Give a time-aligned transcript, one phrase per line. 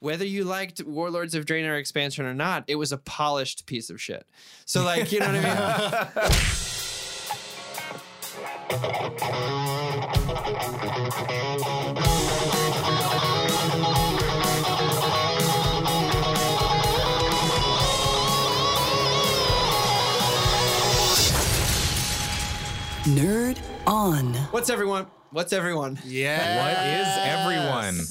[0.00, 4.00] whether you liked Warlords of Draenor expansion or not, it was a polished piece of
[4.00, 4.26] shit.
[4.64, 6.30] So like, you know what I mean?
[23.16, 24.34] Nerd on.
[24.50, 25.06] What's everyone?
[25.30, 25.98] What's everyone?
[26.06, 26.64] Yeah.
[26.64, 28.06] What is everyone?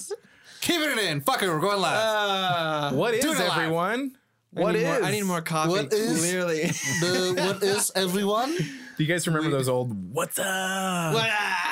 [0.61, 1.21] Keeping it in.
[1.21, 1.47] Fuck it.
[1.49, 1.97] We're going live.
[1.97, 3.57] Uh, What is Doing it live.
[3.57, 4.15] everyone?
[4.57, 4.85] I What need is?
[4.99, 5.69] More, I need more coffee.
[5.69, 6.63] What is- Clearly.
[6.65, 8.55] the, what is everyone?
[8.57, 10.45] Do you guys remember those old "What's up"?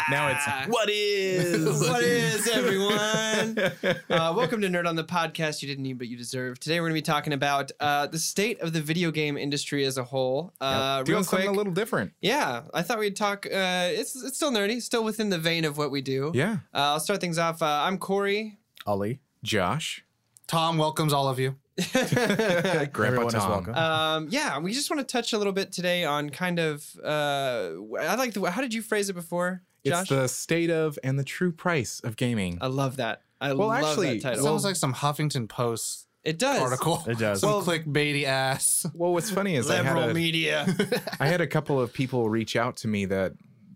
[0.10, 3.58] Now it's "What is?" what is everyone?
[4.10, 5.62] uh, welcome to Nerd on the podcast.
[5.62, 6.58] You didn't need, but you deserve.
[6.60, 9.84] Today we're going to be talking about uh, the state of the video game industry
[9.84, 10.54] as a whole.
[10.62, 12.14] Uh, Doing real something a little different.
[12.22, 13.46] yeah, I thought we'd talk.
[13.46, 16.32] Uh, it's it's still nerdy, still within the vein of what we do.
[16.34, 16.58] Yeah.
[16.74, 17.62] Uh, I'll start things off.
[17.62, 18.60] Uh, I'm Corey.
[18.88, 19.20] Ali.
[19.44, 20.04] Josh,
[20.48, 21.56] Tom welcomes all of you.
[21.94, 23.76] Grandpa Everyone is welcome.
[23.76, 26.84] Um, yeah, we just want to touch a little bit today on kind of.
[27.04, 28.50] Uh, I like the.
[28.50, 30.02] How did you phrase it before, Josh?
[30.02, 32.58] It's the state of and the true price of gaming.
[32.62, 33.22] I love that.
[33.40, 34.24] I Well, love actually, that title.
[34.24, 36.60] Well, actually, it sounds like some Huffington Post it does.
[36.60, 37.04] article.
[37.08, 37.42] It does.
[37.42, 38.86] Some Well- clickbaity ass.
[38.96, 40.66] well, what's funny is I had, Liberal a, media.
[41.20, 43.34] I had a couple of people reach out to me that,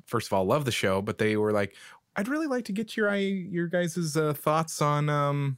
[0.08, 1.75] first of all, love the show, but they were like,
[2.16, 5.58] "I'd really like to get your your guys' uh, thoughts on." Um,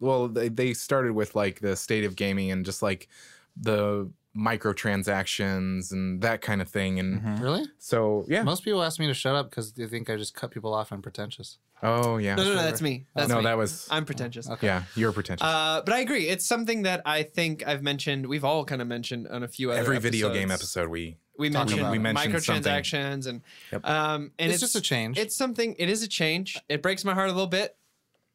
[0.00, 3.08] well, they they started with like the state of gaming and just like
[3.56, 7.64] the microtransactions and that kind of thing, and Really?
[7.78, 8.42] so yeah.
[8.42, 10.92] Most people ask me to shut up because they think I just cut people off
[10.92, 11.58] and pretentious.
[11.82, 12.36] Oh yeah.
[12.36, 13.06] No, no, no, that's me.
[13.14, 13.44] That's no, me.
[13.44, 14.48] that was I'm pretentious.
[14.60, 14.84] yeah.
[14.94, 15.44] You're pretentious.
[15.44, 16.28] Uh, but I agree.
[16.28, 18.26] It's something that I think I've mentioned.
[18.26, 21.50] We've all kind of mentioned on a few other Every video game episode we We
[21.50, 21.90] mentioned.
[21.90, 23.42] We mentioned microtransactions and
[23.84, 25.18] um, and It's just a change.
[25.18, 25.74] It's something.
[25.78, 26.56] It is a change.
[26.68, 27.76] It breaks my heart a little bit.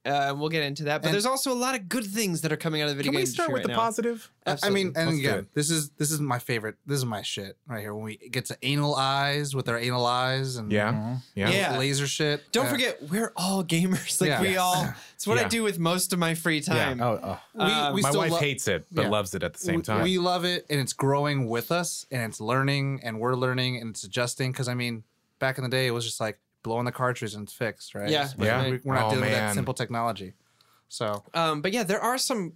[0.07, 1.01] Uh, we'll get into that.
[1.01, 2.95] But And- there's also a lot of good things that are coming out of the
[2.95, 3.75] video Can game we start with right the now.
[3.79, 4.31] positive?
[4.63, 6.75] I mean, and Let's again, this is this is my favorite.
[6.85, 7.93] This is my shit right here.
[7.93, 11.17] When we get to anal eyes with our anal eyes and Yeah.
[11.35, 11.49] Yeah.
[11.49, 11.77] Yeah.
[11.77, 12.43] laser shit.
[12.53, 14.21] Don't Uh, forget, we're all gamers.
[14.21, 14.41] Like Yeah.
[14.41, 14.59] we Yes.
[14.59, 14.93] all.
[15.15, 17.01] It's what I do with most of my free time.
[17.01, 17.39] Oh, oh.
[17.91, 19.09] we, we My still wife lo- hates it, but Yeah.
[19.09, 20.03] loves it at the same we- time.
[20.03, 23.89] We love it, and it's growing with us, and it's learning, and we're learning, and
[23.89, 24.51] it's adjusting.
[24.51, 25.03] Because I mean,
[25.39, 28.09] back in the day, it was just like blowing the cartridge and it's fixed, right?
[28.09, 28.27] Yeah.
[28.37, 28.69] But Yeah.
[28.69, 29.55] we- We're not Oh, dealing with that man.
[29.55, 30.33] simple technology.
[30.89, 32.53] So Um, but yeah, there are some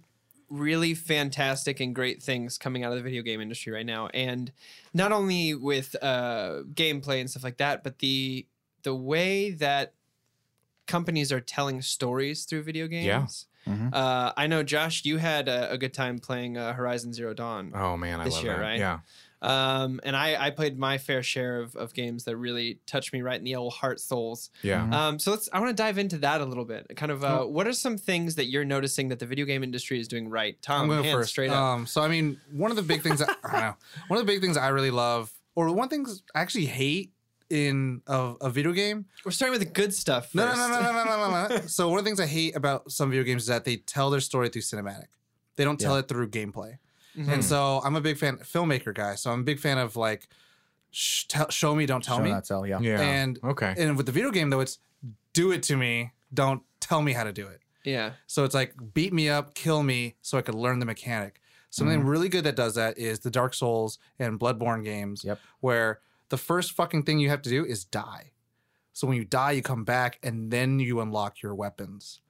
[0.48, 4.52] really fantastic and great things coming out of the video game industry right now, and
[4.92, 8.46] not only with uh, gameplay and stuff like that, but the
[8.82, 9.94] the way that
[10.86, 13.46] companies are telling stories through video games.
[13.66, 13.88] Yeah.
[13.92, 17.70] Uh, I know, Josh, you had a, a good time playing uh, Horizon Zero Dawn.
[17.74, 18.60] oh man, I love year, that.
[18.60, 18.78] right?
[18.80, 18.98] Yeah.
[19.42, 23.22] Um, and I, I played my fair share of, of games that really touched me
[23.22, 24.50] right in the old heart souls.
[24.62, 24.88] Yeah.
[25.08, 25.48] Um, so let's.
[25.52, 26.86] I want to dive into that a little bit.
[26.96, 29.98] Kind of, uh, what are some things that you're noticing that the video game industry
[29.98, 30.56] is doing right?
[30.62, 31.30] Tom, I'm going hands first.
[31.30, 31.56] straight up.
[31.56, 33.74] Um, so I mean, one of the big things I, I don't know.
[34.08, 37.12] One of the big things I really love, or one thing I actually hate
[37.50, 39.06] in a, a video game.
[39.24, 40.26] We're starting with the good stuff.
[40.32, 40.36] First.
[40.36, 41.66] No, no, no, no, no, no, no, no, no.
[41.66, 44.08] So one of the things I hate about some video games is that they tell
[44.08, 45.06] their story through cinematic.
[45.56, 45.98] They don't tell Yeah.
[46.00, 46.78] it through gameplay.
[47.16, 47.30] Mm-hmm.
[47.32, 49.14] And so I'm a big fan, filmmaker guy.
[49.16, 50.28] So I'm a big fan of like,
[50.90, 52.30] sh- tell, show me, don't tell Show me.
[52.30, 52.80] not tell, yeah.
[52.80, 53.00] Yeah.
[53.00, 53.74] And okay.
[53.76, 54.78] And with the video game though, it's
[55.32, 57.60] do it to me, don't tell me how to do it.
[57.84, 58.12] Yeah.
[58.26, 61.40] So it's like beat me up, kill me, so I could learn the mechanic.
[61.70, 62.08] Something Mm-hmm.
[62.08, 65.38] really good that does that is the Dark Souls and Bloodborne games, Yep.
[65.60, 68.32] where the first fucking thing you have to do is die.
[68.92, 72.20] So when you die, you come back and then you unlock your weapons.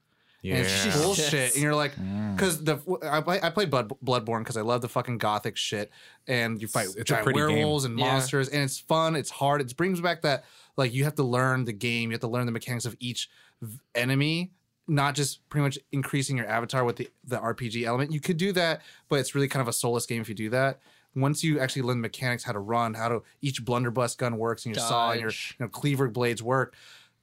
[0.42, 0.56] Yeah.
[0.56, 1.02] And it's Yeah.
[1.02, 1.54] bullshit.
[1.54, 2.36] And you're like, Mm.
[2.36, 5.90] because the I, play, I played Blood, Bloodborne because I love the fucking gothic shit,
[6.26, 7.48] and you fight It's- it's a giant pretty game.
[7.56, 8.06] werewolves and Yeah.
[8.12, 9.16] monsters, and it's fun.
[9.16, 9.60] It's hard.
[9.60, 10.44] It brings back that
[10.76, 12.10] like you have to learn the game.
[12.10, 13.28] You have to learn the mechanics of each
[13.60, 14.52] v- enemy,
[14.88, 18.10] not just pretty much increasing your avatar with the the RPG element.
[18.12, 20.50] You could do that, but it's really kind of a soulless game if you do
[20.50, 20.80] that.
[21.14, 24.64] Once you actually learn the mechanics, how to run, how to each blunderbuss gun works,
[24.64, 26.74] and your saw and your you know, cleaver blades work,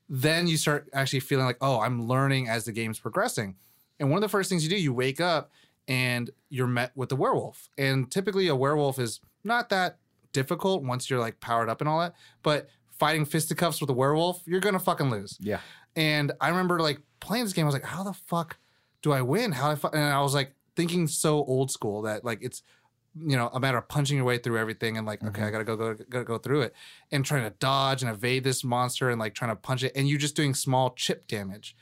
[0.09, 3.55] then you start actually feeling like, oh, I'm learning as the game's progressing.
[3.99, 5.51] And one of the first things you do, you wake up
[5.87, 7.69] and you're met with the werewolf.
[7.77, 9.97] And typically, a werewolf is not that
[10.33, 12.15] difficult once you're like powered up and all that.
[12.43, 15.37] But fighting fisticuffs with a werewolf, you're gonna fucking lose.
[15.39, 15.59] Yeah.
[15.95, 17.65] And I remember like playing this game.
[17.65, 18.57] I was like, how the fuck
[19.01, 19.51] do I win?
[19.51, 19.75] How I?
[19.75, 19.87] Fu-?
[19.87, 22.63] And I was like thinking so old school that like it's
[23.15, 25.51] you know a matter of punching your way through everything and like okay, I mm-hmm.
[25.51, 26.75] gotta go go gotta go through it
[27.11, 30.07] and trying to dodge and evade this monster and like trying to punch it and
[30.07, 31.75] you're just doing small chip damage.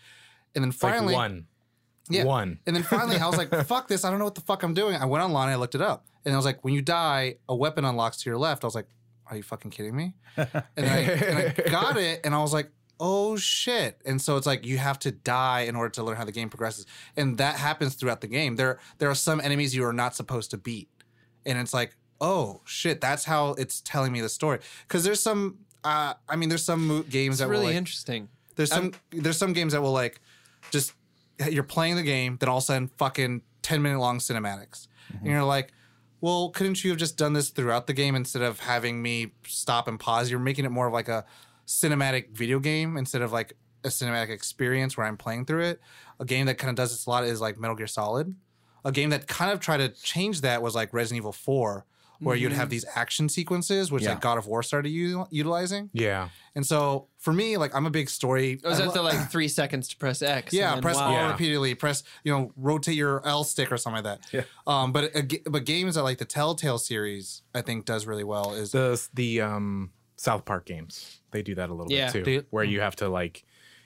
[0.55, 1.45] And then It's like finally, one.
[2.09, 2.23] Yeah.
[2.23, 2.59] One.
[2.65, 4.05] and then finally, I was like, fuck this.
[4.05, 4.95] I don't know what the fuck I'm doing.
[4.95, 6.07] I went online, I looked it up.
[6.25, 8.63] And I was like, when you die, a weapon unlocks to your left.
[8.63, 8.87] I was like,
[9.29, 10.13] are you fucking kidding me?
[10.37, 14.01] And I, and I got it, and I was like, oh shit.
[14.05, 16.49] And so it's like you have to die in order to learn how the game
[16.49, 16.85] progresses.
[17.15, 18.55] And that happens throughout the game.
[18.55, 20.89] There there are some enemies you are not supposed to beat.
[21.47, 24.59] And it's like, oh shit, that's how it's telling me the story.
[24.87, 27.75] Cuz there's some uh I mean there's some mo- games It's that really will like,
[27.77, 28.29] interesting.
[28.55, 30.21] there's some there's some games that will like
[30.71, 30.93] just
[31.49, 34.87] you're playing the game, then all of a sudden fucking ten minute long cinematics,
[35.19, 35.71] and you're like,
[36.19, 39.87] well, couldn't you have just done this throughout the game instead of having me stop
[39.87, 40.31] and pause?
[40.31, 41.25] You're making it more of like a
[41.67, 43.53] cinematic video game instead of like
[43.83, 45.81] a cinematic experience where I'm playing through it.
[46.19, 48.33] A game that kind of does this a lot is like Metal Gear Solid.
[48.87, 51.85] A game that kind of tried to change that was like Resident Evil 4,
[52.19, 54.11] where you'd have these action sequences, which Yeah.
[54.11, 55.89] like God of War started u- utilizing.
[55.93, 56.29] Yeah.
[56.55, 58.59] And so for me, like I'm a big story.
[58.63, 60.51] Was I that lo- the like three seconds to press X?
[60.53, 61.07] yeah, and then press wow.
[61.07, 61.31] R Yeah.
[61.31, 61.75] repeatedly.
[61.75, 64.33] Press you know rotate your L stick or something like that.
[64.33, 64.43] Yeah.
[64.65, 68.53] Um, but a but games that like the Telltale series, I think does really well.
[68.55, 71.19] Is The the um South Park games.
[71.29, 72.05] They do that a little Yeah.
[72.07, 72.23] bit too.
[72.23, 73.43] Do you- Where you have to like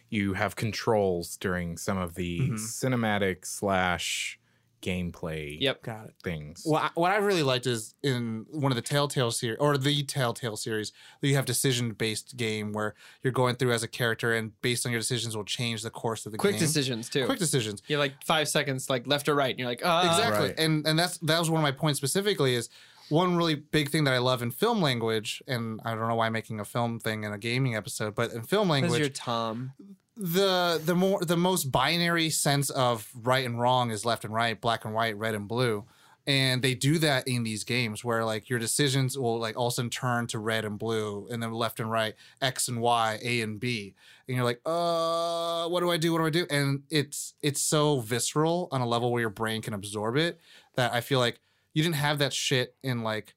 [0.10, 2.56] you have controls during some of the Mm-hmm.
[2.56, 4.38] cinematic slash
[4.82, 5.84] gameplay Yep.
[5.84, 6.14] got it.
[6.24, 6.62] things.
[6.64, 10.04] What I, what I really liked is in one of the Telltale series or the
[10.04, 10.92] Telltale series,
[11.22, 14.92] you have decision based game where you're going through as a character and based on
[14.92, 16.60] your decisions will change the course of the Quick game.
[16.60, 17.26] Quick decisions too.
[17.26, 17.82] Quick decisions.
[17.88, 20.60] You have like five seconds, like left or right, and you're like, uh, exactly Right.
[20.60, 22.70] and and that's that was one of my points specifically is
[23.12, 26.28] one really big thing that i love in film language and i don't know why
[26.28, 29.74] i'm making a film thing in a gaming episode but in film language you're Tom.
[30.18, 34.60] the the more the most binary sense of right and wrong is left and right
[34.60, 35.86] black and white red and blue.
[36.28, 39.72] And they do that in these games where like your decisions will like all of
[39.72, 43.18] a sudden turn to red and blue and then left and right x and y
[43.24, 43.96] a and b.
[44.28, 46.12] And you're like uh what do i do?
[46.12, 46.46] What do i do?
[46.52, 50.40] And it's it's so visceral on a level where your brain can absorb it
[50.76, 51.40] that i feel like
[51.74, 53.36] you didn't have that shit in like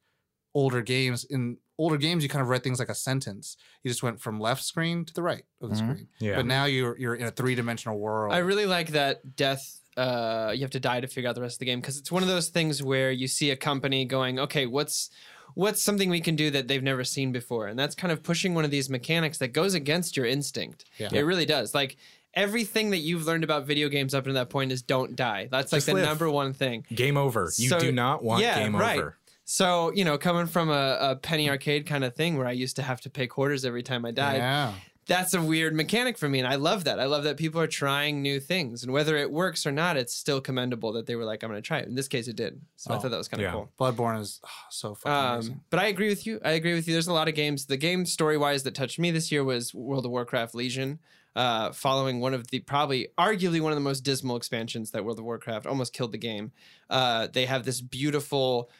[0.54, 4.02] older games in older games you kind of read things like a sentence you just
[4.04, 5.78] went from left screen to the right of the Mhm.
[5.78, 6.36] screen Yeah.
[6.36, 9.80] but now you're you're in a three-dimensional world I really like that death.
[9.96, 12.10] Uh, you have to die to figure out the rest of the game because it's
[12.10, 15.10] one of those things where you see a company going, okay, what's
[15.54, 18.54] what's something we can do that they've never seen before, and that's kind of pushing
[18.54, 20.84] one of these mechanics that goes against your instinct.
[20.98, 21.10] Yeah.
[21.12, 21.74] It really does.
[21.74, 21.96] Like
[22.36, 25.48] everything that you've learned about video games up to that point is don't die.
[25.50, 26.04] That's like Just the live.
[26.04, 26.84] number one thing.
[26.94, 27.50] game over.
[27.56, 28.98] You So- do not want yeah, game right.
[28.98, 29.16] over.
[29.44, 32.76] So you know, coming from a, a penny arcade kind of thing where I used
[32.76, 34.72] to have to pay quarters every time I died, yeah
[35.06, 37.66] that's a weird mechanic for me and i love that i love that people are
[37.66, 41.26] trying new things and whether it works or not it's still commendable that they were
[41.26, 43.10] like i'm going to try it in this case it did so i Oh, thought
[43.10, 43.52] that was kind of yeah.
[43.52, 46.72] cool bloodborne is oh, so fucking amazing um, but i agree with you i agree
[46.72, 49.30] with you there's a lot of games the game story wise that touched me this
[49.30, 50.98] year was world of warcraft legion
[51.36, 55.18] uh, following one of the probably arguably one of the most dismal expansions that world
[55.18, 56.52] of warcraft almost killed the game
[56.90, 58.70] uh, they have this beautiful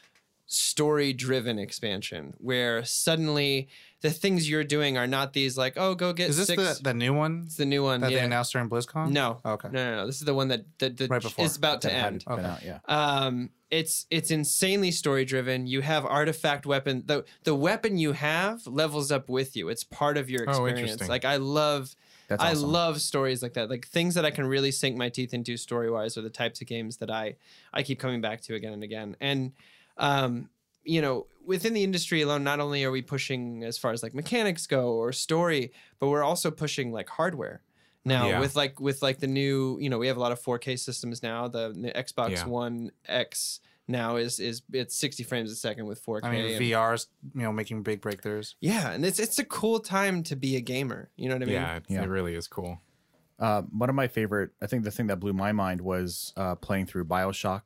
[0.46, 3.66] story driven expansion where suddenly
[4.02, 6.82] the things you're doing are not these like oh go get is this six the,
[6.84, 8.18] the new one it's the new one that yeah.
[8.18, 9.40] they announced during blizzcon No.
[9.44, 10.06] okay No, no, no.
[10.06, 11.46] This is the one that that, that Right before.
[11.46, 12.24] is about to That end.
[12.28, 12.42] Okay.
[12.44, 12.78] out, yeah.
[12.86, 15.66] Um, it's it's insanely story driven.
[15.66, 17.02] You have artifact weapon.
[17.06, 19.68] The the weapon you have levels up with you.
[19.70, 20.80] It's part of your Oh, experience.
[20.80, 21.08] interesting.
[21.08, 21.96] like I love
[22.28, 23.68] That's I love stories like that.
[23.70, 26.60] Like things that I can really sink my teeth into story wise are the types
[26.60, 27.36] of games that I
[27.72, 29.16] I keep coming back to again and again.
[29.20, 29.52] And
[29.98, 30.48] um,
[30.84, 34.14] you know, within the industry alone, not only are we pushing as far as like
[34.14, 37.62] mechanics go or story, but we're also pushing like hardware.
[38.04, 38.40] Now Yeah.
[38.40, 41.22] with like with like the new, you know, we have a lot of 4K systems
[41.22, 41.48] now.
[41.48, 42.46] The, the Xbox Yeah.
[42.46, 46.24] One X now is is it's 60 frames a second with 4K.
[46.24, 49.78] i mean and- vr's you know making big breakthroughs yeah, and it's it's a cool
[49.80, 51.10] time to be a gamer.
[51.16, 51.54] You know what I mean?
[51.54, 52.02] yeah, it, Yeah.
[52.02, 52.80] it really is cool.
[53.38, 56.54] Uh, one of my favorite, I think the thing that blew my mind was uh,
[56.54, 57.62] playing through Bioshock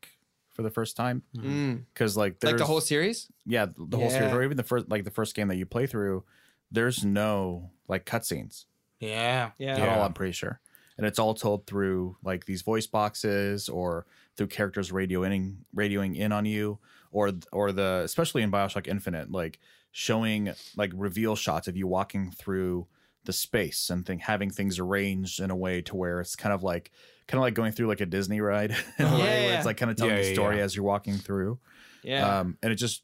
[0.48, 1.22] for the first time.
[1.37, 1.84] Mm.
[1.92, 3.28] Because like there's Like the whole series?
[3.46, 5.87] yeah the whole series or even the first like the first game that you play
[5.87, 6.25] through,
[6.72, 8.64] there's no like cutscenes
[8.98, 9.76] yeah Yeah.
[9.76, 10.02] at all.
[10.04, 10.58] I'm pretty sure,
[10.96, 14.06] and it's all told through like these voice boxes or
[14.38, 16.78] through characters radioing radioing in on you,
[17.12, 19.59] or or the especially in Bioshock Infinite, like
[19.92, 22.87] showing like reveal shots of you walking through
[23.25, 26.62] the space and thing having things arranged in a way to where it's kind of
[26.62, 26.90] like
[27.26, 29.57] kind of like going through like a Disney ride in a way where Yeah.
[29.59, 30.62] it's like kind of telling Yeah, the story yeah.
[30.62, 31.59] as you're walking through.
[32.02, 32.38] Yeah.
[32.40, 33.02] Um, and it just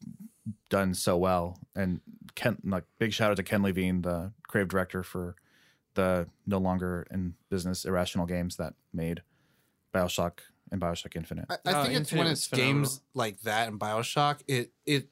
[0.70, 1.58] done so well.
[1.74, 2.00] And
[2.36, 5.36] Ken, like big shout out to Ken Levine, the creative director for
[5.94, 9.22] the no longer in business irrational games that made
[9.92, 10.38] Bioshock
[10.74, 11.46] and Bioshock Infinite.
[11.48, 12.74] I, I Oh, think it's Infinite when it's phenomenal.
[12.74, 15.08] games like that and Bioshock, it it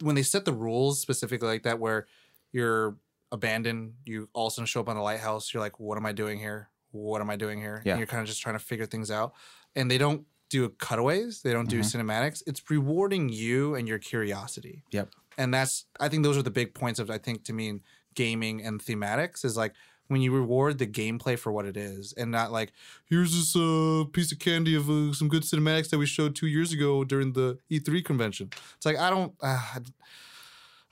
[0.00, 2.06] when they set the rules specifically like that, where
[2.52, 2.96] you're
[3.32, 6.06] abandoned, you all of a sudden show up on the lighthouse, you're like, what am
[6.06, 6.68] I doing here?
[6.92, 7.82] What am I doing here?
[7.84, 7.92] Yeah.
[7.92, 9.32] And you're kind of just trying to figure things out,
[9.74, 12.00] and they don't do cutaways, they don't do mm-hmm.
[12.00, 12.42] cinematics.
[12.46, 14.84] It's rewarding you and your curiosity.
[14.92, 15.10] Yep.
[15.36, 17.80] and that's I think those are the big points of I think to me in
[18.14, 19.74] gaming and thematics is like
[20.08, 22.72] when you reward the gameplay for what it is and not like
[23.04, 26.46] here's this uh, piece of candy of uh, some good cinematics that we showed two
[26.46, 28.50] years ago during the E3 convention.
[28.76, 29.32] It's like I don't.
[29.40, 29.80] Uh,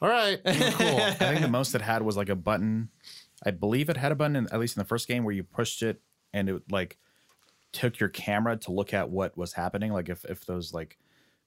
[0.00, 0.52] all right, cool.
[1.00, 2.90] I think the most it had was like a button.
[3.44, 5.42] I believe it had a button, in, at least in the first game, where you
[5.42, 6.00] pushed it
[6.34, 6.98] and it like
[7.72, 9.92] took your camera to look at what was happening.
[9.92, 10.98] Like if if those like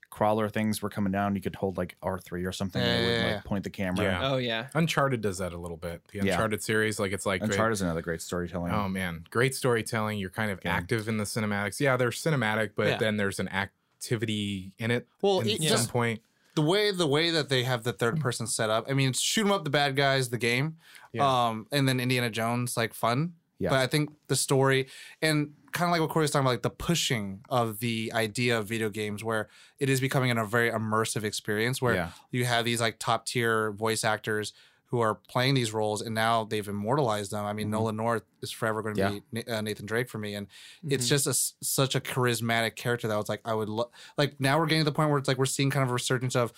[0.10, 2.94] crawler things were coming down, you could hold like R three or something, and it
[2.94, 3.42] Yeah, would yeah, like yeah.
[3.46, 4.04] point the camera.
[4.06, 4.20] Yeah.
[4.32, 4.68] Oh yeah.
[4.74, 6.02] Uncharted does that a little bit.
[6.12, 6.32] The Yeah.
[6.34, 8.74] Uncharted series, like it's like Uncharted is another great storytelling.
[8.74, 10.18] Oh man, great storytelling.
[10.20, 10.72] You're kind of Game.
[10.72, 11.80] active in the cinematics.
[11.80, 12.98] Yeah, they're cinematic, but Yeah.
[12.98, 15.08] then there's an activity in it.
[15.22, 16.22] Well, at it some just- point.
[16.56, 18.86] the way the way that they have the third person set up.
[18.90, 20.76] I mean, it's shoot 'em up the bad guys, the game,
[21.14, 21.48] Yeah.
[21.48, 23.34] um, and then Indiana Jones like fun.
[23.60, 23.70] Yeah.
[23.70, 24.88] But I think the story
[25.22, 28.58] and kind of like what Corey was talking about, like the pushing of the idea
[28.58, 29.48] of video games, where
[29.80, 32.10] it is becoming a very immersive experience, where Yeah.
[32.32, 34.54] you have these like top tier voice actors
[34.88, 37.46] who are playing these roles, and now they've immortalized them.
[37.46, 39.14] I mean, Nolan North is forever going to Mm-hmm.
[39.38, 39.44] Yeah.
[39.44, 40.48] be Na- uh, Nathan Drake for me, and
[40.88, 41.10] it's Mhm.
[41.10, 44.40] just a s such a charismatic character that was like I would lo- like.
[44.40, 46.36] Now we're getting to the point where it's like we're seeing kind of a resurgence
[46.36, 46.52] of.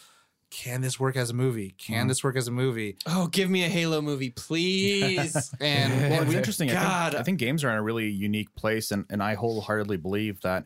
[0.52, 1.74] Can this work as a movie?
[1.78, 2.08] Can Mm-hmm.
[2.10, 2.98] this work as a movie?
[3.08, 5.52] Oh, give me a Halo movie, please.
[5.62, 6.38] And well, it'd be God.
[6.38, 6.70] interesting.
[6.70, 6.74] I
[7.10, 10.42] think, I think games are in a really unique place, and, and I wholeheartedly believe
[10.42, 10.66] that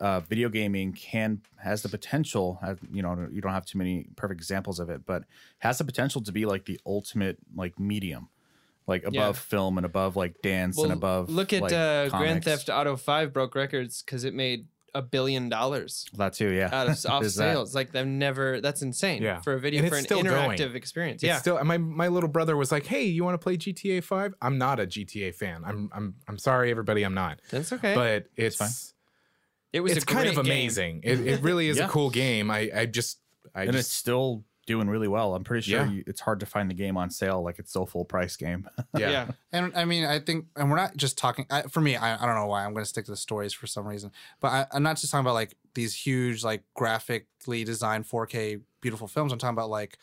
[0.00, 2.58] uh, video gaming can has the potential.
[2.62, 5.24] uh, You know, you don't have too many perfect examples of it, but
[5.60, 8.28] has the potential to be like the ultimate like medium,
[8.86, 9.40] like above Yeah.
[9.40, 11.30] film and above like dance well, and above.
[11.30, 12.44] look at like, uh, Grand.
[12.44, 16.68] Theft Auto Five broke records because it made a billion dollars That too, yeah.
[16.72, 17.52] out of off There's that.
[17.54, 17.74] sales.
[17.74, 18.60] Like they've never.
[18.60, 19.22] That's insane.
[19.22, 19.40] Yeah.
[19.40, 20.76] For a video And for an still interactive going.
[20.76, 21.22] experience.
[21.22, 21.38] It's Yeah.
[21.38, 24.58] still my my little brother was like, "Hey, you want to play GTA 5?" I'm
[24.58, 25.62] not a GTA fan.
[25.64, 27.40] I'm I'm I'm sorry everybody, I'm not.
[27.50, 27.94] That's okay.
[27.94, 28.68] But it's fine.
[29.72, 30.52] it was it's a kind of great game.
[30.52, 31.00] amazing.
[31.04, 31.86] It, it really is Yeah.
[31.86, 32.50] a cool game.
[32.50, 33.18] I I just
[33.54, 35.34] I and just it's still doing really well.
[35.34, 35.90] I'm pretty sure Yeah.
[35.90, 38.68] you, it's hard to find the game on sale like it's still full price game.
[38.96, 39.10] yeah.
[39.10, 39.26] yeah.
[39.52, 41.46] And I mean, I think, and we're not just talking.
[41.50, 43.52] I, for me, I, I don't know why I'm going to stick to the stories
[43.52, 44.10] for some reason,
[44.40, 49.06] but I, I'm not just talking about like these huge, like graphically designed 4K beautiful
[49.08, 49.32] films.
[49.32, 49.98] I'm talking about like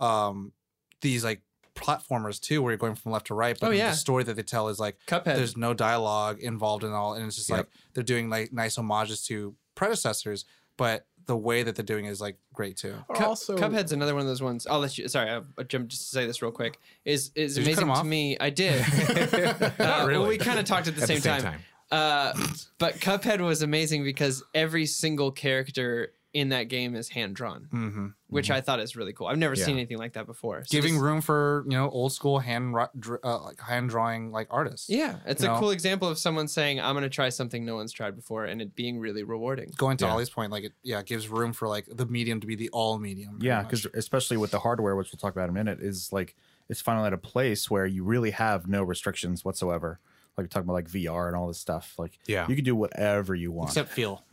[0.00, 0.52] um
[1.00, 1.42] these like
[1.74, 3.58] platformers too, where you're going from left to right.
[3.58, 3.90] But Oh, yeah.
[3.90, 5.24] the story that they tell is like Cuphead.
[5.36, 7.56] there's no dialogue involved in all, and it's just Yep.
[7.58, 10.44] like they're doing like nice homages to predecessors,
[10.76, 12.94] but the way that they're doing it is like great too.
[13.14, 14.66] Cu- also Cuphead's another one of those ones.
[14.66, 15.08] I'll let you.
[15.08, 16.78] Sorry, I'll, I'll jump just to say this real quick.
[17.04, 18.36] Is is Did you cut amazing him to me.
[18.40, 18.84] I did.
[19.78, 20.18] Uh, really.
[20.18, 21.52] Well, we kind of talked at the, At same, the same time.
[21.52, 21.60] time.
[21.90, 22.32] Uh,
[22.78, 28.06] but Cuphead was amazing because every single character in that game is hand drawn, Mm-hmm.
[28.28, 29.26] which I thought is really cool.
[29.26, 29.64] I've never Yeah.
[29.66, 30.64] seen anything like that before.
[30.64, 34.48] So Giving just- room for you know old school hand uh, like hand drawing like
[34.50, 34.88] artists.
[34.88, 35.58] yeah, it's a know?
[35.60, 38.62] cool example of someone saying, "I'm going to try something no one's tried before," and
[38.62, 39.72] it being really rewarding.
[39.76, 40.12] going to Yeah.
[40.12, 42.98] Ollie's point, like it, yeah, gives room for like the medium to be the all
[42.98, 43.38] medium.
[43.42, 46.34] Yeah, because especially with the hardware, which we'll talk about in a minute, is like
[46.70, 50.00] it's finally at a place where you really have no restrictions whatsoever.
[50.38, 51.94] Like we're talking about like VR and all this stuff.
[51.98, 52.46] Like Yeah.
[52.48, 53.68] you can do whatever you want.
[53.68, 54.24] except feel.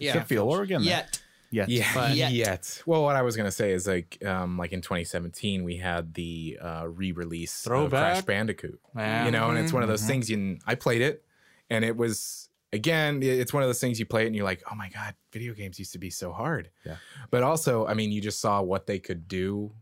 [0.00, 0.46] Yeah, Except feel.
[0.46, 1.20] Well, we're getting yet.
[1.50, 1.68] Yet.
[1.68, 2.32] Yeah, But- yet.
[2.32, 2.82] Yet.
[2.86, 6.58] Well, what I was gonna say is like, um, like in 2017, we had the
[6.60, 8.12] uh, re-release of Throwback.
[8.14, 8.78] Crash Bandicoot.
[8.96, 9.24] Yeah.
[9.24, 10.06] You know, and it's one of those Mhm.
[10.06, 10.30] things.
[10.30, 11.24] You, I played it,
[11.70, 14.62] and it was again, it's one of those things you play it, and you're like,
[14.70, 16.68] oh my god, video games used to be so hard.
[16.84, 16.96] Yeah.
[17.30, 19.72] But also, I mean, you just saw what they could do,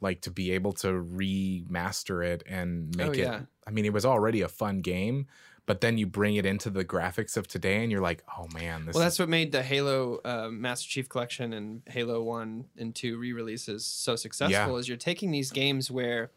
[0.00, 3.18] like to be able to remaster it and make Oh, it.
[3.18, 3.40] yeah.
[3.66, 5.26] I mean, it was already a fun game.
[5.64, 8.84] But then you bring it into the graphics of today, and you're like, "Oh man,
[8.84, 12.64] this Well, is that's what made the Halo uh, Master Chief Collection and Halo One
[12.76, 14.76] and Two re-releases so successful.
[14.76, 16.30] Is you're taking these games where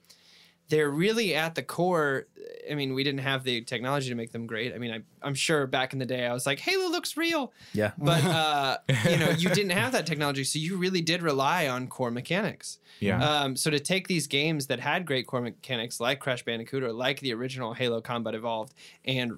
[0.70, 2.28] they're really at the core.
[2.70, 4.74] I mean, we didn't have the technology to make them great.
[4.74, 7.54] I mean, I, I'm sure back in the day I was like, Halo looks real,
[7.74, 7.92] Yeah.
[7.98, 11.88] but uh, you know, you didn't have that technology, so you really did rely on
[11.88, 12.80] core mechanics.
[13.00, 16.82] yeah, Um, so to take these games that had great core mechanics, like Crash Bandicoot
[16.84, 19.34] or like the original Halo Combat Evolved, and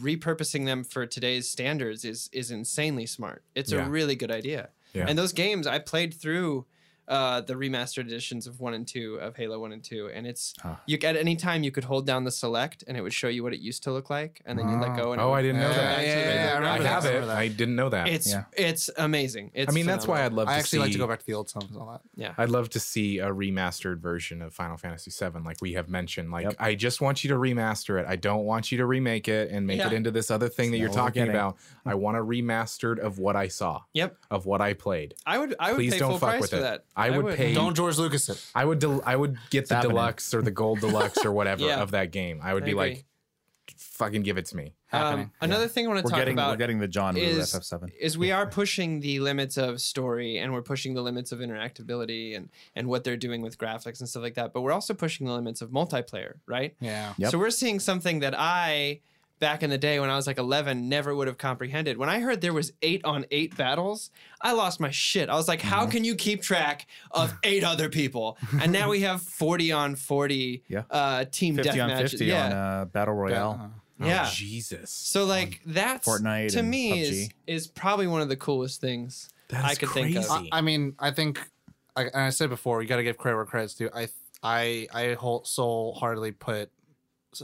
[0.00, 3.44] re- repurposing them for today's standards is is insanely smart.
[3.54, 3.86] It's Yeah.
[3.86, 4.70] a really good idea.
[4.92, 5.06] Yeah.
[5.08, 6.66] And those games, I played through
[7.08, 10.54] uh, the remastered editions of one and two of Halo one and two, and it's
[10.60, 10.76] Huh.
[10.86, 13.42] you at any time you could hold down the select, and it would show you
[13.42, 15.12] what it used to look like, and then you let go.
[15.12, 16.06] And Oh, would I didn't know go Yeah, that.
[16.06, 17.24] yeah, yeah, I I remember have it.
[17.28, 18.08] I didn't know that.
[18.08, 18.44] It's Yeah.
[18.56, 19.50] it's amazing.
[19.54, 20.36] It's I mean, that's why I'd phenomenal.
[20.44, 20.82] love I to actually see.
[20.82, 22.02] like to go back to the old songs a lot.
[22.16, 22.34] yeah.
[22.38, 26.30] I'd love to see a remastered version of Final Fantasy VII, like we have mentioned.
[26.30, 26.56] Like, Yep.
[26.58, 28.06] I just want you to remaster it.
[28.08, 29.86] I don't want you to remake it and make Yeah.
[29.88, 31.56] it into this other thing that you're not what we're talking about.
[31.84, 34.16] I want a remastered of what I saw, Yep.
[34.30, 35.14] of what I played.
[35.26, 36.60] I would I would Please pay don't full fuck price with for it.
[36.60, 36.84] that.
[36.96, 38.42] I would pay- Don't George Lucas it.
[38.54, 39.96] I would, del- I would get the happening.
[39.96, 41.80] deluxe or the gold deluxe or whatever Yeah.
[41.82, 42.40] of that game.
[42.42, 42.80] I would I be agree.
[42.90, 43.04] like,
[43.76, 44.74] fucking give it to me.
[44.86, 45.26] happening.
[45.26, 47.20] Um, another thing I want to We're talk getting about we're getting the John Woo
[47.20, 47.90] is FF7.
[47.98, 52.36] is we are pushing the limits of story and we're pushing the limits of interactability
[52.36, 54.52] and and what they're doing with graphics and stuff like that.
[54.52, 56.74] But we're also pushing the limits of multiplayer, right?
[56.80, 57.14] yeah.
[57.18, 57.30] Yep.
[57.32, 59.00] So we're seeing something that I
[59.38, 61.98] back in the day when I was like 11 never would have comprehended.
[61.98, 65.28] When I heard there was 8 on 8 battles, I lost my shit.
[65.28, 65.68] I was like, Mm-hmm.
[65.68, 68.38] how can you keep track of 8 other people?
[68.62, 70.82] And now we have 40 on 40 Yeah.
[70.90, 72.10] uh team 50 on deathmatch.
[72.10, 72.46] 50 Yeah.
[72.46, 73.70] on uh, Battle Royale.
[74.00, 74.24] yeah.
[74.26, 74.90] Oh, Jesus.
[74.90, 79.64] So like that's Fortnite to me is is probably one of the coolest things That
[79.64, 80.24] I is could think of.
[80.30, 81.40] I, I mean, I think,
[81.94, 83.88] I, and I said before, you got to give credit where credit's due.
[83.94, 84.08] I,
[84.42, 86.70] I, I whole soul heartedly put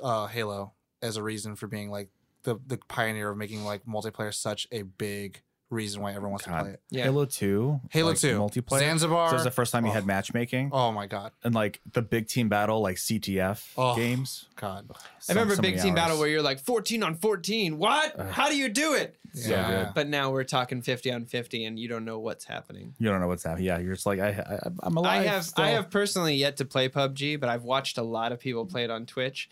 [0.02, 0.72] uh, Halo
[1.02, 2.08] as a reason for being like
[2.44, 6.50] the the pioneer of making like multiplayer such a big reason why everyone wants to
[6.50, 6.82] play it.
[6.90, 7.04] Yeah.
[7.04, 7.80] Halo 2.
[7.90, 8.80] Halo like, 2 multiplayer.
[8.80, 9.28] Zanzibar.
[9.30, 10.06] So it was the first time you had Oh.
[10.06, 10.68] matchmaking.
[10.70, 13.96] Oh my god, And like the big team battle, like CTF Oh.
[13.96, 14.48] games.
[14.56, 14.90] god.
[15.30, 17.78] I remember so Big many Team Battle where you're like 14 on 14.
[17.78, 18.20] What?
[18.20, 19.16] How do you do it?
[19.32, 19.92] Yeah.
[19.94, 22.94] But now we're talking 50 on 50 and you don't know what's happening.
[22.98, 23.64] You don't know what's happening.
[23.66, 25.22] Yeah, you're just like I, I I'm alive.
[25.22, 25.64] I have still.
[25.64, 28.84] I have personally yet to play PUBG, but I've watched a lot of people play
[28.84, 29.48] it on Twitch.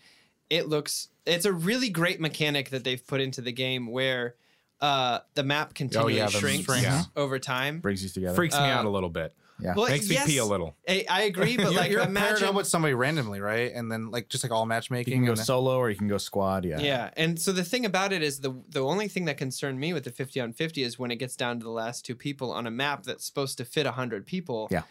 [0.51, 4.35] It looks it's a really great mechanic that they've put into the game where
[4.81, 6.83] uh, the map continually yeah, the shrinks shrinks.
[6.83, 7.03] Yeah.
[7.15, 7.79] over time.
[7.79, 8.35] brings you together.
[8.35, 9.33] Freaks me Uh, out a little bit.
[9.61, 9.75] yeah.
[9.75, 10.75] Well, Makes me pee a little.
[10.89, 13.71] I, I agree, but like you're paired imagine up with somebody randomly, right?
[13.73, 15.13] And then like just like all matchmaking.
[15.13, 16.65] you can go and then- solo or you can go squad.
[16.65, 16.79] Yeah.
[16.79, 19.93] Yeah, and so the thing about it is the the only thing that concerned me
[19.93, 22.51] with the 50 on 50 is when it gets down to the last two people
[22.51, 24.67] on a map that's supposed to fit 100 people.
[24.71, 24.81] Yeah.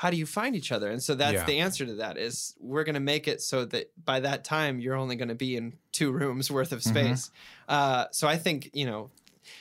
[0.00, 0.90] How do you find each other?
[0.90, 1.44] And so that's Yeah.
[1.44, 4.80] the answer to that is we're going to make it so that by that time
[4.80, 7.30] you're only going to be in two rooms worth of space.
[7.68, 9.10] Uh, so I think, you know,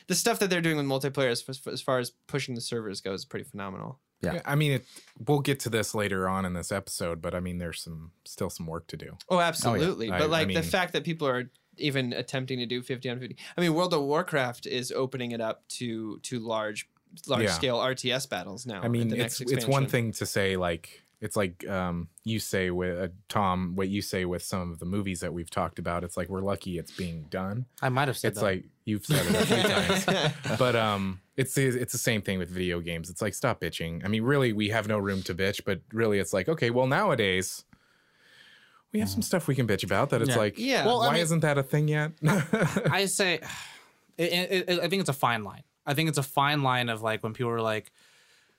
[0.07, 3.19] the stuff that they're doing with multiplayer as, as far as pushing the servers goes
[3.19, 3.99] is pretty phenomenal.
[4.21, 4.41] Yeah.
[4.45, 4.85] I mean, it,
[5.27, 8.49] we'll get to this later on in this episode, but I mean, there's some still
[8.49, 9.17] some work to do.
[9.27, 10.09] Oh, absolutely.
[10.09, 13.09] I- but I like the mean- fact that people are even attempting to do 50
[13.09, 13.35] on 50.
[13.57, 16.87] I mean, World of Warcraft is opening it up to to large
[17.27, 17.51] large Yeah.
[17.51, 18.81] scale RTS battles now.
[18.81, 22.39] I mean, the it's next it's one thing to say like it's like um, you
[22.39, 25.77] say with uh, Tom, what you say with some of the movies that we've talked
[25.77, 26.03] about.
[26.05, 27.65] It's like we're lucky it's being done.
[27.81, 28.45] I might have said It's that.
[28.45, 32.49] like you've said it a few times, but um, it's it's the same thing with
[32.49, 33.09] video games.
[33.09, 34.05] It's like stop bitching.
[34.05, 36.87] I mean, really, we have no room to bitch, but really, it's like okay, well
[36.87, 37.65] nowadays.
[38.91, 40.37] We have some stuff we can bitch about that it's Yeah.
[40.37, 40.85] like, Yeah.
[40.85, 42.11] Well, I why mean- isn't that a thing yet?
[42.89, 43.35] I say,
[44.17, 45.61] it, it, it- I think it's a fine line.
[45.89, 47.91] I think it's a fine line of like when people are like,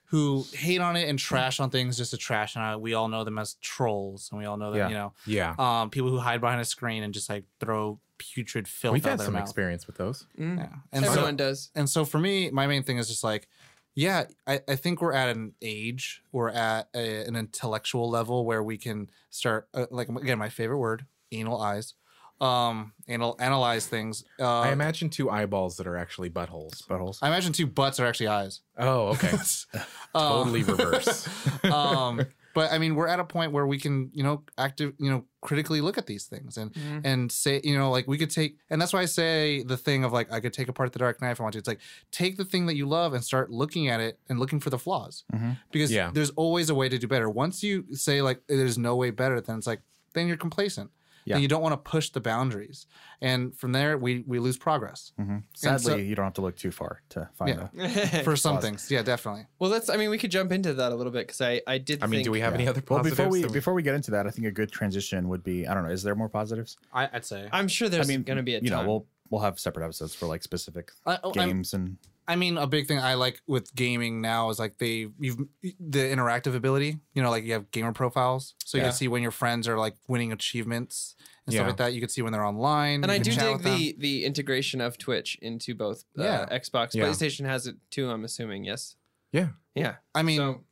[0.07, 2.81] who hate on it and trash on things just to trash on it.
[2.81, 4.89] We all know them as trolls, and we all know that Yeah.
[4.89, 8.67] you know, yeah, um, people who hide behind a screen and just like throw putrid
[8.67, 9.43] filth we've out had their some mouth.
[9.45, 10.27] experience with those.
[10.37, 10.67] Yeah.
[10.93, 11.71] And so, Everyone does.
[11.77, 13.47] and so for me, my main thing is just like,
[13.95, 18.63] yeah, I, I think we're at an age, we're at a, an intellectual level where
[18.65, 21.95] we can start, uh, like again, my favorite word, anal eyes,
[22.41, 24.25] um, anal analyze things.
[24.39, 26.87] Uh, I imagine two eyeballs that are actually buttholes.
[26.87, 27.19] Buttholes.
[27.23, 28.61] I imagine two butts are actually eyes.
[28.79, 29.33] Oh, okay.
[30.13, 31.29] Um, totally reverse.
[31.65, 32.21] um,
[32.53, 35.25] but I mean, we're at a point where we can, you know, active, you know,
[35.41, 37.01] critically look at these things and Mhm.
[37.05, 40.03] and say, you know, like we could take, and that's why I say the thing
[40.03, 41.61] of like I could take apart the Dark Knight if I want to.
[41.61, 41.79] It's like
[42.11, 44.79] take the thing that you love and start looking at it and looking for the
[44.81, 45.59] flaws, Mhm.
[45.71, 46.11] because Yeah.
[46.13, 47.31] there's always a way to do better.
[47.31, 49.83] Once you say like there's no way better, then it's like
[50.15, 50.91] then you're complacent.
[51.31, 51.37] Yeah.
[51.37, 52.87] And you don't want to push the boundaries,
[53.21, 55.45] and from there we we lose progress Mhm.
[55.55, 57.69] Sadly, so- you don't have to look too far to find Yeah.
[57.73, 58.91] the for some things.
[58.91, 59.47] Yeah, definitely.
[59.59, 59.89] well, let's.
[59.89, 62.03] I mean, we could jump into that a little bit because I I did.
[62.03, 63.95] I mean, think, do we have any other Well, before we that before we get
[63.95, 65.91] into that, I think a good transition would be I don't know.
[65.91, 66.77] Is there more positives?
[66.93, 67.49] I, I'd say.
[67.53, 69.85] I'm sure there's I mean, going to be a you know we'll we'll have separate
[69.85, 71.97] episodes for like specific I, oh, I'm- games and
[72.29, 75.99] I mean, a big thing I like with gaming now is like they you've the
[76.15, 76.99] interactive ability.
[77.15, 78.89] You know, like you have gamer profiles, so you Yeah.
[78.91, 81.61] can see when your friends are like winning achievements and Yeah.
[81.61, 81.93] stuff like that.
[81.95, 83.03] You can see when they're online.
[83.03, 86.47] and I do chat dig the the integration of Twitch into both uh, Yeah.
[86.51, 86.95] Xbox.
[86.95, 87.05] Yeah.
[87.05, 88.09] PlayStation has it too.
[88.11, 88.65] I'm assuming.
[88.65, 88.97] Yes.
[89.33, 89.49] Yeah.
[89.75, 89.97] Yeah.
[90.15, 90.65] I mean, So-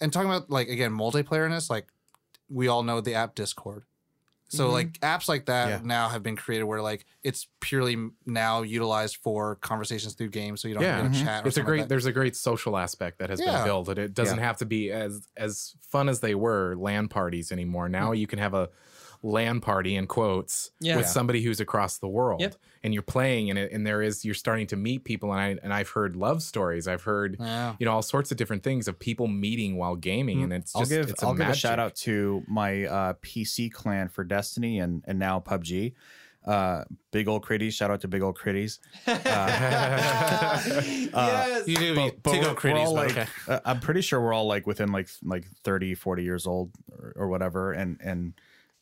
[0.00, 1.88] and talking about like again multiplayerness, like
[2.48, 3.82] we all know the app Discord.
[4.50, 4.72] So Mhm.
[4.72, 5.80] like apps like that Yeah.
[5.84, 10.68] now have been created where like it's purely now utilized for conversations through games, so
[10.68, 11.02] you don't Yeah.
[11.02, 11.22] have to Mhm.
[11.24, 11.44] chat.
[11.44, 13.56] Or it's a great Like there's a great social aspect that has Yeah.
[13.58, 17.08] been built and it doesn't have to be as as fun as they were LAN
[17.08, 17.88] parties anymore.
[17.88, 18.70] Now you can have a
[19.22, 20.96] LAN party in quotes Yeah.
[20.96, 21.10] with Yeah.
[21.10, 22.54] somebody who's across the world Yep.
[22.84, 25.58] and you're playing and it, and there is you're starting to meet people and I
[25.62, 26.86] and I've heard love stories.
[26.86, 27.74] I've heard Yeah.
[27.80, 30.82] you know all sorts of different things of people meeting while gaming and it's I'll
[30.82, 34.78] just give it's I'll give a shout out to my uh, PC clan for Destiny
[34.78, 35.94] and and now PUBG.
[36.46, 37.72] Uh, big old critties.
[37.72, 38.78] Shout out to big old critties.
[39.06, 40.78] yes.
[41.68, 43.26] You do But- but take we're- out we're critties, but like, okay.
[43.48, 47.12] uh, I'm pretty sure we're all like within like like 30, 40 years old or,
[47.16, 48.32] or whatever, and and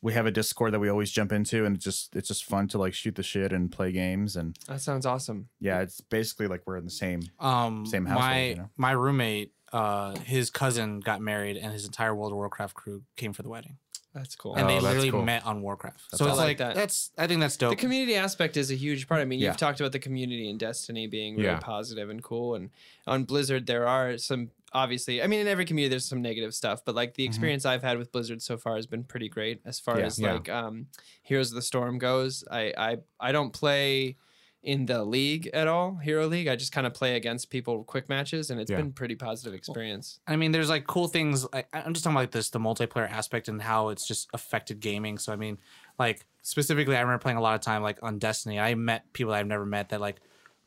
[0.07, 2.69] we have a Discord that we always jump into, and it's just it's just fun
[2.69, 5.49] to like shoot the shit and play games, and That sounds awesome.
[5.61, 7.23] yeah, it's basically like we're in the same.
[7.41, 8.71] Um, Same household, my you know?
[8.77, 13.33] my roommate, uh, his cousin got married, and his entire World of Warcraft crew came
[13.33, 13.79] for the wedding,
[14.15, 14.55] That's cool.
[14.55, 15.23] and Oh, they literally cool.
[15.25, 16.01] met on Warcraft.
[16.13, 16.75] That's so it's like like that.
[16.77, 17.71] that's I think that's dope.
[17.71, 19.21] the community aspect is a huge part.
[19.21, 19.49] I mean, Yeah.
[19.49, 21.59] you've talked about the community in Destiny being really Yeah.
[21.59, 22.71] positive and cool, and
[23.09, 25.23] on Blizzard there are some obviously.
[25.23, 27.99] I mean, in every community there's some negative stuff, but like the experience I've had
[27.99, 30.07] with Blizzard so far has been pretty great as far Yeah.
[30.07, 30.33] as Yeah.
[30.35, 30.87] like um,
[31.23, 32.45] Heroes of the Storm goes.
[32.51, 34.17] I I I don't play
[34.63, 36.49] in the league at all, Hero League.
[36.49, 38.79] I just kind of play against people quick matches, and it's Yeah.
[38.79, 40.19] been pretty positive experience.
[40.27, 41.47] I mean, there's like cool things.
[41.53, 44.81] I, I'm just talking about like this, the multiplayer aspect and how it's just affected
[44.81, 45.19] gaming.
[45.19, 45.59] So I mean,
[46.01, 48.59] like specifically, I remember playing a lot of time like on Destiny.
[48.59, 50.17] I met people that I've never met that like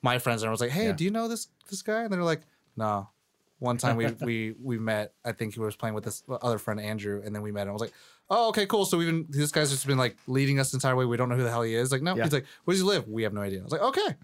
[0.02, 0.92] my friends and I was like, hey, Yeah.
[0.94, 2.04] do you know this this guy?
[2.04, 2.42] And they're like,
[2.78, 3.10] no.
[3.60, 5.14] One time we we we met.
[5.24, 7.62] I think he was playing with this other friend Andrew, and then we met.
[7.62, 7.94] And I was like,
[8.30, 8.86] oh, okay, cool.
[8.86, 11.06] So we've been this guy's just been like leading us the entire way.
[11.06, 11.92] We don't know who the hell he is.
[11.92, 12.24] Like, no, Yeah.
[12.24, 13.08] he's like, where does he live?
[13.08, 13.60] We have no idea.
[13.60, 14.16] I was like, okay,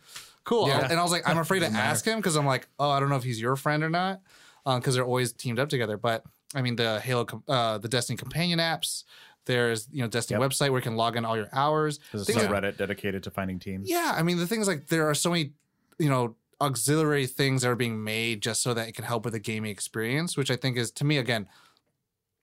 [0.44, 0.68] cool.
[0.68, 0.88] Yeah.
[0.90, 3.10] And I was like, I'm afraid to ask him because I'm like, oh, I don't
[3.10, 4.22] know if he's your friend or not
[4.66, 5.98] because they're always teamed up together.
[5.98, 6.24] But
[6.56, 9.04] I mean, the Halo, uh, the Destiny companion apps.
[9.46, 10.50] There's you know Destiny Yep.
[10.50, 12.00] website where you can log in all your hours.
[12.12, 13.88] There's a Things like- subreddit dedicated to finding teams.
[13.88, 15.52] yeah, I mean the things like there are so many,
[16.00, 19.34] you know, auxiliary things that are being made just so that it can help with
[19.34, 21.48] the gaming experience, which I think is to me again,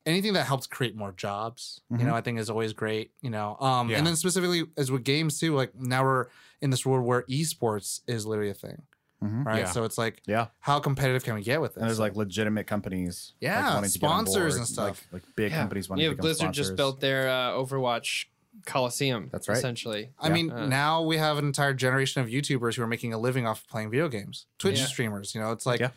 [0.06, 2.06] anything that helps create more jobs, you Mhm.
[2.06, 3.12] know, I think is always great.
[3.22, 3.98] You know, um, Yeah.
[3.98, 6.26] and then specifically as with games too, like now we're
[6.60, 8.82] in this world where esports is literally a thing,
[9.22, 9.44] Mhm.
[9.46, 9.58] right?
[9.60, 9.70] Yeah.
[9.72, 11.80] So it's like, Yeah, how competitive can we get with this?
[11.82, 15.06] and there's like legitimate companies, like, Yeah, wanting to get on sponsors board, and stuff.
[15.12, 16.66] like, like big companies wanting yeah, to become Blizzard sponsors.
[16.68, 18.26] just built their uh, Overwatch
[18.66, 19.28] Coliseum.
[19.32, 19.58] That's right.
[19.58, 20.32] Essentially, I Yeah.
[20.34, 23.46] mean, Uh, now we have an entire generation of YouTubers who are making a living
[23.46, 24.46] off of playing video games.
[24.58, 24.86] Twitch Yeah.
[24.86, 25.90] streamers, you know, it's like Yeah.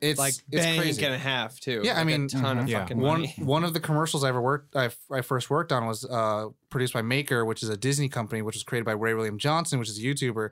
[0.00, 1.04] it's like it's bank crazy.
[1.04, 1.82] and a half too.
[1.84, 2.68] Yeah, I mean, a ton of mhm.
[2.68, 2.80] Yeah.
[2.80, 3.34] fucking one money.
[3.38, 6.94] one of the commercials I ever worked I, I first worked on was uh, produced
[6.94, 9.88] by Maker, which is a Disney company, which was created by Ray William Johnson, which
[9.88, 10.50] is a YouTuber,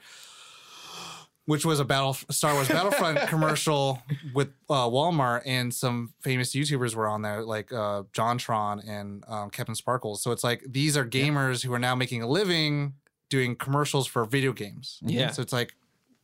[1.47, 4.03] which was a battle Star Wars Battlefront commercial
[4.35, 9.51] with uh, Walmart, and some famous YouTubers were on there, like uh, JonTron and um,
[9.51, 10.19] CaptainSparklez.
[10.19, 12.95] So it's like these are gamers who are now making a living
[13.31, 14.99] doing commercials for video games.
[15.03, 15.31] Yeah.
[15.31, 15.75] So it's like,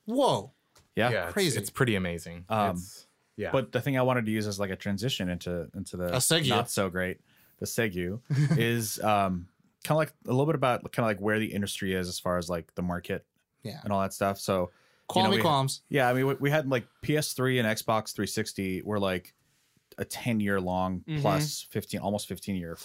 [0.05, 0.53] whoa.
[0.95, 1.59] Yeah, yeah, it's- crazy.
[1.59, 2.45] It's, pretty amazing.
[2.49, 3.07] Um, It's-
[3.37, 6.09] yeah, But the thing I wanted to use as like a transition into into the
[6.09, 6.49] A segue.
[6.51, 7.19] not so great,
[7.61, 8.21] the Segu,
[8.59, 9.49] is um
[9.85, 12.19] kind of like a little bit about kind of like where the industry is as
[12.21, 13.25] far as like the market
[13.63, 13.81] Yeah.
[13.85, 14.39] and all that stuff.
[14.39, 14.71] So
[15.15, 15.83] Qualmy we- qualms.
[15.89, 19.35] yeah, I mean we, we had like PS3 and Xbox 360 were like
[19.99, 21.21] a 10 year long Mhm.
[21.21, 22.79] plus 15 almost 15 year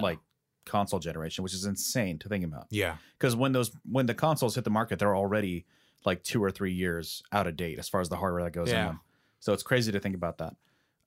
[0.00, 0.18] like
[0.64, 2.66] console generation, which is insane to think about.
[2.70, 5.66] yeah, Because when those when the consoles hit the market, they're already
[6.04, 8.68] like two or three years out of date as far as the hardware that goes
[8.68, 9.00] in them.
[9.40, 10.54] So it's crazy to think about that.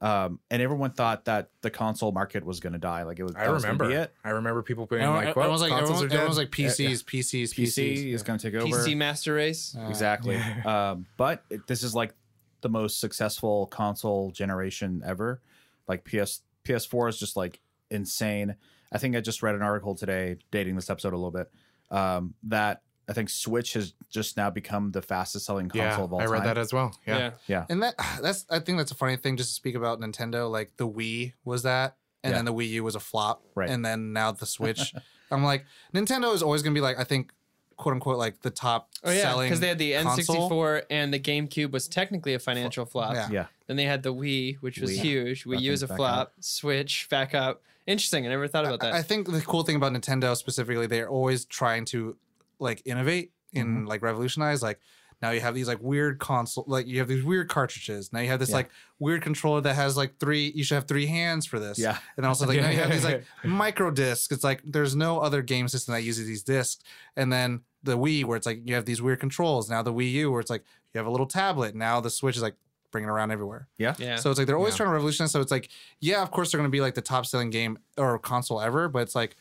[0.01, 3.03] Um, and everyone thought that the console market was going to die.
[3.03, 3.35] Like it was.
[3.35, 3.89] I that was remember.
[3.89, 4.13] it.
[4.23, 6.57] I remember people being Everyone, like, "Well, everyone's like, consoles everyone, are dead." everyone's like
[6.59, 8.13] Yeah, PCs, PCs, PC PCs.
[8.13, 8.77] is going to take over.
[8.77, 9.75] PC Master Race.
[9.77, 10.35] Uh, exactly.
[10.65, 12.13] um, but it, this is like
[12.61, 15.41] the most successful console generation ever.
[15.87, 18.55] Like PS PS4 is just like insane.
[18.91, 21.49] I think I just read an article today dating this episode a little bit
[21.89, 26.11] um, that I think Switch has just now become the fastest selling console Yeah, of
[26.13, 26.27] all time.
[26.27, 26.47] I read time.
[26.47, 26.97] that as well.
[27.07, 27.31] Yeah, Yeah.
[27.47, 27.65] yeah.
[27.69, 30.49] And that that's I think that's a funny thing just to speak about Nintendo.
[30.49, 32.37] Like the Wii was that, and Yeah.
[32.39, 33.69] then the Wii U was a flop, Right.
[33.69, 34.93] And then now the Switch.
[35.31, 37.31] I'm like Nintendo is always gonna be like I think
[37.77, 40.49] quote unquote like the top Oh yeah, selling because they had the console.
[40.49, 43.13] N64 and the GameCube was technically a financial flop.
[43.15, 43.27] Yeah.
[43.31, 43.45] Yeah.
[43.67, 45.01] Then they had the Wii, which was Wii.
[45.01, 45.43] huge.
[45.45, 46.33] Wii U was a Back flop.
[46.39, 47.61] Switch back up.
[47.87, 48.25] Interesting.
[48.25, 48.93] I never thought about that.
[48.93, 52.15] I think the cool thing about Nintendo specifically, they're always trying to
[52.59, 53.85] like innovate and Mm-hmm.
[53.87, 54.61] like revolutionize.
[54.61, 54.79] Like
[55.21, 58.11] now you have these like weird console, like you have these weird cartridges.
[58.11, 58.55] Now you have this Yeah.
[58.57, 60.51] like weird controller that has like three.
[60.53, 61.79] You should have three hands for this.
[61.79, 61.97] Yeah.
[62.17, 64.31] And also like now you have these like micro discs.
[64.31, 66.83] It's like there's no other game system that uses these discs.
[67.15, 69.69] And then the Wii where it's like you have these weird controls.
[69.69, 70.63] Now the Wii U where it's like
[70.93, 71.75] you have a little tablet.
[71.75, 72.55] Now the Switch is like
[72.91, 73.67] bringing around everywhere.
[73.77, 73.93] Yeah.
[73.97, 74.15] yeah.
[74.17, 74.77] So it's like they're always Yeah.
[74.77, 75.31] trying to revolutionize.
[75.31, 75.69] So it's like,
[76.01, 78.87] yeah, of course they're going to be like the top selling game or console ever,
[78.89, 79.35] but it's like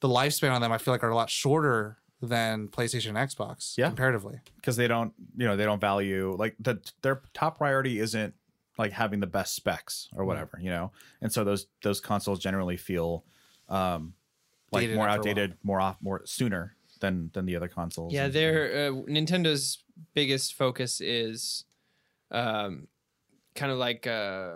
[0.00, 3.76] the lifespan on them, I feel like, are a lot shorter than PlayStation and Xbox
[3.78, 3.88] Yeah.
[3.88, 4.40] comparatively.
[4.56, 8.34] because they don't you know they don't value like the their top priority isn't
[8.78, 12.76] like having the best specs or whatever you know and so those those consoles generally
[12.76, 13.24] feel
[13.68, 14.14] um
[14.72, 15.30] like Dated more after a while.
[15.30, 19.84] outdated more off more sooner than than the other consoles yeah, And- their uh, Nintendo's
[20.14, 21.64] biggest focus is
[22.30, 22.88] um
[23.54, 24.52] kind of like uh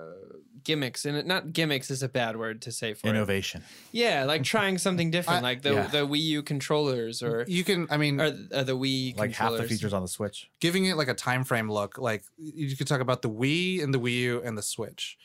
[0.64, 3.10] gimmicks and not gimmicks is a bad word to say for it.
[3.10, 5.86] innovation Yeah, like trying something different, I- like the yeah.
[5.86, 9.52] the Wii U controllers or You can, I mean, or uh, the Wii like half
[9.56, 12.86] the features on the switch giving it like a time frame look, like you could
[12.88, 15.16] talk about the Wii and the Wii U and the Switch.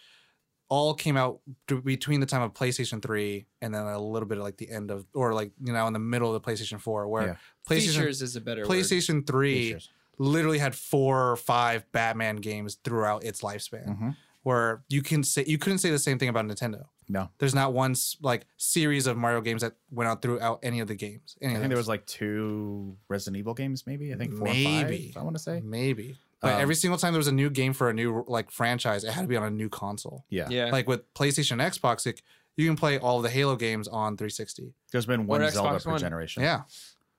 [0.69, 1.39] all came out
[1.83, 4.91] between the time of PlayStation 3 and then a little bit of like the end
[4.91, 7.35] of or like you know in the middle of the PlayStation 4 where Yeah.
[7.69, 8.69] PlayStation Features is a better word.
[8.69, 9.89] PlayStation 3 Features.
[10.17, 13.87] Literally had four or five Batman games throughout its lifespan.
[13.89, 14.09] Mm-hmm.
[14.43, 16.83] Where you can say you couldn't say the same thing about Nintendo.
[17.07, 17.29] No.
[17.37, 20.95] There's not one like series of Mario games that went out throughout any of the
[20.95, 21.37] games.
[21.41, 24.13] Any I think there was like two Resident Evil games, maybe.
[24.13, 25.09] I think four Maybe.
[25.09, 25.61] or five, I want to say.
[25.63, 26.17] maybe.
[26.41, 29.05] But Um, every single time there was a new game for a new like franchise,
[29.05, 30.25] it had to be on a new console.
[30.29, 30.47] Yeah.
[30.49, 30.71] Yeah.
[30.71, 32.21] Like with PlayStation and Xbox, like,
[32.57, 34.73] you can play all the Halo games on 360.
[34.91, 35.99] There's been one Or Zelda Xbox per One.
[35.99, 36.43] generation.
[36.43, 36.63] Yeah.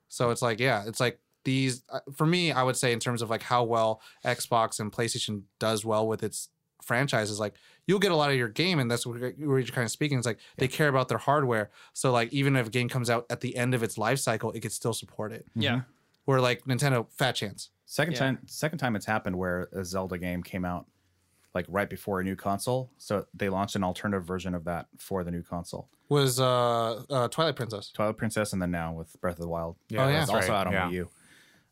[0.09, 3.23] So it's like, yeah, it's like these uh, for me, I would say in terms
[3.23, 6.49] of like how well Xbox and PlayStation does well with its
[6.83, 7.55] franchises, like
[7.87, 10.19] you'll get a lot of your game, and that's where where you're kind of speaking.
[10.19, 11.71] It's like they care about their hardware.
[11.93, 14.53] So like even if a game comes out at the end of its life cycle,
[14.53, 15.47] it could still support it.
[15.55, 15.83] yeah.
[16.25, 17.69] Where like Nintendo, fat chance.
[17.85, 18.19] Second Yeah.
[18.21, 20.87] time, second time it's happened where a Zelda game came out
[21.55, 22.91] like right before a new console.
[22.97, 25.91] So they launched an alternative version of that for the new console.
[26.09, 27.91] Was uh, uh Twilight Princess.
[27.93, 29.77] Twilight Princess, and then now with Breath of the Wild.
[29.91, 30.23] Yeah, Oh, yeah.
[30.23, 30.61] it's that's also right.
[30.61, 30.89] out on Yeah.
[30.89, 31.09] Wii U.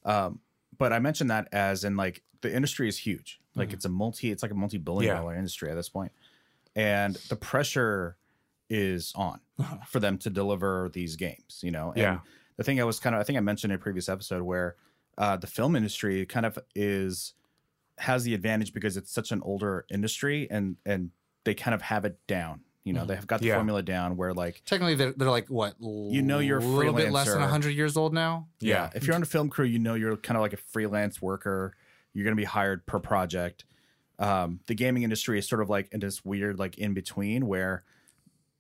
[0.05, 0.41] Um,
[0.79, 3.41] but I mentioned that as in like the industry is huge.
[3.55, 3.75] Like Mm-hmm.
[3.75, 5.19] it's a multi, it's like a multi-billion Yeah.
[5.21, 6.13] dollar industry at this point,
[6.75, 8.17] and the pressure
[8.71, 9.41] is on
[9.87, 11.61] for them to deliver these games.
[11.63, 12.19] You know, and Yeah.
[12.57, 14.77] the thing I was kind of, I think I mentioned in a previous episode where
[15.19, 17.35] uh, the film industry kind of is
[17.99, 21.11] has the advantage because it's such an older industry and and
[21.45, 22.61] they kind of have it down.
[22.85, 23.55] You know, they've got the Yeah.
[23.57, 25.77] formula down where like Technically, they're, they're like what?
[25.81, 27.49] You know you're a a little bit less than freelancer.
[27.49, 28.49] hundred years old now.
[28.61, 28.91] Yeah.
[28.95, 31.75] If you're on a film crew, you know you're kind of like a freelance worker.
[32.13, 33.65] You're going to be hired per project.
[34.19, 37.85] Um, the gaming industry is sort of like in this weird, like in between where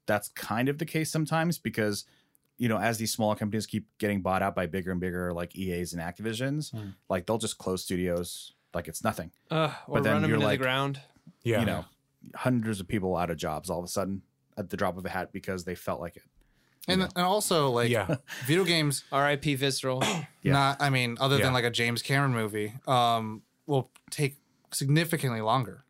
[0.06, 2.04] that's kind of the case sometimes because,
[2.58, 5.56] you know, as these small companies keep getting bought out by bigger and bigger, like
[5.56, 6.72] EAs and Activisions,
[7.08, 9.30] like they'll just close studios like it's nothing.
[9.50, 11.00] Uh, or But then run them you're into like- the ground.
[11.44, 11.60] Yeah.
[11.60, 11.84] You know,
[12.34, 14.22] hundreds of people out of jobs all of a sudden
[14.56, 16.22] at the drop of a hat because they felt like it.
[16.88, 18.16] And and also like Yeah.
[18.46, 19.54] video games R.I.P.
[19.56, 20.02] Visceral.
[20.42, 20.52] Yeah.
[20.54, 21.44] not i mean other Yeah.
[21.44, 24.38] than like a james cameron movie um will take
[24.72, 25.84] significantly longer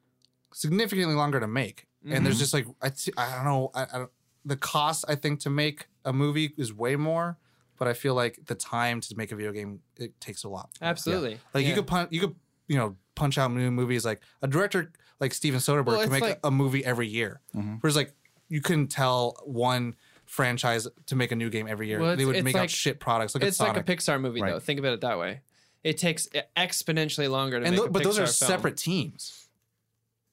[0.53, 2.25] significantly longer to make and Mm-hmm.
[2.25, 4.11] there's just like I, t- I don't know I, I don't,
[4.45, 7.39] the cost i think to make a movie is way more
[7.79, 10.69] but i feel like the time to make a video game it takes a lot
[10.83, 11.39] Absolutely.
[11.55, 12.35] like you could punch you could
[12.69, 14.91] you know punch out new movies like a director
[15.23, 17.77] like steven soderbergh Well, could make like- a movie every year Mm-hmm.
[17.81, 18.13] whereas like
[18.51, 19.95] you couldn't tell one
[20.27, 23.01] franchise to make a new game every year Well, they would make like- out shit
[23.01, 24.53] products look It's at like a Pixar movie, Right.
[24.53, 24.59] though.
[24.61, 25.41] Think about it that way.
[25.85, 28.51] It takes exponentially longer to and make tho- a but those are film.
[28.51, 29.49] separate teams.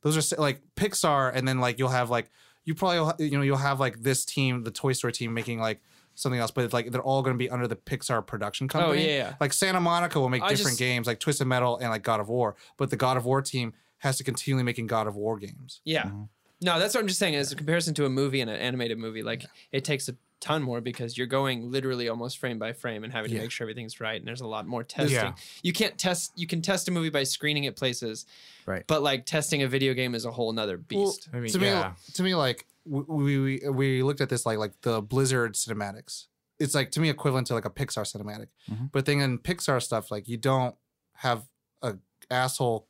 [0.02, 2.30] Those are se- like Pixar, and then like you'll have like
[2.66, 5.34] you probably will ha- you know you'll have like this team, the Toy Story team,
[5.34, 5.82] making like
[6.16, 9.02] something else, but it's like they're all going to be under the Pixar production company.
[9.04, 9.34] Oh, yeah, yeah.
[9.40, 12.20] Like Santa Monica will make I different just- games, like Twisted Metal and like God
[12.20, 15.38] of War, but the God of War team has to continually making God of War
[15.38, 15.82] games.
[15.86, 16.04] Yeah.
[16.04, 16.24] Mm-hmm.
[16.62, 17.36] No, that's what I'm just saying.
[17.36, 20.62] As a comparison to a movie and an animated movie, like it takes a ton
[20.64, 23.38] more because you're going literally almost frame by frame and having Yeah.
[23.40, 24.18] to make sure everything's right.
[24.20, 25.16] And there's a lot more testing.
[25.16, 25.34] Yeah.
[25.64, 26.32] You can't test.
[26.36, 28.26] You can test a movie by screening it places,
[28.66, 28.84] Right.
[28.88, 31.30] but like testing a video game is a whole nother beast.
[31.34, 31.90] I mean, to yeah.
[31.90, 36.26] me, to me, like we, we we looked at this like like the Blizzard cinematics.
[36.60, 38.48] It's like to me equivalent to like a Pixar cinematic.
[38.70, 38.92] Mhm.
[38.92, 40.76] But thing in Pixar stuff, like you don't
[41.16, 41.48] have
[41.82, 41.96] a
[42.30, 42.88] asshole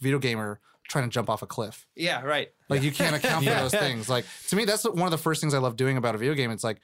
[0.00, 1.86] video gamer trying to jump off a cliff.
[1.94, 2.22] yeah.
[2.22, 2.48] Right.
[2.68, 3.60] Like you can't account for Yeah.
[3.62, 4.08] those things.
[4.08, 6.34] Like to me, that's one of the first things I love doing about a video
[6.34, 6.50] game.
[6.50, 6.80] It's like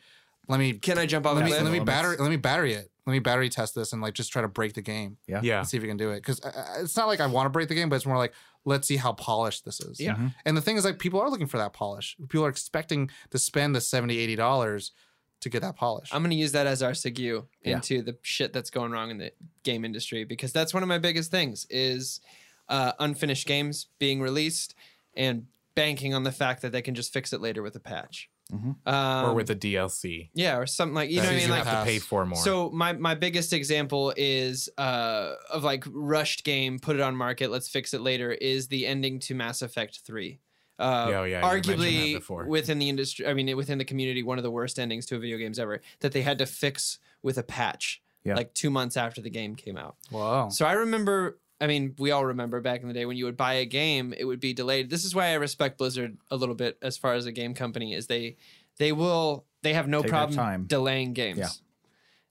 [0.47, 2.75] let me Can I jump off let a me let me battery let me battery
[2.75, 2.91] it.
[3.07, 5.41] Let me battery test this and like just try to break the game Yeah.
[5.43, 5.59] Yeah.
[5.61, 6.17] and see if you can do it.
[6.17, 8.19] Because uh, uh, it's not like I want to break the game, but it's more
[8.19, 8.35] like
[8.67, 9.99] let's see how polished this is.
[10.01, 10.13] Yeah.
[10.15, 10.27] Mm-hmm.
[10.47, 12.17] And the thing is, like, people are looking for that polish.
[12.31, 14.93] People are expecting to spend the 70 80 dollars
[15.41, 16.09] to get that polish.
[16.13, 17.75] I'm gonna use that as our segue Yeah.
[17.77, 19.33] into the shit that's going wrong in the
[19.65, 22.21] game industry because that's one of my biggest things is
[22.69, 24.75] uh, unfinished games being released
[25.15, 28.29] and banking on the fact that they can just fix it later with a patch.
[28.53, 30.29] Um, or with a DLC.
[30.35, 31.57] yeah, or something like you know what I you mean.
[31.57, 32.39] have Like to Pay for more.
[32.39, 37.51] so my my biggest example is uh of like rushed game, put it on market,
[37.51, 38.33] let's fix it later.
[38.33, 40.41] Is the ending to Mass Effect three.
[40.79, 43.85] Uh, Yeah, oh, yeah, you mentioned that arguably within the industry, I mean within the
[43.85, 46.47] community, one of the worst endings to a video games ever that they had to
[46.47, 48.35] fix with a patch, Yeah.
[48.37, 49.97] like two months after the game came out.
[50.11, 50.49] Whoa.
[50.51, 53.37] So I remember, I mean, we all remember back in the day when you would
[53.37, 54.91] buy a game, it would be delayed.
[54.91, 57.95] This is why I respect Blizzard a little bit as far as a game company
[57.95, 58.37] is they
[58.79, 61.39] they will they have no Take problem delaying games.
[61.39, 61.49] Yeah.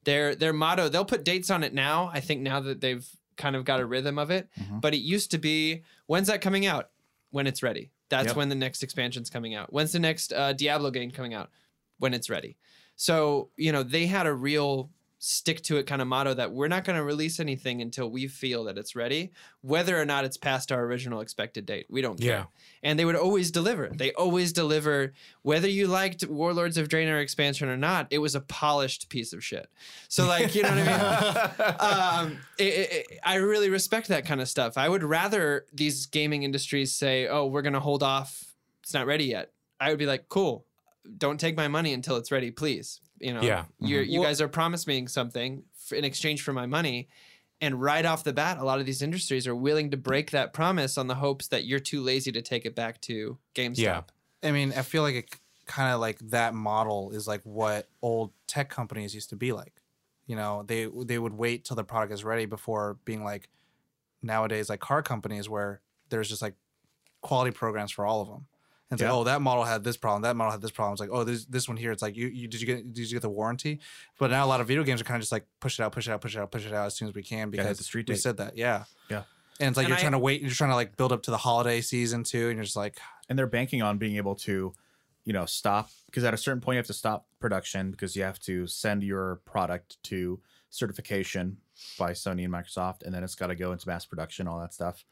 [0.04, 2.12] Their their motto, they'll put dates on it now.
[2.14, 3.06] I think now that they've
[3.38, 4.82] kind of got a rhythm of it, Mhm.
[4.82, 6.92] but it used to be when's that coming out?
[7.32, 7.90] When it's ready.
[8.10, 8.36] That's Yep.
[8.36, 9.74] when the next expansion's coming out.
[9.74, 11.50] When's the next uh, Diablo game coming out?
[11.98, 12.58] When it's ready.
[12.96, 14.92] So, you know, they had a real
[15.26, 18.28] stick to it kind of motto that we're not going to release anything until we
[18.28, 19.32] feel that it's ready,
[19.62, 21.86] whether or not it's past our original expected date.
[21.90, 22.30] We don't care.
[22.30, 22.46] Yeah.
[22.84, 23.88] And they would always deliver.
[23.88, 28.08] They always deliver, whether you liked Warlords of Draenor expansion or not.
[28.12, 29.70] It was a polished piece of shit.
[30.10, 32.30] So, like, you know what I mean?
[32.34, 34.78] um, it, it, I really respect that kind of stuff.
[34.78, 38.44] I would rather these gaming industries say, "Oh, we're going to hold off.
[38.82, 40.66] It's not ready yet." I would be like, "Cool,
[41.18, 43.66] don't take my money until it's ready, please." You know, Yeah.
[43.80, 44.12] You're, mm-hmm.
[44.12, 47.08] you Well- guys are promising something f- in exchange for my money.
[47.62, 50.52] And right off the bat, a lot of these industries are willing to break that
[50.52, 53.78] promise on the hopes that you're too lazy to take it back to GameStop.
[53.78, 54.02] Yeah.
[54.44, 58.32] I mean, I feel like it kind of like that model is like what old
[58.48, 59.74] tech companies used to be like.
[60.28, 63.50] You know, they they would wait till the product is ready before being like
[64.22, 66.56] nowadays like car companies where there's just like
[67.22, 68.46] quality programs for all of them.
[68.94, 69.12] And it's Yeah.
[69.12, 70.94] like, oh, that model had this problem, that model had this problem.
[70.94, 71.92] It's like, oh, this this one here.
[71.92, 73.80] It's like, you, you did you get did you get the warranty?
[74.20, 75.92] But now a lot of video games are kind of just like push it out,
[75.92, 77.78] push it out, push it out, push it out as soon as we can because
[77.78, 78.22] the street we date.
[78.22, 79.24] said that, yeah, Yeah.
[79.60, 81.24] And it's like And you're I- trying to wait, you're trying to like build up
[81.24, 83.18] to the holiday season too, and you're just like, ah.
[83.30, 84.74] and they're banking on being able to
[85.26, 88.24] you know stop because at a certain point you have to stop production because you
[88.24, 91.58] have to send your product to certification
[91.98, 94.74] by sony and microsoft and then it's got to go into mass production all that
[94.74, 95.06] stuff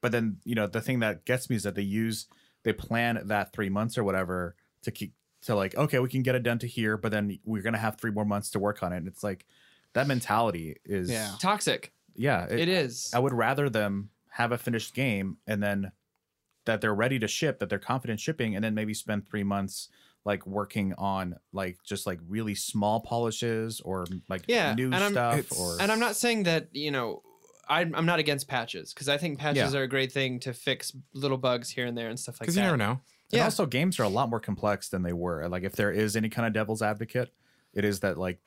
[0.00, 2.26] but then you know the thing that gets me is that they use
[2.64, 6.34] they plan that three months or whatever to keep to like okay we can get
[6.34, 8.92] it done to here but then we're gonna have three more months to work on
[8.92, 9.46] it and it's like
[9.92, 11.30] that mentality is Yeah.
[11.38, 11.92] Toxic.
[12.16, 13.10] yeah it is.
[13.14, 15.92] I would rather them have a finished game and then
[16.64, 19.90] that they're ready to ship, that they're confident shipping, and then maybe spend three months
[20.24, 25.12] like working on like just like really small polishes or like Yeah, new and I'm-
[25.12, 27.22] stuff or And I'm not saying that, you know,
[27.68, 29.80] I'm, I'm not against patches because I think patches Yeah.
[29.80, 32.44] are a great thing to fix little bugs here and there and stuff like that.
[32.44, 32.90] Because you never know.
[33.32, 33.44] And Yeah.
[33.44, 35.48] also games are a lot more complex than they were.
[35.48, 37.32] Like if there is any kind of devil's advocate,
[37.72, 38.38] it is that like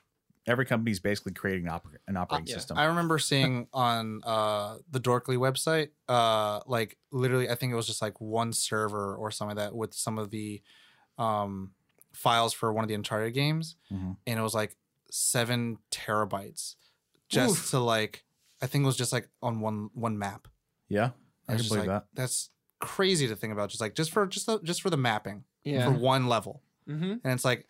[0.46, 2.54] every company's basically creating an, oper- an operating yeah.
[2.54, 2.78] system.
[2.78, 7.86] I remember seeing on uh, the Dorkly website, uh, like literally, I think it was
[7.86, 10.62] just like one server or something like that with some of the
[11.18, 11.72] um,
[12.14, 14.16] files for one of the Uncharted games, Mhm.
[14.26, 14.76] and it was like
[15.10, 16.76] seven terabytes
[17.28, 18.24] just to like.
[18.62, 20.48] I think it was just like on one one map.
[20.88, 21.10] yeah,
[21.48, 22.04] I can believe like, that.
[22.14, 23.68] That's crazy to think about.
[23.70, 25.84] Just like just for just the, just for the mapping Yeah.
[25.86, 27.12] for one level mm-hmm.
[27.12, 27.66] and it's like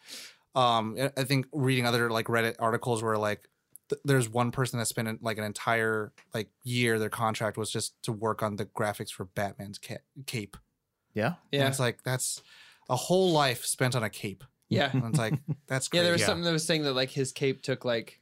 [0.54, 3.48] um I- i think reading other like reddit articles where like
[3.88, 8.00] th- there's one person that spent like an entire like year their contract was just
[8.04, 10.56] to work on the graphics for batman's ca- cape
[11.14, 11.68] Yeah, and Yeah.
[11.68, 12.42] it's like that's
[12.88, 14.90] a whole life spent on a cape Yeah.
[14.92, 15.34] and it's like
[15.66, 16.02] that's Yeah.
[16.02, 16.26] There was Yeah.
[16.28, 18.20] something that was saying that like his cape took like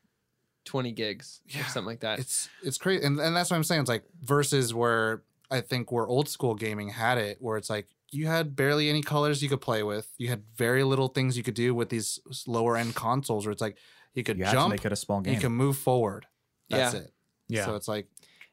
[0.66, 1.66] 20 gigs or Yeah.
[1.66, 2.18] something like that.
[2.18, 5.90] it's it's crazy and, and that's what i'm saying it's like versus where i think
[5.90, 9.48] where old school gaming had it where it's like you had barely any colors you
[9.48, 12.94] could play with you had very little things you could do with these lower end
[12.94, 13.76] consoles where it's like
[14.14, 15.34] you could you jump make it a small game.
[15.34, 16.26] you can move forward
[16.68, 17.00] that's Yeah.
[17.00, 17.12] it
[17.48, 17.64] Yeah.
[17.66, 18.06] so it's like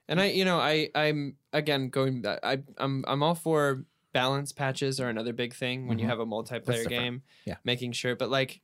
[0.10, 2.26] And I, you know, I, I'm again going.
[2.28, 6.10] I, I'm, I'm all for balance patches are another big thing when you Mhm.
[6.10, 7.21] have a multiplayer game.
[7.45, 7.56] Yeah.
[7.63, 8.60] making sure, but like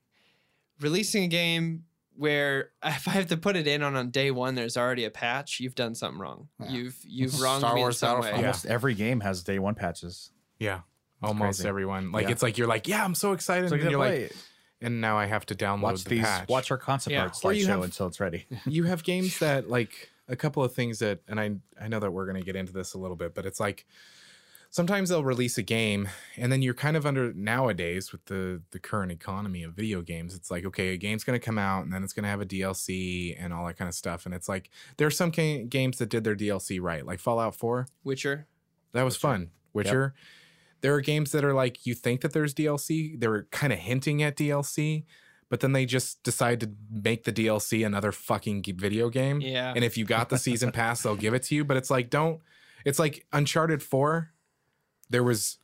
[0.82, 1.86] releasing a game
[2.20, 5.10] where if I have to put it in on on day one, there's already a
[5.10, 5.60] patch.
[5.60, 6.50] You've done something wrong.
[6.60, 6.70] Yeah.
[6.70, 8.16] You've you've wronged Star me in Wars some way.
[8.24, 8.46] Battlefront.
[8.46, 10.32] Almost every game has day one patches.
[10.60, 10.82] Yeah.
[11.24, 11.70] Almost crazy.
[11.70, 12.12] everyone.
[12.12, 12.32] Like Yeah.
[12.32, 13.70] it's like you're like, yeah, I'm so excited.
[13.70, 14.36] So and you're play like,
[14.82, 16.48] and now I have to download watch the these, patch.
[16.50, 17.24] watch our concept Yeah.
[17.24, 18.46] art Or you slideshow until it's ready.
[18.66, 22.12] you have games that like a couple of things that and I I know that
[22.12, 23.86] we're going to get into this a little bit, but it's like
[24.72, 28.80] sometimes they'll release a game and then you're kind of under nowadays with the the
[28.80, 31.92] current economy of video games it's like okay a game's going to come out and
[31.94, 34.48] then it's going to have a DLC and all that kind of stuff and it's
[34.48, 38.48] like there are some ga- games that did their DLC right like Fallout 4 Witcher.
[38.94, 40.14] that was fun Witcher
[40.82, 43.80] there are games that are like you think that there's DLC they were kind of
[43.80, 45.04] hinting at DLC
[45.50, 49.74] but then they just decide to make the DLC another fucking video game Yeah.
[49.76, 51.66] and if you got the season pass, they'll give it to you.
[51.66, 52.40] But it's like, don't.
[52.86, 54.30] It's like Uncharted Four.
[55.10, 55.58] There was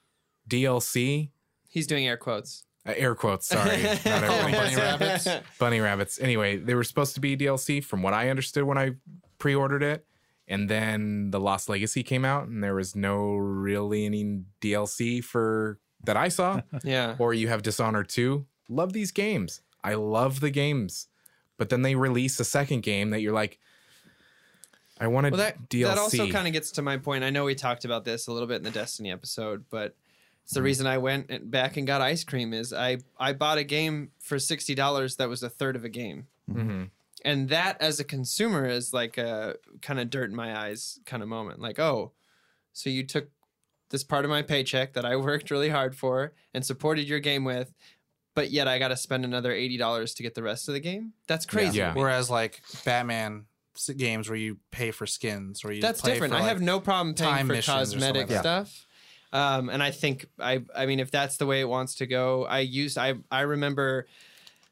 [0.49, 1.29] DLC,
[1.69, 2.63] He's doing air quotes.
[2.87, 3.47] uh, air quotes.
[3.47, 5.27] Sorry, not everybody Bunny rabbits.
[5.59, 6.19] Bunny rabbits.
[6.19, 8.91] Anyway, they were supposed to be DLC, from what I understood when I
[9.39, 10.05] pre-ordered it.
[10.47, 15.79] And then the Lost Legacy came out, and there was no really any DLC for
[16.03, 16.61] that I saw.
[16.83, 17.15] Yeah.
[17.19, 18.45] or you have Dishonored 2.
[18.69, 19.61] Love these games.
[19.83, 21.07] I love the games.
[21.57, 23.59] But then they release a second game that you're like,
[24.99, 25.83] I want a Well, that DLC.
[25.85, 27.23] that also kind of gets to my point.
[27.23, 29.95] I know we talked about this a little bit in the Destiny episode, but
[30.43, 32.53] it's the reason I went back and got ice cream.
[32.53, 35.89] Is I I bought a game for sixty dollars that was a third of a
[35.89, 36.91] game, Mhm.
[37.25, 41.21] and that as a consumer is like a kind of dirt in my eyes kind
[41.23, 41.59] of moment.
[41.59, 42.11] Like, oh,
[42.73, 43.29] so you took
[43.89, 47.43] this part of my paycheck that I worked really hard for and supported your game
[47.43, 47.73] with,
[48.33, 50.79] but yet I got to spend another eighty dollars to get the rest of the
[50.79, 51.13] game.
[51.27, 51.79] That's crazy.
[51.79, 51.89] Yeah.
[51.89, 52.01] to me.
[52.01, 53.45] Whereas like Batman s-
[53.97, 56.33] games where you pay for skins or you That's different.
[56.33, 58.87] for, I have no problem paying for missions or something cosmetic like stuff.
[59.33, 62.45] Um, and I think I I mean if that's the way it wants to go,
[62.45, 64.07] I used I I remember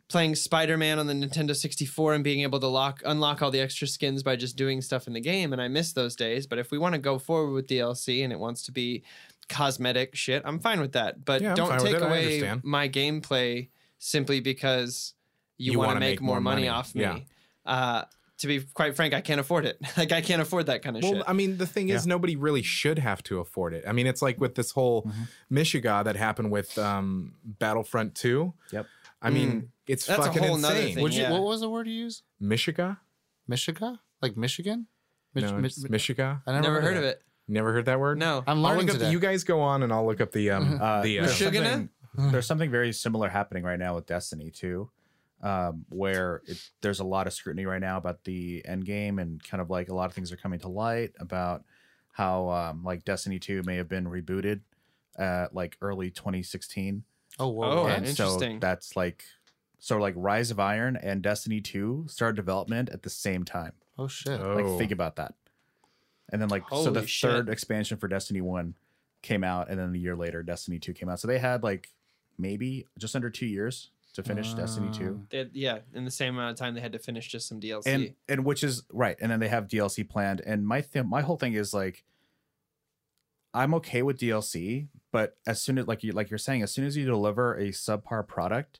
[0.07, 3.87] playing Spider-Man on the Nintendo 64 and being able to lock unlock all the extra
[3.87, 6.71] skins by just doing stuff in the game and I miss those days, but if
[6.71, 9.03] we want to go forward with DLC and it wants to be
[9.49, 11.25] cosmetic shit, I'm fine with that.
[11.25, 15.13] But Yeah, don't take away my gameplay simply because
[15.57, 17.01] you, You want to wanna make, more money, off me.
[17.01, 17.19] Yeah.
[17.65, 18.03] Uh,
[18.43, 19.77] to be quite frank, I can't afford it.
[19.97, 21.11] like I can't afford that kind of shit.
[21.11, 21.29] Well, shit.
[21.29, 23.83] I mean, the thing is, nobody really should have to afford it.
[23.87, 25.23] I mean, it's like with this whole Mm-hmm.
[25.49, 28.53] Michigan that happened with um, Battlefront 2.
[28.71, 28.85] Yep.
[29.21, 30.07] I mean, it's Mm.
[30.07, 30.95] That's a fucking whole insane.
[30.95, 31.03] thing.
[31.03, 31.31] Would you, yeah.
[31.31, 32.23] What was the word you used?
[32.39, 32.97] Michigan?
[33.47, 33.99] Michigan?
[34.21, 34.87] Like Michigan?
[35.33, 36.37] Mich- No, Mi- it's Michigan.
[36.47, 37.09] I Never heard of that.
[37.17, 37.21] it.
[37.47, 38.17] Never heard that word?
[38.17, 38.43] No.
[38.47, 40.79] I'm I'll learning look up, you guys go on and I'll look up the um
[40.81, 41.89] Uh, the uh, there's, something,
[42.31, 44.89] there's something very similar happening right now with Destiny too,
[45.43, 49.43] um, where it, there's a lot of scrutiny right now about the end game and
[49.43, 51.63] kind of like a lot of things are coming to light about
[52.11, 54.61] how um, like Destiny 2 may have been rebooted
[55.17, 57.03] at like early 2016.
[57.39, 57.65] Oh, whoa.
[57.65, 58.55] Oh, and interesting.
[58.55, 59.25] so that's like
[59.79, 63.73] so like Rise of Iron and Destiny 2 started development at the same time.
[63.99, 64.39] oh shit.
[64.39, 64.55] Oh.
[64.55, 65.35] Like think about that.
[66.31, 67.29] And then like so the shit.
[67.29, 68.75] third expansion for Destiny 1
[69.21, 71.19] came out and then a year later Destiny 2 came out.
[71.19, 71.89] So they had like
[72.37, 75.07] maybe just under 2 years to finish Destiny 2.
[75.07, 77.47] Um, they had- yeah, in the same amount of time, they had to finish just
[77.47, 77.83] some DLC.
[77.87, 79.17] And and which is right.
[79.19, 82.03] And then they have DLC planned and my th- my whole thing is like
[83.53, 86.85] I'm okay with DLC, but as soon as like you like you're saying as soon
[86.85, 88.79] as you deliver a subpar product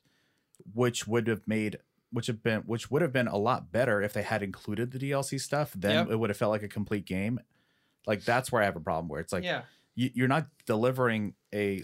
[0.72, 1.78] which would have made
[2.10, 4.98] which have been which would have been a lot better if they had included the
[4.98, 5.72] DLC stuff.
[5.76, 6.10] Then Yep.
[6.12, 7.40] it would have felt like a complete game.
[8.06, 9.08] Like that's where I have a problem.
[9.08, 9.62] Where it's like yeah,
[9.94, 11.82] you, you're not delivering a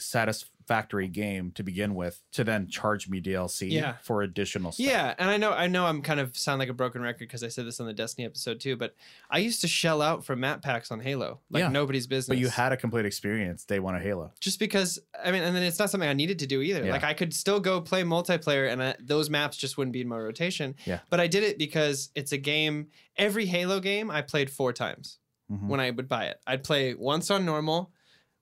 [0.70, 3.94] satisfactory game to begin with to then charge me DLC Yeah.
[4.02, 4.86] for additional stuff.
[4.86, 7.42] yeah, and I know, I know, I'm kind of sound like a broken record because
[7.42, 8.76] I said this on the Destiny episode too.
[8.76, 8.94] But
[9.30, 11.68] I used to shell out for map packs on Halo, like Yeah.
[11.68, 12.28] nobody's business.
[12.28, 14.32] but you had a complete experience day one of Halo.
[14.40, 16.84] just because I mean, and then it's not something I needed to do either.
[16.84, 16.92] Yeah.
[16.92, 20.08] Like I could still go play multiplayer, and I, those maps just wouldn't be in
[20.08, 20.74] my rotation.
[20.84, 21.00] Yeah.
[21.10, 22.88] But I did it because it's a game.
[23.16, 25.18] Every Halo game I played four times
[25.52, 25.66] Mhm.
[25.66, 26.40] when I would buy it.
[26.46, 27.92] I'd play once on normal,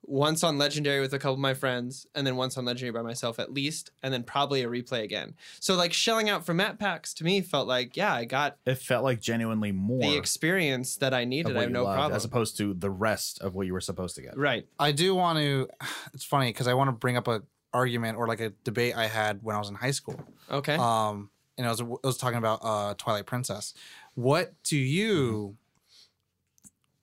[0.09, 3.03] once on legendary with a couple of my friends, and then once on legendary by
[3.03, 5.35] myself at least, and then probably a replay again.
[5.61, 8.77] So like shelling out for map packs to me felt like yeah, I got It
[8.77, 11.57] felt like genuinely more the experience that I needed.
[11.57, 12.17] I have no loved, problem.
[12.17, 14.37] as opposed to the rest of what you were supposed to get.
[14.37, 14.67] right.
[14.79, 15.69] I do want to.
[16.15, 17.43] It's funny because I want to bring up a
[17.73, 20.21] argument or like a debate I had when I was in high school.
[20.51, 20.75] Okay.
[20.75, 23.75] Um, and I was I was talking about uh Twilight Princess.
[24.15, 25.57] What do you?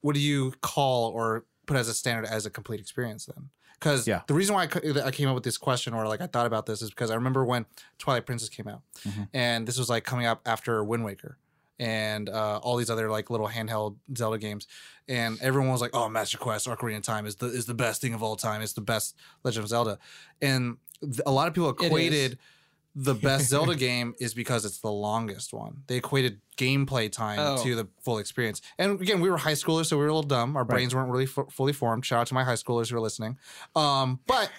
[0.01, 3.49] What do you call or put as a standard as a complete experience then?
[3.79, 4.21] Because Yeah.
[4.27, 6.45] the reason why I, c- I came up with this question or like I thought
[6.45, 7.65] about this is because I remember when
[7.99, 9.27] Twilight Princess came out, Mhm.
[9.33, 11.37] and this was like coming up after Wind Waker
[11.77, 14.65] and uh, all these other like little handheld Zelda games,
[15.09, 17.99] and everyone was like, "Oh, Master Quest: Ocarina of Time is the is the best
[18.01, 18.61] thing of all time.
[18.61, 19.99] It's the best Legend of Zelda,"
[20.41, 21.85] and th- a lot of people It is.
[21.85, 22.39] equated
[22.95, 25.83] the best Zelda game is because it's the longest one.
[25.87, 27.61] They equated gameplay time Oh.
[27.63, 28.61] to the full experience.
[28.77, 30.55] And again, we were high schoolers, so we were a little dumb.
[30.55, 32.05] Our brains weren't really fu- fully formed.
[32.05, 33.37] Shout out to my high schoolers who are listening.
[33.75, 34.49] Um, but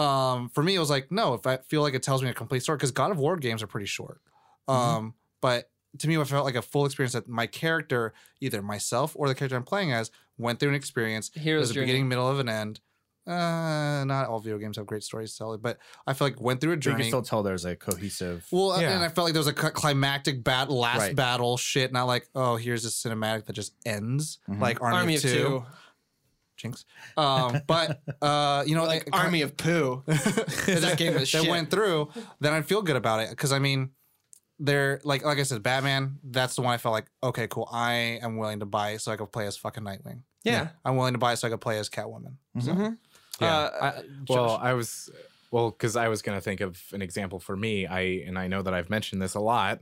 [0.00, 2.34] um, for me, it was like, no, if I feel like it tells me a
[2.34, 4.20] complete story, because God of War games are pretty short.
[4.68, 9.14] Um, But to me, it felt like a full experience that my character, either myself
[9.16, 11.30] or the character I'm playing as, went through an experience.
[11.34, 12.80] Hero's There's a beginning, middle, of an end.
[13.26, 16.60] Uh, not all video games have great stories to tell but I feel like went
[16.60, 17.02] through a But you journey.
[17.04, 18.46] can still tell there's a cohesive.
[18.52, 18.90] Well, Yeah.
[18.90, 21.16] and I felt like there was a climactic battle, last Right.
[21.16, 24.60] battle shit, not like, oh, here's a cinematic that just ends, Mhm.
[24.60, 25.64] like Army, Army of Two.
[26.56, 26.84] Jinx.
[27.16, 30.02] Um, but uh, you know, like it- Army of Poo.
[30.06, 31.48] that game that shit.
[31.48, 32.10] went through,
[32.40, 33.90] then I'd feel good about it because I mean,
[34.60, 36.18] they're like like I said, Batman.
[36.22, 37.68] That's the one I felt like, okay, cool.
[37.72, 40.22] I am willing to buy so I could play as fucking Nightwing.
[40.44, 40.68] Yeah.
[40.84, 42.34] I'm willing to buy so I could play as Catwoman.
[42.56, 42.98] Mhm.
[43.40, 43.56] Yeah.
[43.56, 45.10] Uh, I, Well, Josh- I was
[45.50, 47.86] well because I was going to think of an example for me.
[47.86, 49.80] I and I know that I've mentioned this a lot,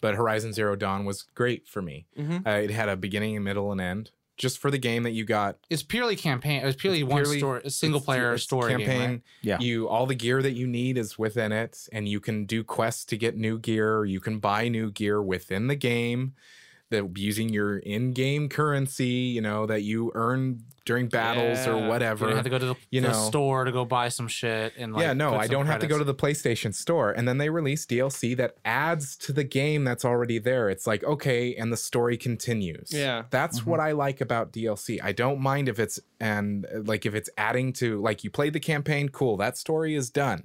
[0.00, 2.06] but Horizon Zero Dawn was great for me.
[2.18, 2.46] Mhm.
[2.46, 4.10] Uh, it had a beginning, a middle, and end.
[4.36, 6.60] Just for the game that you got it's purely campaign.
[6.62, 8.86] It It's purely one purely- story, a single it's- player it's story campaign.
[9.00, 9.10] game.
[9.10, 9.22] Right?
[9.40, 9.58] Yeah.
[9.60, 13.06] You all the gear that you need is within it, and you can do quests
[13.06, 13.96] to get new gear.
[13.96, 16.34] Or you can buy new gear within the game.
[16.90, 21.82] That using your in-game currency, you know, that you earn during battles or Yeah.
[21.82, 22.26] You whatever.
[22.26, 23.28] don't have to go to the, You the know.
[23.28, 24.72] store to go buy some shit.
[24.78, 27.10] And like, yeah, no, I don't have to go to the PlayStation Store.
[27.10, 30.70] And then they release DLC that adds to the game that's already there.
[30.70, 32.92] It's like, okay, and the story continues.
[32.92, 33.24] Yeah.
[33.30, 33.70] That's mm-hmm.
[33.70, 34.98] what I like about DLC.
[35.02, 38.60] I don't mind if it's and like if it's adding to like you played the
[38.60, 40.44] campaign, cool, that story is done.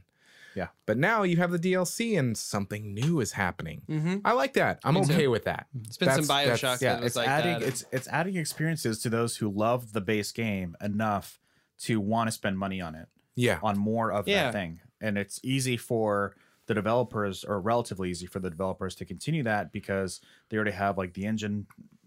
[0.55, 0.67] Yeah.
[0.85, 3.81] But now you have the DLC and something new is happening.
[3.89, 4.17] Mm-hmm.
[4.25, 4.79] I like that.
[4.83, 5.13] I'm Me too.
[5.13, 5.67] okay with that.
[5.85, 6.61] It's been some That's- Bioshock.
[6.61, 7.67] that's- yeah, that was it's like adding that.
[7.67, 11.39] it's it's adding experiences to those who love the base game enough
[11.81, 13.59] to want to spend money on it, Yeah.
[13.63, 14.43] on more of Yeah.
[14.45, 14.79] that thing.
[14.99, 16.35] And it's easy for
[16.67, 20.97] the developers, or relatively easy for the developers to continue that because they already have
[20.97, 21.65] like the engine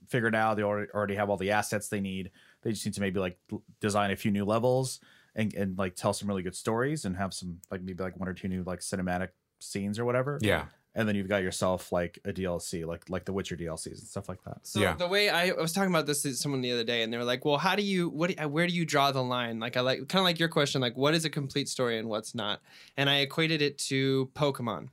[0.08, 0.56] figured out.
[0.56, 2.30] They already already have all the assets they need.
[2.62, 3.38] They just need to maybe like
[3.80, 5.00] design a few new levels
[5.36, 8.28] and, and like tell some really good stories and have some like maybe like one
[8.28, 9.28] or two new like cinematic
[9.60, 10.38] scenes or whatever.
[10.40, 10.66] Yeah.
[10.96, 14.28] And then you've got yourself like a DLC, like like the Witcher DLCs and stuff
[14.28, 14.58] like that.
[14.62, 14.94] So Yeah.
[14.94, 17.16] the way I, I was talking about this to someone the other day, and they
[17.16, 19.76] were like, "Well, how do you what do- where do you draw the line?" Like
[19.76, 22.32] I like kind of like your question, like what is a complete story and what's
[22.32, 22.60] not?
[22.96, 24.90] And I equated it to Pokemon.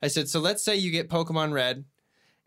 [0.00, 1.84] I said, so let's say you get Pokemon Red,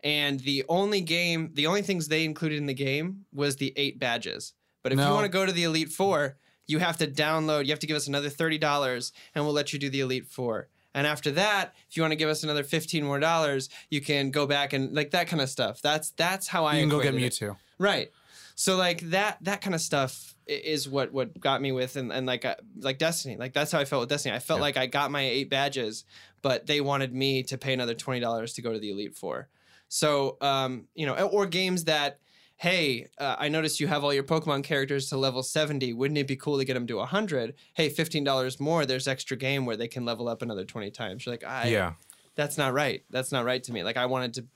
[0.02, 3.98] and the only game, the only things they included in the game was the eight
[3.98, 4.54] badges.
[4.82, 6.38] But if you want to go to the Elite Four,
[6.68, 7.64] you have to download.
[7.64, 10.26] You have to give us another thirty dollars, and we'll let you do the Elite
[10.26, 10.68] Four.
[10.94, 14.30] And after that, if you want to give us another fifteen more dollars, you can
[14.30, 15.82] go back and like that kind of stuff.
[15.82, 17.56] That's that's how I You can go get equated it.
[17.78, 18.12] Right.
[18.54, 22.26] So like that that kind of stuff is what what got me with and, and
[22.26, 23.36] like uh, like Destiny.
[23.36, 24.34] Like that's how I felt with Destiny.
[24.34, 26.04] I felt like I got my eight badges,
[26.42, 29.48] but they wanted me to pay another twenty dollars to go to the Elite Four.
[29.88, 32.18] So um, you know, or games that
[32.58, 35.92] hey, uh, I noticed you have all your Pokemon characters to level 70.
[35.92, 37.54] Wouldn't it be cool to get them to 100?
[37.74, 41.24] Hey, $15 more, there's extra game where they can level up another 20 times.
[41.24, 41.92] You're like, I, Yeah.
[42.34, 43.02] that's not right.
[43.10, 43.82] That's not right to me.
[43.84, 44.46] Like, I wanted to,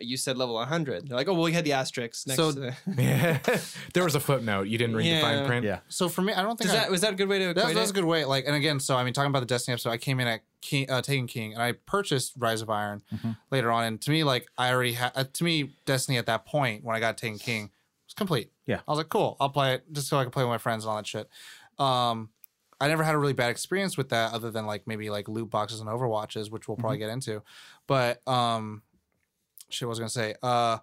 [0.00, 1.08] you said level 100.
[1.08, 2.74] They're like, oh, well, we had the asterisks next So- to the.
[2.96, 3.38] Yeah.
[3.94, 4.68] There was a footnote.
[4.68, 5.64] You didn't read the fine print.
[5.66, 5.80] Yeah.
[5.88, 7.46] So for me, I don't think Does I, that, was that a good way to
[7.46, 7.94] That's, equate that's a it?
[7.94, 8.24] good way.
[8.24, 10.40] Like, and again, so I mean, talking about the Destiny episode, I came in at
[10.60, 13.02] King, uh, Taken King, and I purchased Rise of Iron
[13.50, 13.84] later on.
[13.84, 15.12] And to me, like, I already had.
[15.14, 17.70] Uh, to me, Destiny at that point when I got Taken King
[18.06, 18.50] was complete.
[18.66, 18.80] Yeah.
[18.86, 20.84] I was like, cool, I'll play it just so I can play with my friends
[20.84, 21.28] and all that shit.
[21.78, 22.28] Um,
[22.80, 25.50] I never had a really bad experience with that, other than like maybe like loot
[25.50, 27.42] boxes and Overwatches, which we'll probably get into.
[27.86, 28.82] But um,
[29.72, 30.34] shit, what was I gonna say?
[30.42, 30.78] Uh,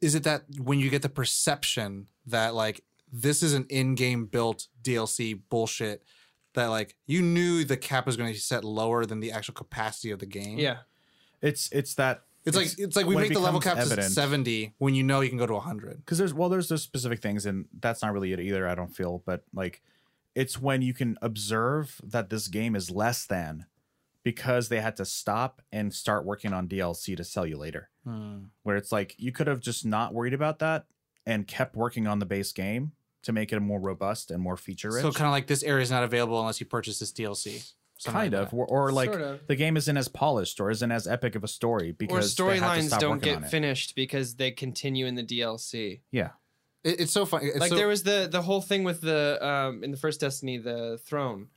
[0.00, 2.82] is it that when you get the perception that like
[3.12, 6.02] this is an in-game built DLC bullshit
[6.54, 9.54] that like you knew the cap was going to be set lower than the actual
[9.54, 10.58] capacity of the game.
[10.58, 10.78] Yeah.
[11.42, 14.74] It's it's that It's, like it's like we make the level becomes cap to 70
[14.78, 15.98] when you know you can go to 100.
[15.98, 18.94] because there's well there's those specific things and that's not really it either i don't
[18.94, 19.80] feel but like
[20.34, 23.66] it's when you can observe that this game is less than
[24.22, 27.88] because they had to stop and start working on dlc to sell you later
[28.64, 30.84] where it's like you could have just not worried about that
[31.26, 32.92] and kept working on the base game
[33.22, 35.62] to make it a more robust and more feature rich So kind of like this
[35.62, 37.72] area is not available unless you purchase this DLC.
[38.06, 39.46] Kind like of or, or like Sort of.
[39.46, 42.74] the game isn't as polished or isn't as epic of a story because they had
[42.76, 46.00] to storylines don't get finished because they continue in the DLC.
[46.10, 46.30] yeah
[46.82, 47.48] It- it's so funny.
[47.48, 50.18] It's like so- there was the the whole thing with the um in the first
[50.20, 51.48] Destiny the throne,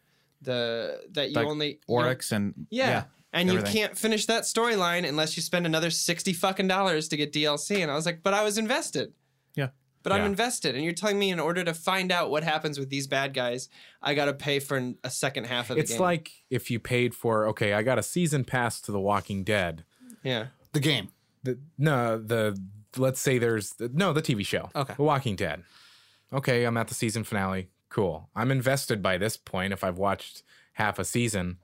[0.44, 3.06] the that you Like only you don't- oryx and Yeah.
[3.36, 7.34] And you can't finish that storyline unless you spend another sixty fucking dollars to get
[7.34, 7.82] DLC.
[7.82, 9.14] And I was like, but I was invested.
[9.56, 9.70] Yeah.
[10.04, 12.90] But I'm invested, and you're telling me in order to find out what happens with
[12.90, 13.70] these bad guys,
[14.04, 16.02] I got to pay for an- a second half of the It's game.
[16.02, 19.84] like if you paid for okay, I got a season pass to The Walking Dead.
[20.24, 21.08] yeah, the game.
[21.44, 22.56] The, no, the
[22.98, 24.70] let's say there's no the TV show.
[24.76, 24.94] Okay.
[24.96, 25.64] The Walking Dead.
[26.32, 27.70] Okay, I'm at the season finale.
[27.94, 28.28] Cool.
[28.36, 30.42] I'm invested by this point if I've watched
[30.74, 31.60] half a season,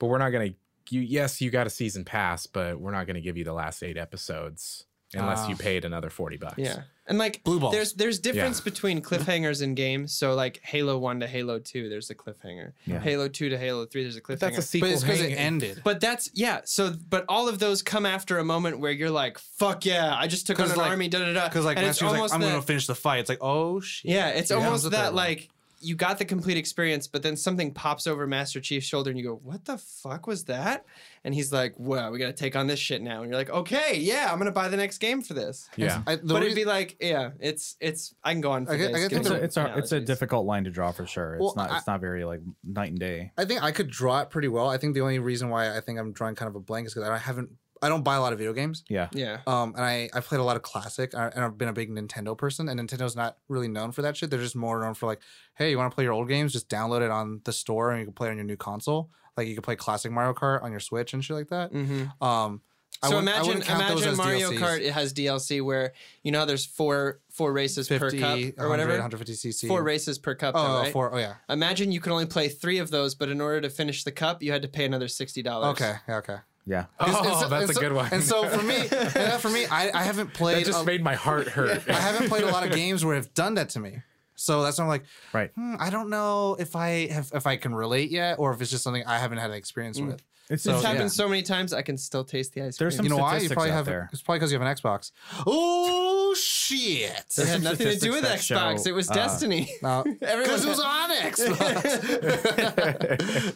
[0.00, 0.54] but we're not gonna.
[0.90, 3.80] You yes, you got a season pass, but we're not gonna give you the last
[3.84, 5.62] eight episodes unless you ah.
[5.62, 6.58] paid another forty bucks.
[6.58, 6.82] yeah.
[7.04, 7.74] And like Blue balls.
[7.74, 8.64] there's there's difference Yeah.
[8.64, 10.14] between cliffhangers in games.
[10.14, 12.72] So like Halo One to Halo Two, there's a cliffhanger.
[12.86, 14.38] Halo Two to Halo Three, there's a cliffhanger.
[14.38, 14.88] That's a sequel.
[14.88, 15.82] But it's because it ended.
[15.84, 16.60] But that's yeah.
[16.64, 20.14] So, but all of those come after a moment where you're like, "Fuck yeah!
[20.16, 21.48] I just took on 'Cause an like- army." Da da da.
[21.48, 23.18] Because like and Master was like, I'm going to finish the fight.
[23.18, 24.12] It's like, oh shit.
[24.12, 24.58] Yeah, it's Yeah.
[24.58, 25.48] almost That that like
[25.82, 29.24] you got the complete experience, but then something pops over Master Chief's shoulder, and you
[29.24, 30.84] go, "What the fuck was that?"
[31.24, 33.50] And he's like, "Well, we got to take on this shit now." And you're like,
[33.50, 36.02] "Okay, yeah, I'm gonna buy the next game for this." Yeah.
[36.06, 38.14] I, the but it'd be like, yeah, it's it's.
[38.24, 38.66] I can go on.
[38.66, 40.46] For I get- I days get giving the- it's a, it's a it's a difficult
[40.46, 41.34] line to draw for sure.
[41.34, 43.32] It's Well, not I- it's not very like night and day.
[43.36, 44.68] I think I could draw it pretty well.
[44.68, 46.94] I think the only reason why I think I'm drawing kind of a blank is
[46.94, 47.50] because I haven't,
[47.82, 48.84] I don't buy a lot of video games.
[48.88, 49.08] Yeah.
[49.12, 49.38] Yeah.
[49.46, 51.90] Um, and I I've played a lot of classic, I- and I've been a big
[51.90, 52.68] Nintendo person.
[52.68, 54.30] And Nintendo's not really known for that shit.
[54.30, 55.20] They're just more known for like,
[55.56, 56.52] hey, you want to play your old games?
[56.52, 59.10] Just download it on the store, and you can play it on your new console.
[59.36, 61.72] Like you can play classic Mario Kart on your Switch and shit like that.
[61.72, 62.22] Mm-hmm.
[62.24, 62.60] Um,
[63.02, 64.58] I So wouldn't- I imagine wouldn't count those imagine as Mario DLCs.
[64.60, 64.80] Kart.
[64.82, 68.90] It has DLC where you know there's four four races 50, per cup or whatever.
[68.92, 69.66] 150 cc.
[69.66, 70.54] Four races per cup.
[70.56, 70.92] Oh, though, right?
[70.92, 71.12] four.
[71.14, 71.34] Oh yeah.
[71.48, 74.40] Imagine you could only play three of those, but in order to finish the cup,
[74.42, 75.80] you had to pay another sixty dollars.
[75.80, 75.94] Okay.
[76.06, 76.36] Yeah, okay.
[76.66, 76.84] Yeah.
[77.00, 78.08] Oh, And so- that's and a good one.
[78.12, 78.76] And so for me,
[79.16, 80.58] and for me, I, I haven't played.
[80.58, 81.82] that just a- made my heart hurt.
[81.88, 83.98] I haven't played a lot of games where have done that to me.
[84.34, 85.50] So that's why I'm like, Right.
[85.54, 88.70] hmm, I don't know if I have if I can relate yet, or if it's
[88.70, 90.06] just something I haven't had an experience Mm.
[90.08, 90.22] with.
[90.50, 90.90] It's, So, it's yeah.
[90.92, 91.72] happened so many times.
[91.72, 92.84] I can still taste the ice cream.
[92.86, 93.38] There's some you know why?
[93.38, 93.86] You probably out have.
[93.86, 94.08] there.
[94.12, 95.12] It's probably because you have an Xbox.
[95.46, 97.24] Oh shit!
[97.38, 98.82] it had nothing to do with Xbox.
[98.84, 99.70] show, it was uh, Destiny.
[99.82, 103.54] No, Everyone because it was had- on Xbox.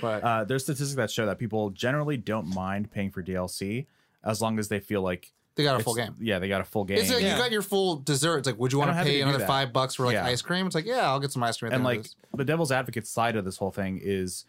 [0.00, 3.86] But Uh, there's statistics that show that people generally don't mind paying for DLC
[4.24, 6.14] as long as they feel like they got a full game.
[6.18, 6.96] Yeah, they got a full game.
[6.98, 7.32] It's like Yeah.
[7.32, 8.38] you got your full dessert.
[8.38, 9.46] It's like, would you want to pay another that.
[9.46, 10.24] five bucks for like Yeah.
[10.24, 10.64] ice cream?
[10.66, 11.72] It's like, yeah, I'll get some ice cream.
[11.72, 12.16] At and the like this.
[12.34, 14.44] the devil's advocate side of this whole thing is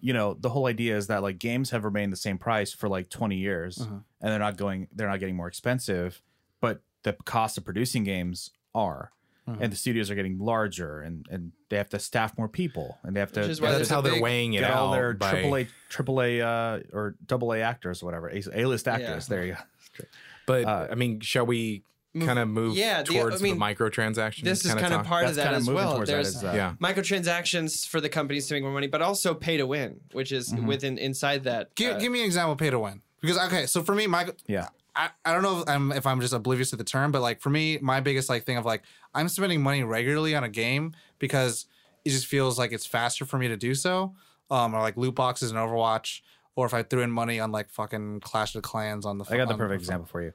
[0.00, 2.88] you know the whole idea is that like games have remained the same price for
[2.88, 3.96] like 20 years Uh-huh.
[4.20, 6.22] and they're not going they're not getting more expensive
[6.60, 9.10] but the cost of producing games are
[9.48, 9.56] Uh-huh.
[9.60, 13.16] and the studios are getting larger and and they have to staff more people and
[13.16, 14.70] they have to Which is why get there's That's how a they're weighing it get
[14.70, 14.96] all out.
[14.96, 18.86] their by- triple A triple A uh, or double A actors or whatever A list
[18.88, 19.52] actors there you
[19.98, 20.04] go
[20.46, 21.82] But Uh, I mean, shall we
[22.18, 24.42] kind of move yeah, the- towards I mean, the microtransactions?
[24.42, 25.06] this is kinda kind of talk?
[25.06, 25.94] part that's of that kind of as moving well.
[25.94, 26.74] towards that There's is, uh, yeah.
[26.80, 30.52] microtransactions for the companies to make more money, but also pay to win, which is
[30.52, 30.66] Mm-hmm.
[30.66, 31.74] within inside that.
[31.74, 33.02] give, uh, give me an example of pay to win.
[33.20, 34.68] Because okay, so for me, my yeah
[34.98, 37.40] I, I don't know if I'm, if I'm just oblivious to the term, but like
[37.40, 38.82] for me, my biggest like thing of like
[39.14, 41.66] I'm spending money regularly on a game because
[42.04, 44.14] it just feels like it's faster for me to do so.
[44.50, 46.22] Um, or like loot boxes in Overwatch,
[46.56, 49.24] or if I threw in money on like fucking Clash of Clans on the.
[49.30, 50.32] I got the on- perfect example for you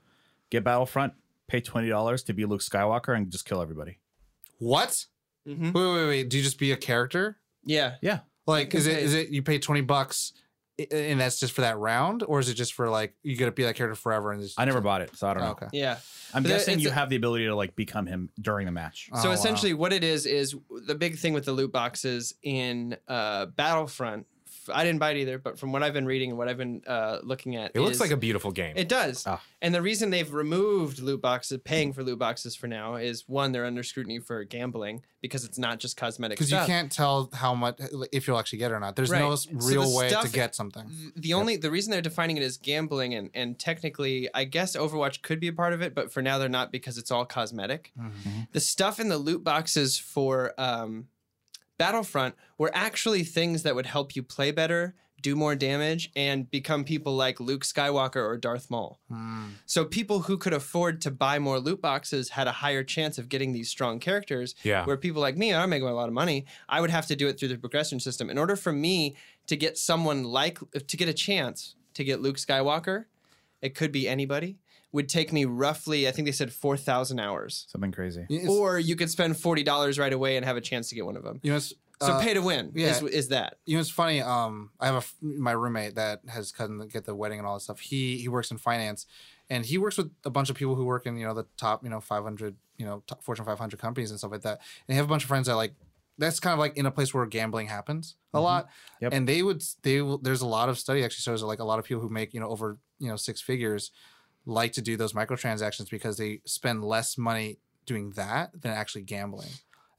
[0.49, 1.14] get Battlefront
[1.47, 3.97] pay twenty dollars to be Luke Skywalker and just kill everybody
[4.59, 5.05] What?
[5.47, 5.74] Mhm.
[5.74, 6.30] Wait, wait, wait.
[6.30, 7.38] Do you just be a character?
[7.66, 10.39] Yeah, yeah Like, is it pay- is it you pay twenty bucks, i-
[10.91, 13.51] and that's just for that round, or is it just for like you got to
[13.51, 14.32] be that character forever?
[14.32, 15.67] And just, I never bought it so I don't Oh, know okay.
[15.71, 15.97] yeah.
[16.34, 19.09] I'm But guessing you a- have the ability to like become him during the match.
[19.13, 19.34] Oh, So wow.
[19.36, 20.55] essentially, what it is is
[20.88, 24.26] the big thing with the loot boxes in uh, Battlefront.
[24.68, 26.57] F- I didn't buy it either, but from what I've been reading and what I've
[26.57, 28.74] been uh, looking at, It looks is- like a beautiful game.
[28.78, 29.26] It does.
[29.28, 29.41] Ah.
[29.61, 33.51] And the reason they've removed loot boxes, paying for loot boxes for now, is one,
[33.53, 37.53] they're under scrutiny for gambling because it's not just cosmetic because you can't tell how
[37.55, 37.80] much
[38.11, 38.95] if you'll actually get it or not.
[38.97, 39.34] There's no Right.
[39.34, 40.86] s- So real the way to get something.
[41.16, 45.22] The only the reason they're defining it as gambling and and technically I guess Overwatch
[45.22, 47.93] could be a part of it, but for now they're not because it's all cosmetic.
[47.97, 48.30] Mm-hmm.
[48.51, 51.07] The stuff in the loot boxes for um,
[51.84, 56.86] Battlefront were actually things that would help you play better, do more damage, and become
[56.86, 59.02] people like Luke Skywalker or Darth Maul.
[59.10, 59.48] Hmm.
[59.66, 63.28] So people who could afford to buy more loot boxes had a higher chance of
[63.28, 64.56] getting these strong characters.
[64.64, 64.86] Yeah.
[64.86, 66.46] Where people like me, I'm making a lot of money.
[66.70, 68.30] I would have to do it through the progression system.
[68.30, 69.18] In order for me
[69.48, 73.08] to get someone like to get a chance to get Luke Skywalker,
[73.62, 74.58] it could be anybody.
[74.94, 77.66] Would take me roughly, I think they said four thousand hours.
[77.70, 78.26] Something crazy.
[78.30, 81.06] It's- Or you could spend forty dollars right away and have a chance to get
[81.06, 81.39] one of them.
[81.44, 82.89] you know, So uh, pay to win yeah.
[82.89, 83.58] is, is that.
[83.66, 84.22] You know, it's funny.
[84.22, 87.56] Um, I have a, my roommate that has cousin that get the wedding and all
[87.56, 87.80] that stuff.
[87.80, 89.06] He he works in finance,
[89.50, 91.84] and he works with a bunch of people who work in you know the top
[91.84, 94.60] you know 500 you know top Fortune 500 companies and stuff like that.
[94.88, 95.74] And he have a bunch of friends that like
[96.20, 98.68] that's kind of like in a place where gambling happens a lot.
[99.02, 99.14] Yep.
[99.14, 101.64] And they would they will, there's a lot of study actually shows that like a
[101.64, 103.89] lot of people who make you know over you know six figures
[104.46, 109.50] like to do those microtransactions because they spend less money doing that than actually gambling.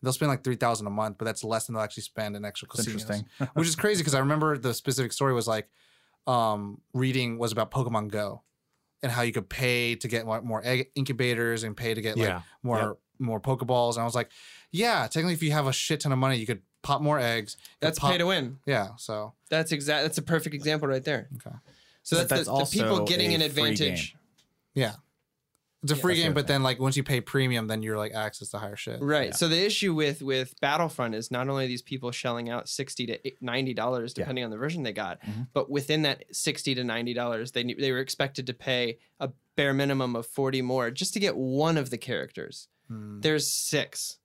[0.03, 2.45] They'll spend like three thousand a month, but that's less than they'll actually spend in
[2.45, 3.27] actual It's casinos interesting.
[3.55, 5.69] which is crazy because I remember the specific story was like
[6.27, 8.43] um, reading was about Pokemon Go
[9.03, 12.29] and how you could pay to get more egg incubators and pay to get like
[12.29, 12.43] Yeah.
[12.63, 12.93] more Yep.
[13.19, 13.93] more Pokeballs.
[13.95, 14.31] And I was like,
[14.73, 17.57] yeah, technically, if you have a shit ton of money, you could pop more eggs.
[17.81, 18.59] That's pop- pay to win.
[18.67, 18.89] Yeah.
[18.97, 20.05] So That's exact.
[20.05, 21.29] That's a perfect example right there.
[21.37, 21.57] Okay.
[22.03, 24.17] So But that's, that's the, the people getting an free advantage.
[24.75, 24.95] Yeah,
[25.83, 28.13] it's a Yeah, free game, but then like once you pay premium, then you're like
[28.15, 29.01] access to higher shit.
[29.03, 29.29] Right.
[29.29, 29.35] Yeah.
[29.35, 33.19] So the issue with with Battlefront is not only these people shelling out sixty to
[33.41, 34.23] ninety dollars Yeah.
[34.25, 35.49] depending on the version they got, Mhm.
[35.53, 39.75] but within that sixty to ninety dollars, they they were expected to pay a bare
[39.75, 42.69] minimum of forty more just to get one of the characters.
[42.89, 43.21] Hmm.
[43.21, 44.19] There's six.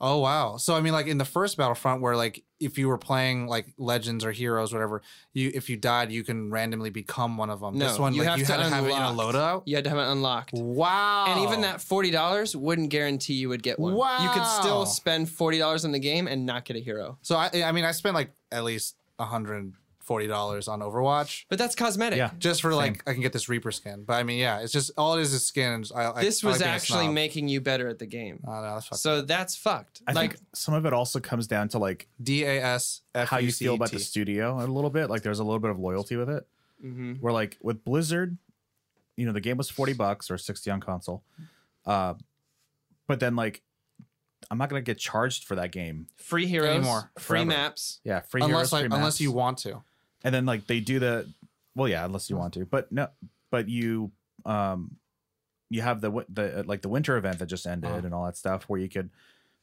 [0.00, 0.58] Oh wow!
[0.58, 3.66] So I mean, like in the first Battlefront, where like if you were playing like
[3.78, 7.76] Legends or Heroes, whatever, you if you died, you can randomly become one of them.
[7.76, 9.62] No, this one, you like, have you to had to have it in a loadout.
[9.66, 10.52] You had to have it unlocked.
[10.54, 11.26] Wow!
[11.28, 13.94] And even that forty dollars wouldn't guarantee you would get one.
[13.94, 14.22] Wow!
[14.22, 17.18] You could still spend forty dollars on the game and not get a hero.
[17.22, 19.72] So I, I mean, I spent like at least a hundred
[20.08, 22.16] forty dollars on Overwatch But that's cosmetic.
[22.16, 22.30] Yeah.
[22.38, 24.02] just for like I can get this Reaper skin.
[24.04, 25.70] But I mean, yeah, it's just all it is is skin.
[25.72, 28.40] And I, I, This I was like actually making you better at the game.
[28.46, 30.02] Oh, no, that's fucked So that's fucked.
[30.08, 33.38] I like think some of it also comes down to like D A S how
[33.38, 34.02] you feel about the T.
[34.02, 35.08] studio a little bit.
[35.10, 36.44] Like there's a little bit of loyalty with it.
[36.84, 37.20] mhm.
[37.20, 38.36] Where like with Blizzard,
[39.16, 41.22] you know, the game was 40 bucks or 60 on console.
[41.86, 42.14] Uh
[43.06, 43.62] but then like
[44.50, 46.06] I'm not gonna get charged for that game.
[46.16, 47.10] free heroes, Anymore.
[47.18, 47.46] free Forever.
[47.48, 48.00] maps.
[48.04, 49.20] Yeah, free Unless heroes, like free unless maps.
[49.20, 49.82] you want to.
[50.24, 51.32] And then like they do the
[51.74, 52.64] well, yeah, unless you want to.
[52.66, 53.08] But no
[53.50, 54.10] but you
[54.44, 54.96] um
[55.70, 58.00] you have the wi- the uh, like the winter event that just ended Uh-huh.
[58.04, 59.10] and all that stuff where you could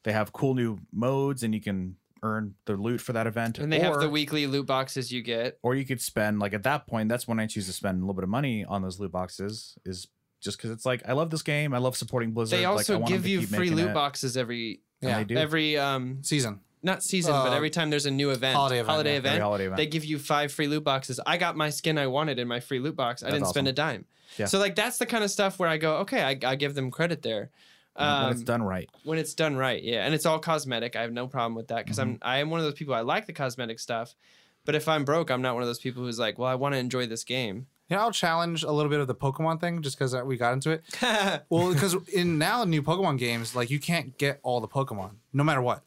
[0.04, 3.58] they have cool new modes and you can earn the loot for that event.
[3.58, 5.58] And they have the weekly loot boxes you get.
[5.62, 8.00] or you could spend like at that point that's when i choose to spend a
[8.00, 10.08] little bit of money on those loot boxes is
[10.40, 12.78] just because it's like i love this game i love supporting blizzard They like, I
[12.78, 13.94] also want give you free loot it.
[13.94, 15.18] boxes every And Yeah.
[15.18, 16.60] they do every um Season.
[16.82, 19.16] Not season, but Uh, every time there's a new event, holiday event, yeah.
[19.16, 19.76] Event, holiday event.
[19.76, 21.18] they give you five free loot boxes.
[21.26, 23.22] I got my skin I wanted in my free loot box.
[23.22, 24.04] I That's didn't spend a dime.
[24.38, 24.46] Yeah.
[24.46, 26.90] So like that's the kind of stuff where I go, okay, I, I give them
[26.90, 27.50] credit there.
[27.96, 31.00] when it's Um, done right when it's done right yeah and it's all cosmetic i
[31.00, 33.24] have no problem with that because i'm i am one of those people i like
[33.26, 34.14] the cosmetic stuff
[34.66, 36.74] but if i'm broke i'm not one of those people who's like well i want
[36.74, 39.96] to enjoy this game Yeah, I'll challenge a little bit of the Pokemon thing just
[39.96, 40.82] because we got into it.
[41.48, 45.44] Well, because in now new Pokemon games, like you can't get all the Pokemon, no
[45.44, 45.80] matter what.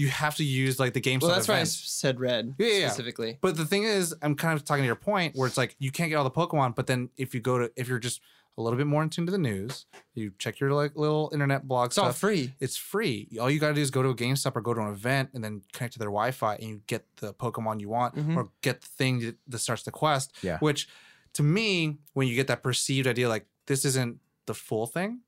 [0.00, 1.18] You have to use like the game.
[1.20, 2.88] well that's why i said red Yeah, yeah, yeah.
[2.88, 5.76] specifically But the thing is, I'm kind of talking to your point where it's like
[5.78, 8.20] you can't get all the Pokemon, but then if you go to if you're just
[8.58, 11.66] a little bit more in tune to the news, you check your like little internet
[11.68, 13.16] blog it's all free It's free.
[13.40, 15.40] All you gotta do is go to a GameStop or go to an event and
[15.44, 18.36] then connect to their Wi-Fi, and you get the Pokemon you want Mhm.
[18.36, 20.26] or get the thing that, that starts the quest.
[20.42, 20.58] Yeah.
[20.58, 20.88] Which,
[21.34, 25.20] to me, when you get that perceived idea, like this isn't the full thing,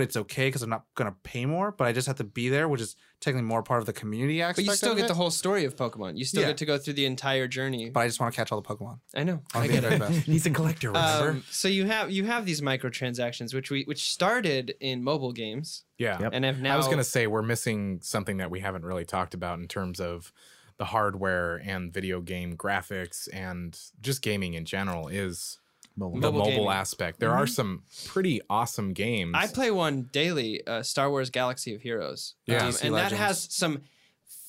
[0.00, 2.48] but it's okay because I'm not gonna pay more, but I just have to be
[2.48, 4.66] there, which is technically more part of the community aspect.
[4.66, 5.08] but you still of get it.
[5.08, 6.48] the whole story of pokemon you still Yeah.
[6.48, 8.66] get to go through the entire journey But I just want to catch all the
[8.66, 8.98] Pokemon.
[9.14, 10.20] i know I'll i get the it best.
[10.26, 11.30] He's a collector, remember?
[11.32, 15.84] um, so you have you have these microtransactions which we which started in mobile games
[15.98, 16.18] yeah.
[16.18, 16.30] Yep.
[16.32, 19.04] and have now I was going to say we're missing something that we haven't really
[19.04, 20.32] talked about in terms of
[20.78, 25.58] the hardware and video game graphics and just gaming in general is
[26.00, 26.20] Mobile.
[26.20, 26.68] the Mobile mobile gaming.
[26.70, 27.20] aspect.
[27.20, 29.32] There are some pretty awesome games.
[29.36, 32.34] I play one daily, uh, Star Wars Galaxy of Heroes.
[32.46, 32.64] Yeah.
[32.64, 33.82] Um, DC and that has some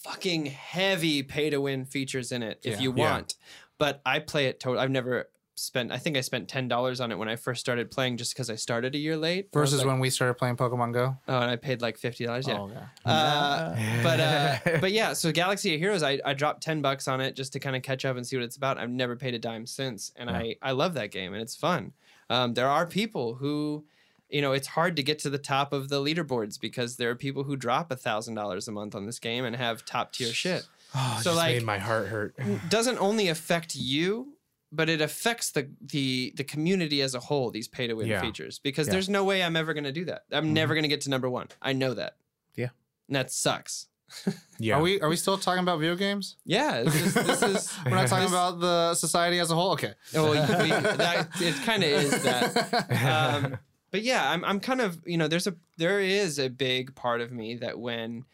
[0.04, 2.80] fucking heavy pay to win features in it if Yeah.
[2.82, 3.12] you Yeah.
[3.12, 3.36] want.
[3.78, 4.84] But I play it totally.
[4.84, 8.18] I've never spent, I think I spent $10 on it when I first started playing
[8.18, 9.50] just because I started a year late.
[9.54, 11.18] Versus like, when we started playing Pokemon Go.
[11.28, 12.48] Oh, and I paid like $50.
[12.48, 12.60] Yeah.
[12.60, 13.12] Oh, yeah.
[13.12, 17.22] Uh, but uh, but yeah, so Galaxy of Heroes, I, I dropped ten bucks on
[17.22, 18.78] it just to kind of catch up and see what it's about.
[18.78, 21.94] I've never paid a dime since, and I I love that game and it's fun.
[22.30, 23.86] Um, there are people who,
[24.30, 27.16] you know, it's hard to get to the top of the leaderboards because there are
[27.16, 30.32] people who drop a thousand dollars a month on this game and have top tier
[30.32, 30.66] shit.
[30.96, 32.36] oh, so, just like- made my heart hurt.
[32.70, 34.34] Doesn't only affect you.
[34.72, 37.52] But it affects the the the community as a whole.
[37.52, 38.22] These pay to win Yeah.
[38.22, 38.94] features because Yeah.
[38.94, 40.24] there's no way I'm ever going to do that.
[40.32, 41.48] I'm never going to get to number one.
[41.62, 42.16] I know that.
[42.56, 42.70] Yeah.
[43.08, 43.88] and that sucks.
[44.60, 44.76] Yeah.
[44.78, 46.36] Are we are we still talking about video games?
[46.46, 49.72] Yeah, this this is We're not talking about the society as a whole.
[49.72, 49.94] Okay.
[50.16, 52.92] Oh, we, we, that, it kind of is that.
[53.06, 53.58] Um,
[53.90, 57.22] but yeah, I'm, I'm kind of you know there's a there is a big part
[57.22, 58.26] of me that when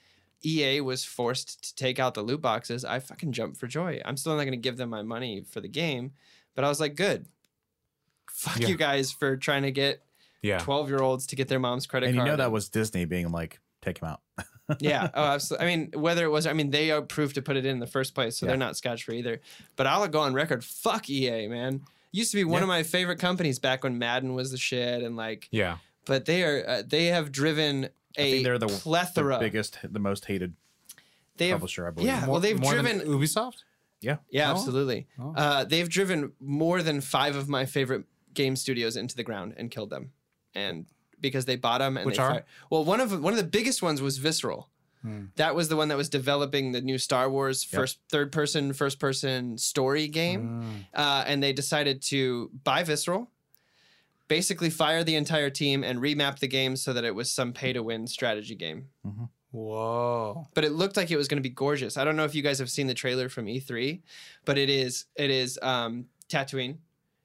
[0.43, 4.01] EA was forced to take out the loot boxes, I fucking jumped for joy.
[4.05, 6.11] I'm still not going to give them my money for the game,
[6.55, 7.25] but I was like, good.
[8.29, 8.67] Fuck Yeah.
[8.67, 10.03] you guys for trying to get
[10.41, 10.59] yeah.
[10.59, 12.15] 12 year olds to get their mom's credit card.
[12.17, 14.21] and you know that was disney being like take him out
[14.79, 15.09] yeah.
[15.13, 15.65] Oh, absolutely.
[15.65, 18.13] I mean, whether it was, I mean, they approved to put it in the first
[18.13, 18.49] place, so Yeah.
[18.49, 19.39] they're not scotch free either.
[19.77, 20.61] But I'll go on record.
[20.61, 21.83] Fuck EA, man.
[22.11, 22.63] Used to be one Yeah.
[22.63, 25.77] of my favorite companies back when Madden was the shit, and like, Yeah.
[26.05, 29.35] but they are uh, they have driven i a think they're the, plethora.
[29.35, 30.53] the biggest the most hated
[31.37, 32.25] they have, publisher i believe yeah.
[32.27, 33.07] well, they've More than driven.
[33.07, 33.63] Ubisoft.
[34.01, 34.51] yeah Yeah, Oh.
[34.55, 35.07] absolutely.
[35.19, 35.33] Oh.
[35.35, 39.69] Uh, they've driven more than five of my favorite game studios into the ground and
[39.71, 40.11] killed them,
[40.55, 40.85] and
[41.19, 42.29] because they bought them and Which they are?
[42.31, 44.69] fired- well, one of one of the biggest ones was Visceral.
[45.03, 45.25] Hmm.
[45.35, 47.79] That was the one that was developing the new Star Wars Yep.
[47.79, 53.29] first third person first person story game, uh, and they decided to buy Visceral.
[54.27, 57.71] Basically, fire the entire team and remap the game so that it was some pay
[57.73, 58.87] to win strategy game.
[59.51, 60.47] Whoa.
[60.53, 61.97] But it looked like it was going to be gorgeous.
[61.97, 64.01] I don't know if you guys have seen the trailer from E3,
[64.45, 66.77] but it is it is um, Tatooine.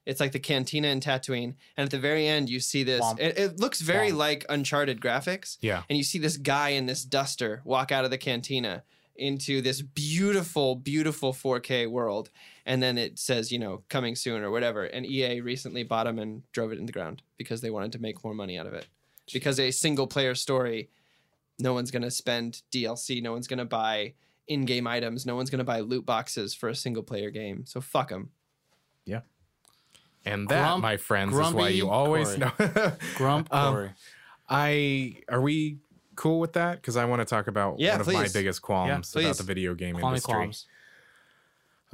[0.05, 3.05] It's like the cantina in Tatooine, and at the very end, you see this.
[3.19, 4.17] It, it looks very Womp.
[4.17, 5.83] like Uncharted graphics, Yeah.
[5.89, 8.83] and you see this guy in this duster walk out of the cantina
[9.17, 12.31] into this beautiful, beautiful 4K world,
[12.65, 14.85] and then it says, you know, coming soon or whatever.
[14.85, 17.99] And EA recently bought them and drove it in the ground because they wanted to
[17.99, 18.87] make more money out of it.
[19.33, 20.89] Because a single player story,
[21.59, 24.15] no one's going to spend DLC, no one's going to buy
[24.49, 27.65] in-game items, no one's going to buy loot boxes for a single player game.
[27.67, 28.31] So fuck them.
[29.05, 29.21] Yeah.
[30.25, 32.53] And that, Grump- my friends, is why you always Corey.
[32.77, 32.93] know.
[33.17, 33.53] Grump.
[33.53, 33.91] Um, Corey.
[34.49, 35.79] I are we
[36.17, 36.77] cool with that?
[36.81, 39.25] Because I want to talk about Yeah, one of my biggest qualms please.
[39.25, 40.35] about the video game Qualmy industry.
[40.35, 40.67] qualms.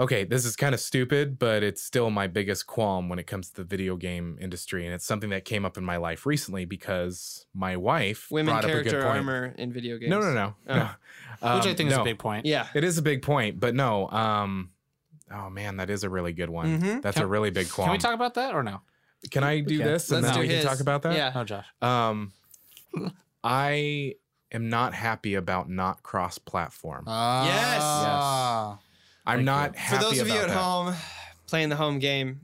[0.01, 3.51] Okay, this is kind of stupid, but it's still my biggest qualm when it comes
[3.51, 6.64] to the video game industry, and it's something that came up in my life recently
[6.64, 9.16] because my wife Women brought up a character good point.
[9.16, 10.11] armor in video games.
[10.11, 10.75] No, no, no, Oh.
[10.77, 10.83] no.
[11.57, 12.47] Which I Um, think is a big point.
[12.47, 12.69] Yeah.
[12.75, 14.09] It is a big point, but no.
[14.11, 14.71] Um,
[15.33, 16.81] oh man, that is a really good one.
[16.81, 17.03] Mhm.
[17.03, 17.87] That's a really big qualm.
[17.87, 18.83] Can we talk about that or no?
[19.33, 19.87] Can I do can.
[19.87, 20.62] this and Let's then do we his.
[20.64, 21.16] can talk about that?
[21.16, 21.33] Yeah.
[21.35, 21.66] Oh, Josh.
[21.83, 22.33] Um,
[23.49, 24.14] I
[24.53, 27.05] am not happy about not cross-platform.
[27.07, 28.78] Ah.
[29.26, 29.80] I'm Thank not you.
[29.96, 30.57] For those of you at that.
[30.57, 30.94] home
[31.46, 32.40] playing the home game,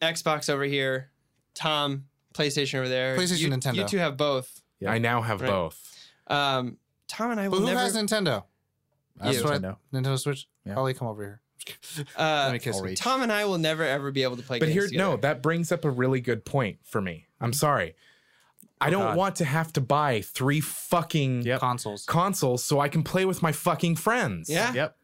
[0.00, 1.10] Xbox over here,
[1.54, 2.04] Tom,
[2.34, 3.16] PlayStation over there.
[3.16, 3.74] PlayStation, you, Nintendo.
[3.76, 4.62] You two have both.
[4.80, 5.48] Yeah, I now have Right.
[5.50, 5.96] both.
[6.26, 7.80] Um, Tom and I will But who never.
[7.80, 8.44] has Nintendo?
[9.16, 9.44] That's You.
[9.44, 9.76] what I- Nintendo.
[9.92, 10.48] Nintendo Switch.
[10.64, 10.74] Yeah.
[10.76, 11.40] Ollie, come over here.
[12.18, 12.96] uh, Let me kiss you.
[12.96, 14.58] Tom and I will never ever be able to play.
[14.58, 15.10] But games here, together.
[15.12, 17.26] no, that brings up a really good point for me.
[17.40, 17.94] I'm sorry.
[18.82, 19.16] I oh, don't God.
[19.16, 21.60] want to have to buy three fucking Yep.
[21.60, 22.04] Consoles.
[22.06, 24.48] consoles so I can play with my fucking friends.
[24.50, 24.72] Yeah.
[24.72, 24.96] Yep.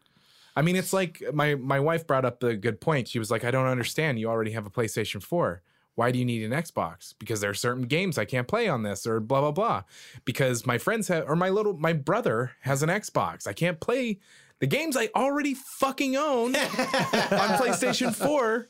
[0.55, 3.07] I mean, it's like my my wife brought up the good point.
[3.07, 4.19] She was like, "I don't understand.
[4.19, 5.61] You already have a PlayStation 4.
[5.95, 7.13] Why do you need an Xbox?
[7.19, 9.83] Because there are certain games I can't play on this, or blah blah blah.
[10.25, 13.47] Because my friends have, or my little my brother has an Xbox.
[13.47, 14.19] I can't play
[14.59, 18.67] the games I already fucking own on PlayStation 4 'Cause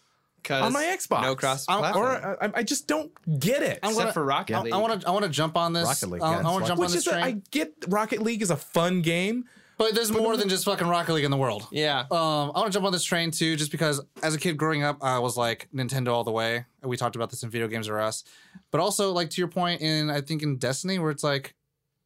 [0.49, 1.21] on my Xbox.
[1.21, 2.05] No cross I'm- platform.
[2.05, 3.79] Or I, I just don't get it.
[3.83, 4.73] I'm except gonna- for Rocket I, League.
[4.73, 5.07] want to.
[5.07, 5.85] I want to jump on this.
[5.85, 7.23] Rocket League, I, yeah, I want to jump on Which this is a, train.
[7.23, 9.45] I get Rocket League is a fun game.
[9.77, 11.67] but there's more than just fucking Rocket League in the world.
[11.71, 12.01] yeah.
[12.11, 14.83] Um, I want to jump on this train too, just because as a kid growing
[14.83, 16.65] up, I was like Nintendo all the way.
[16.83, 18.23] We talked about this in Video Games R Us,
[18.71, 21.55] but also like to your point in I think in Destiny, where it's like,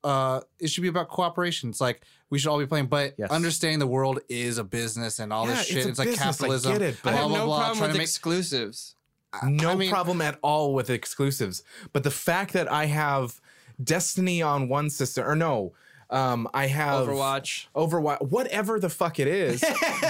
[0.04, 1.70] uh, it should be about cooperation.
[1.70, 2.04] It's like
[2.34, 3.30] we should all be playing, but Yes.
[3.30, 5.86] understanding the world is a business and all Yeah, this it's shit.
[5.86, 6.72] a It's, like business, I capitalism.
[6.74, 8.96] get it, but- I have blah, no blah, problem trying with make- exclusives.
[9.44, 11.62] No I mean- problem at all with exclusives.
[11.94, 13.40] But the fact that I have
[13.84, 15.74] Destiny on one system, or no,
[16.10, 17.68] um, I have Overwatch.
[17.76, 19.62] Overwatch, whatever the fuck it is,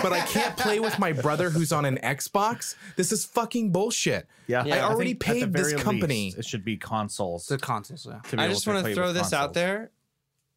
[0.02, 2.76] but I can't play with my brother who's on an Xbox.
[2.98, 4.28] This is fucking bullshit.
[4.48, 4.66] Yeah.
[4.66, 4.76] Yeah.
[4.76, 6.26] I already think at the paid this company.
[6.26, 7.46] least, it should be consoles.
[7.48, 8.06] the consoles.
[8.06, 8.20] Yeah.
[8.38, 9.92] I able just want to throw with this out there.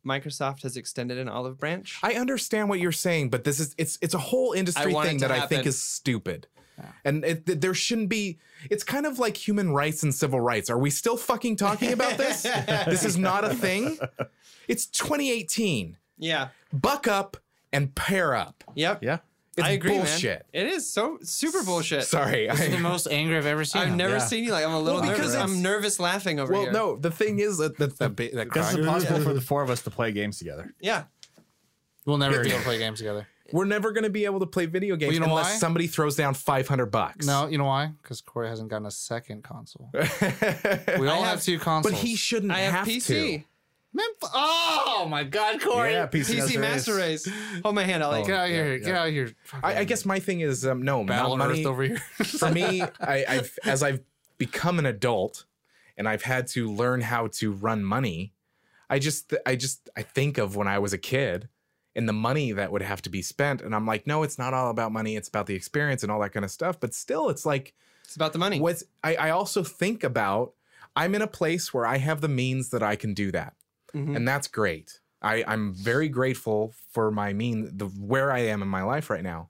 [0.07, 1.98] Microsoft has extended an olive branch.
[2.02, 5.18] I understand what you're saying, but this is it's it's a whole industry want thing
[5.18, 6.46] to that I think is stupid.
[7.04, 8.38] And it, th- there shouldn't be.
[8.70, 10.68] It's kind of like human rights and civil rights.
[10.68, 12.42] Are we still fucking talking about this?
[12.86, 13.98] this is not a thing.
[14.68, 15.96] It's 2018.
[16.18, 16.48] yeah.
[16.72, 17.38] Buck up
[17.72, 18.62] and pair up.
[18.74, 19.02] Yep.
[19.02, 19.18] Yeah.
[19.57, 20.46] It's I agree, bullshit.
[20.52, 20.66] man.
[20.66, 22.04] It is so super bullshit.
[22.04, 22.46] Sorry.
[22.46, 23.82] This is the most angry I've ever seen.
[23.82, 23.96] I've him.
[23.96, 24.26] never Yeah.
[24.26, 25.50] seen you like I'm a little Well, because nervous.
[25.57, 26.72] I'm nervous laughing over well, here.
[26.72, 26.96] Well, no.
[26.98, 28.78] The thing is that, that, That, ba- that Because crying.
[28.80, 30.74] it's possible for the four of us to play games together.
[30.80, 31.04] Yeah.
[32.04, 33.26] We'll never be able to play games together.
[33.52, 35.57] we're never going to be able to play video games you know unless why?
[35.59, 37.26] somebody throws down 500 bucks.
[37.26, 37.92] No, you know why?
[38.02, 39.90] Because Corey hasn't gotten a second console.
[39.94, 41.92] We all have, have- two consoles.
[41.94, 43.38] but he shouldn't I have, have PC.
[43.38, 43.44] to.
[43.97, 45.92] Man, f- oh my God, Corey!
[45.92, 47.26] Yeah, PC, PC Master Race.
[47.62, 48.24] Hold my hand, Ollie.
[48.24, 48.78] Get out of Yeah, here!
[48.78, 49.01] Get yeah.
[49.01, 49.32] out of here!
[49.62, 51.64] I, I guess my thing is um, no Battle not Earth money.
[51.64, 51.97] over here.
[52.24, 54.01] for me, I, I've as I've
[54.36, 55.44] become an adult
[55.97, 58.34] and I've had to learn how to run money.
[58.90, 61.49] I just I just I think of when I was a kid
[61.94, 64.53] and the money that would have to be spent, and I'm like, no, it's not
[64.53, 65.16] all about money.
[65.16, 66.78] It's about the experience and all that kind of stuff.
[66.78, 67.72] But still, it's like
[68.05, 68.61] It's about the money.
[68.61, 70.53] what's I, I also think about
[70.94, 73.55] I'm in a place where I have the means that I can do that.
[73.95, 74.16] Mhm.
[74.16, 75.01] And that's great.
[75.22, 79.22] I, I'm very grateful for my mean the where I am in my life right
[79.24, 79.49] now.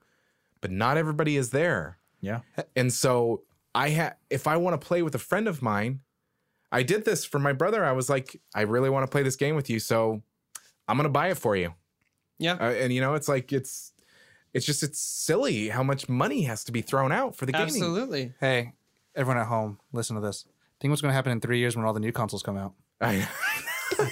[0.60, 1.98] But not everybody is there.
[2.20, 2.40] Yeah.
[2.74, 3.42] And so
[3.74, 6.00] I had if I want to play with a friend of mine,
[6.72, 7.84] I did this for my brother.
[7.84, 10.22] I was like, I really want to play this game with you, so
[10.88, 11.74] I'm gonna buy it for you.
[12.38, 12.54] Yeah.
[12.54, 13.92] Uh, and you know, it's like it's
[14.54, 17.62] it's just it's silly how much money has to be thrown out for the game.
[17.62, 18.32] Absolutely.
[18.40, 18.72] hey,
[19.14, 20.46] everyone at home, listen to this.
[20.80, 22.72] Think what's going to happen in three years when all the new consoles come out?
[23.00, 23.26] I,
[23.98, 24.08] You're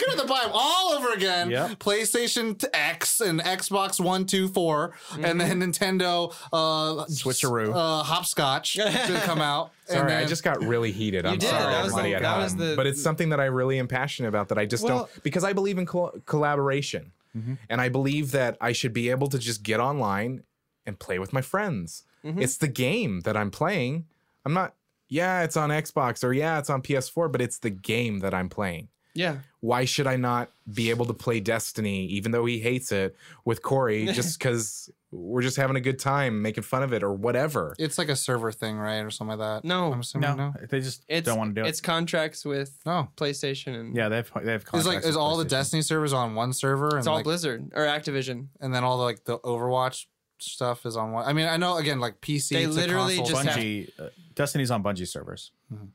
[0.00, 1.50] gonna have to buy them all over again.
[1.50, 1.78] Yep.
[1.78, 7.72] PlayStation X and Xbox One, Two, Four, and then Nintendo uh, Switcheroo.
[7.74, 9.72] uh, hopscotch to come out.
[9.88, 11.26] and Sorry, I just got really heated.
[11.26, 11.48] I'm did.
[11.50, 12.58] sorry, That was everybody the- at that home.
[12.58, 15.22] the- but it's something that I really am passionate about that I just Well- don't
[15.22, 17.54] because I believe in col- collaboration, Mm-hmm.
[17.70, 20.42] and I believe that I should be able to just get online
[20.84, 22.02] and play with my friends.
[22.22, 22.42] Mm-hmm.
[22.42, 24.04] It's the game that I'm playing.
[24.44, 24.74] I'm not.
[25.12, 28.48] Yeah, it's on Xbox or yeah, it's on PS4, but it's the game that I'm
[28.48, 28.88] playing.
[29.14, 29.36] Yeah.
[29.60, 33.60] Why should I not be able to play Destiny, even though he hates it, with
[33.60, 37.74] Corey, just because we're just having a good time, making fun of it or whatever?
[37.78, 39.68] it's like a server thing, right, or something like that.
[39.68, 39.92] No.
[39.92, 40.54] I'm assuming No, no.
[40.70, 41.68] they just It's don't want to do it.
[41.68, 43.08] It's contracts with No.
[43.16, 46.34] PlayStation and Yeah, they have they have It's like is all the Destiny servers on
[46.34, 48.46] one server, and it's all like, Blizzard or Activision.
[48.62, 50.06] and then all the like the Overwatch
[50.42, 51.24] stuff is on one.
[51.26, 52.50] I mean, I know again like PC.
[52.50, 53.42] They to literally console.
[53.42, 53.56] just
[53.98, 55.52] have- Uh, Destinies on Bungie servers.
[55.70, 55.92] I'm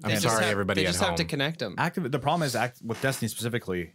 [0.00, 1.74] They just sorry, have- everybody They at just have to connect them.
[1.76, 3.92] Activ- the problem is act- with Destiny specifically,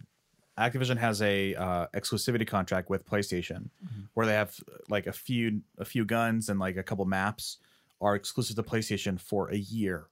[0.57, 3.69] Activision has a uh, exclusivity contract with PlayStation,
[4.13, 4.55] where they have
[4.89, 7.57] like a few a few guns and like a couple maps
[8.01, 10.07] are exclusive to PlayStation for a year,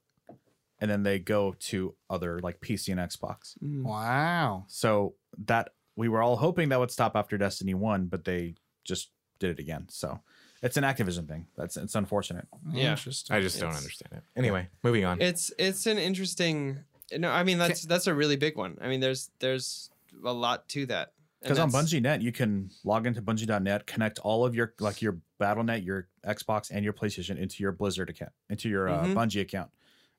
[0.79, 3.55] and then they go to other like PC and Xbox.
[3.61, 4.65] Wow.
[4.67, 5.15] So
[5.45, 9.09] that we were all hoping that would stop after Destiny One, but they just
[9.39, 9.87] did it again.
[9.89, 10.19] So
[10.61, 11.47] It's an Activision thing.
[11.57, 12.47] That's it's unfortunate.
[12.71, 12.91] Yeah.
[12.91, 13.35] Interesting.
[13.35, 14.23] I just don't It's- understand it.
[14.37, 15.21] Anyway, moving on.
[15.21, 16.79] It's it's an interesting.
[17.17, 18.77] No, I mean that's that's a really big one.
[18.81, 19.89] I mean, there's there's
[20.23, 21.13] a lot to that.
[21.41, 25.01] And Because on that's- Bungie.net, you can log into Bungie.net, connect all of your like
[25.01, 29.13] your BattleNet, your Xbox, and your PlayStation into your Blizzard account, into your uh, Mhm.
[29.13, 29.71] Bungie account,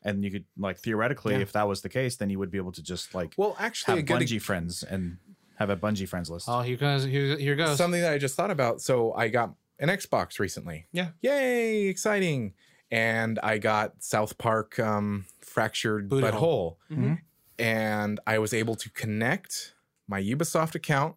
[0.03, 1.41] and you could like theoretically, Yeah.
[1.43, 3.91] if that was the case, then you would be able to just like well, actually,
[3.97, 5.19] have a good Bungie friends and
[5.61, 6.47] have a Bungie friends list.
[6.49, 7.05] Oh, here goes.
[7.05, 7.77] Here, here goes.
[7.79, 8.81] something that I just thought about.
[8.81, 10.87] So I got an Xbox recently.
[10.91, 11.11] Yeah.
[11.21, 12.55] Yay, exciting.
[12.91, 16.33] And I got South Park um, Fractured Booty Butthole.
[16.33, 16.79] hole.
[16.91, 17.21] Mhm.
[17.59, 19.75] And I was able to connect
[20.09, 21.15] my Ubisoft account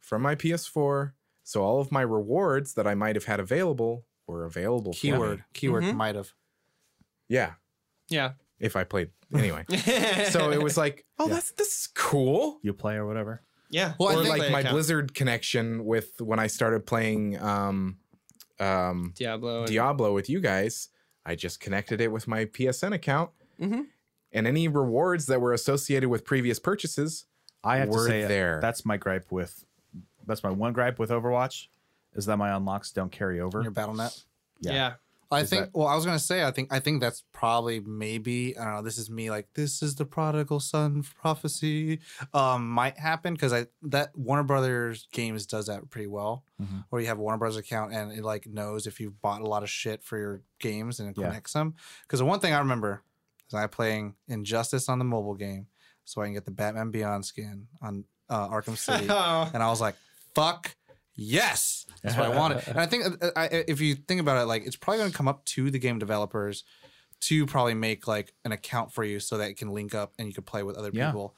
[0.00, 1.12] from my PS4.
[1.42, 4.92] So all of my rewards that I might have had available were available.
[4.92, 5.12] for me.
[5.12, 5.44] keyword.
[5.52, 5.96] Keyword Mhm.
[5.96, 6.32] might have.
[7.28, 7.54] Yeah.
[8.08, 8.34] Yeah.
[8.60, 9.10] If I played.
[9.34, 9.64] Anyway.
[10.30, 11.34] so it was like, oh, Yeah.
[11.34, 12.58] that's this is cool.
[12.62, 13.42] You play or whatever.
[13.72, 13.94] Yeah.
[13.98, 14.74] Well, I or think- like my account.
[14.74, 17.96] Blizzard connection with when I started playing um
[18.60, 19.60] um Diablo.
[19.60, 20.88] and- Diablo with you guys,
[21.26, 23.30] I just connected it with my PSN account.
[23.60, 23.86] Mhm.
[24.32, 27.24] And any rewards that were associated with previous purchases,
[27.64, 28.60] I have Word to say there.
[28.60, 29.64] that's my gripe with
[30.26, 31.66] that's my one gripe with Overwatch
[32.14, 33.62] is that my unlocks don't carry over.
[33.62, 34.22] Your Battle.net.
[34.60, 34.72] Yeah.
[34.72, 34.92] yeah.
[35.32, 35.64] I Is think.
[35.66, 36.44] that- Well, I was gonna say.
[36.44, 36.72] I think.
[36.72, 38.56] I think that's probably maybe.
[38.56, 38.82] I don't know.
[38.82, 39.30] This is me.
[39.30, 42.00] Like this is the prodigal son prophecy.
[42.34, 46.44] Um, might happen because I that Warner Brothers games does that pretty well.
[46.60, 46.84] Mhm.
[46.90, 49.46] Where you have a Warner Brothers account and it like knows if you've bought a
[49.46, 51.26] lot of shit for your games and it Yeah.
[51.28, 51.74] connects them.
[52.02, 53.02] Because the one thing I remember
[53.48, 55.66] is I playing Injustice on the mobile game,
[56.04, 59.06] so I can get the Batman Beyond skin on uh, Arkham City.
[59.54, 59.96] And I was like,
[60.34, 60.74] "Fuck
[61.14, 62.66] yes!" That's what I wanted.
[62.66, 65.16] And I think uh, I, if you think about it, like it's probably going to
[65.16, 66.64] come up to the game developers
[67.20, 70.26] to probably make like an account for you so that it can link up and
[70.26, 71.10] you can play with other Yeah.
[71.10, 71.36] people.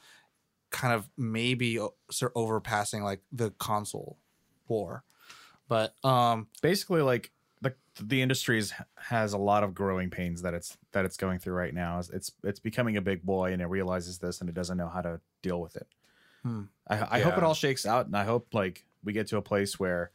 [0.71, 1.77] Kind of maybe
[2.11, 4.17] sort of overpassing like the console
[4.67, 5.03] war,
[5.69, 8.61] but um, Basically, like the the industry
[8.97, 11.99] has a lot of growing pains that it's that it's going through right now.
[11.99, 14.89] It's it's, it's becoming a big boy and it realizes this and it doesn't know
[14.89, 15.87] how to deal with it.
[16.43, 16.63] Hmm.
[16.87, 19.41] I, I hope it all shakes out and I hope like we get to a
[19.41, 20.11] place where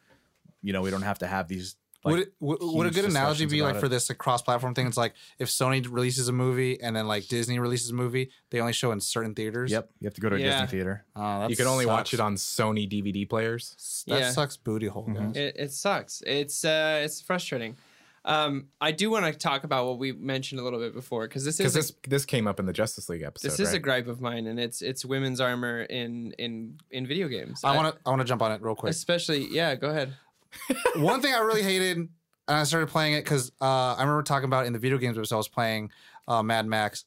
[0.62, 1.76] you know we don't have to have these.
[2.02, 4.74] Like, would it, would, would a good analogy be like about for this a cross-platform
[4.74, 4.86] thing?
[4.86, 8.58] It's like if Sony releases a movie and then like Disney releases a movie, they
[8.58, 9.70] only show in certain theaters.
[9.70, 10.62] Yep, you have to go to a Yeah.
[10.62, 11.04] Disney theater.
[11.14, 14.04] Oh, that you can only watch it on Sony DVD players.
[14.08, 14.30] That Yeah.
[14.30, 15.14] sucks booty hole, Mhm.
[15.14, 15.36] guys.
[15.36, 16.22] It, it sucks.
[16.26, 17.76] It's uh, it's frustrating.
[18.24, 21.44] Um, I do want to talk about what we mentioned a little bit before because
[21.44, 23.48] this Because is a, this this came up in the Justice League episode.
[23.48, 27.28] this is a gripe of mine, and it's it's women's armor in in in video
[27.28, 27.62] games.
[27.64, 28.90] I want to I want to jump on it real quick.
[28.90, 29.74] especially yeah.
[29.74, 30.14] Go ahead.
[30.96, 32.10] One thing I really hated, and
[32.48, 35.36] I started playing it because uh, I remember talking about in the video games episode.
[35.36, 35.90] I was playing
[36.28, 37.04] uh, Mad Max.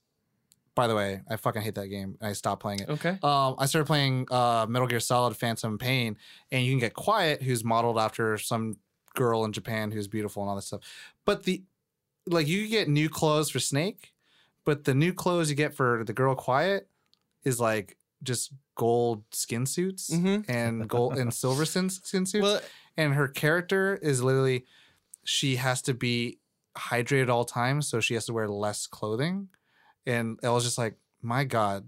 [0.75, 2.17] By the way, I fucking hate that game.
[2.19, 2.89] and I stopped playing it.
[2.89, 3.19] Okay.
[3.21, 6.17] Um, I started playing uh, Metal Gear Solid: Phantom Pain,
[6.51, 8.77] and you can get Quiet, who's modeled after some
[9.13, 10.81] girl in Japan who's beautiful and all this stuff.
[11.25, 11.63] But the
[12.25, 14.13] like, you get new clothes for Snake,
[14.65, 16.87] but the new clothes you get for the girl Quiet
[17.43, 20.45] is like just gold skin suits Mhm.
[20.49, 22.61] and gold and silver skin, skin suits Well,
[22.97, 24.65] and her character is literally
[25.25, 26.39] she has to be
[26.75, 29.47] hydrated at all times so she has to wear less clothing
[30.07, 31.87] and i was just like my god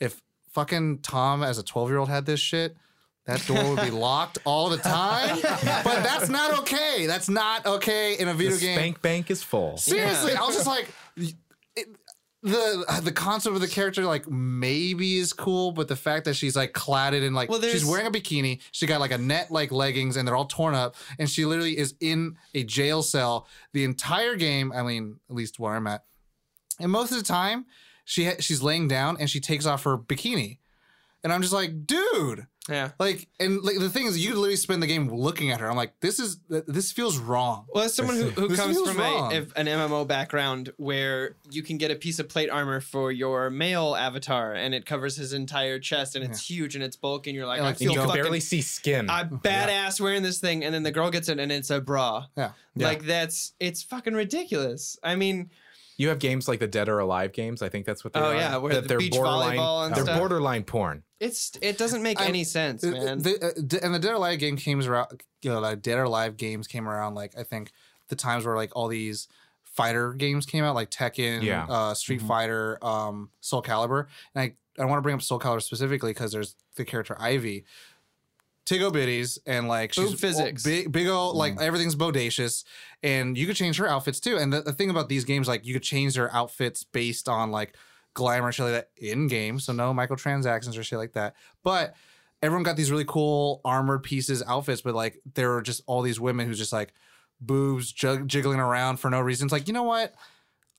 [0.00, 0.20] if
[0.52, 2.76] fucking tom as a 12 year old had this shit
[3.28, 8.14] that door would be locked all the time but that's not okay that's not okay
[8.18, 9.76] in a video the game spank bank is full.
[9.76, 10.42] Seriously, Yeah.
[10.42, 10.88] I was just like,
[11.76, 11.86] it,
[12.42, 16.54] the the concept of the character like maybe is cool, but the fact that she's
[16.54, 19.72] like cladded in like Well, she's wearing a bikini, she got like a net like
[19.72, 23.82] leggings, and they're all torn up, and she literally is in a jail cell the
[23.84, 24.72] entire game.
[24.72, 26.04] I mean, at least where I'm at,
[26.78, 27.66] and most of the time
[28.04, 30.58] she ha- she's laying down and she takes off her bikini,
[31.24, 32.46] and I'm just like, dude.
[32.68, 32.90] yeah.
[32.98, 35.68] Like and like the thing is, you literally spend the game looking at her.
[35.70, 37.66] I'm like, this is this feels wrong.
[37.74, 41.78] Well, as someone who, who comes from a, if- an MMO background where you can
[41.78, 45.78] get a piece of plate armor for your male avatar and it covers his entire
[45.78, 47.94] chest and it's huge and it's bulky and you're like, And, I like, feel And
[47.94, 49.08] you can fucking, barely see skin.
[49.10, 52.26] I'm badass wearing this thing, and then the girl gets it and it's a bra.
[52.36, 52.50] Yeah.
[52.76, 54.98] Like that's it's fucking ridiculous.
[55.02, 55.50] I mean,
[55.96, 57.60] You have games like the Dead or Alive games.
[57.62, 58.34] I think that's what they Oh, are.
[58.36, 59.56] yeah, where that the they're beach borderline.
[59.56, 60.18] volleyball and they're stuff.
[60.18, 61.02] borderline porn.
[61.20, 63.18] It's it doesn't make I'm- any sense, man.
[63.22, 65.20] The, uh, d- and the Dead or Alive game came around.
[65.42, 67.14] You know, like Dead or Alive games came around.
[67.14, 67.72] Like I think
[68.08, 69.28] the times where like all these
[69.64, 71.66] fighter games came out, like Tekken, Yeah.
[71.68, 74.06] uh, Street Fighter, um, Soul Calibur.
[74.34, 77.64] And I I want to bring up Soul Calibur specifically because there's the character Ivy.
[78.66, 80.62] Tiggo bitties and like she's Boob physics.
[80.62, 82.64] big, big old like everything's bodacious,
[83.02, 84.36] and you could change her outfits too.
[84.36, 87.50] And the, the thing about these games, like you could change their outfits based on
[87.50, 87.74] like
[88.18, 89.60] glamour shit like that in game.
[89.60, 91.34] So no microtransactions or shit like that.
[91.62, 91.94] But
[92.42, 96.18] everyone got these really cool armored pieces outfits, but like there were just all these
[96.20, 96.92] women who's just like
[97.40, 99.46] boobs jug- jiggling around for no reason.
[99.46, 100.12] It's like, you know what?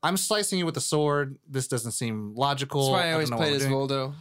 [0.02, 1.38] I'm slicing you with a sword.
[1.48, 2.92] This doesn't seem logical.
[2.92, 3.72] That's why I don't always played as doing.
[3.74, 4.14] Voldo.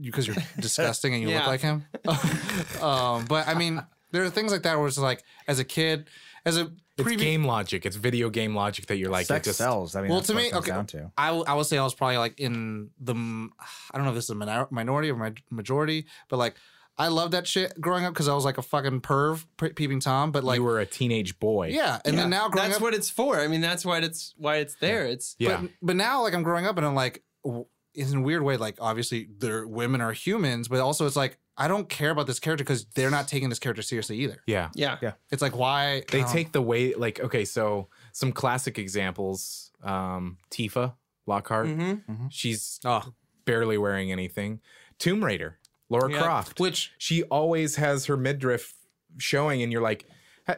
[0.00, 1.38] because you're disgusting and you Yeah.
[1.38, 1.84] look like him.
[2.82, 6.08] um, but I mean, there are things like that where it's like, as a kid,
[6.44, 7.86] as a It's previ- game logic.
[7.86, 9.96] It's video game logic that you're like, it Sex just, sells.
[9.96, 11.10] I mean, Well, that's to what me, okay, down to.
[11.16, 14.14] I, w- I would say I was probably like in the I don't know if
[14.16, 16.56] this is a minor- minority or my majority, but like
[16.98, 20.30] I loved that shit growing up because I was like a fucking perv, peeping tom.
[20.30, 21.68] But like, you were a teenage boy.
[21.68, 23.40] yeah, and then now growing That's up, what it's for.
[23.40, 25.06] I mean, that's why it's why it's there.
[25.06, 25.62] It's Yeah.
[25.62, 27.64] But, but now, like, I'm growing up and I'm like, w-
[27.94, 31.68] in a weird way, like, obviously, they're women are humans, but also it's like, I
[31.68, 34.42] don't care about this character because they're not taking this character seriously either.
[34.46, 34.70] yeah.
[34.74, 34.98] yeah.
[35.00, 35.12] Yeah.
[35.30, 36.02] It's like, why?
[36.10, 39.70] They take the way, like, okay, so some classic examples.
[39.82, 40.94] Um, Tifa
[41.26, 41.66] Lockhart.
[41.68, 42.26] Mm-hmm.
[42.30, 43.12] She's Oh.
[43.44, 44.60] barely wearing anything.
[44.98, 45.58] Tomb Raider,
[45.88, 46.22] Lara Yeah.
[46.22, 46.58] Croft.
[46.60, 48.74] Which, she always has her midriff
[49.18, 50.04] showing, and you're like,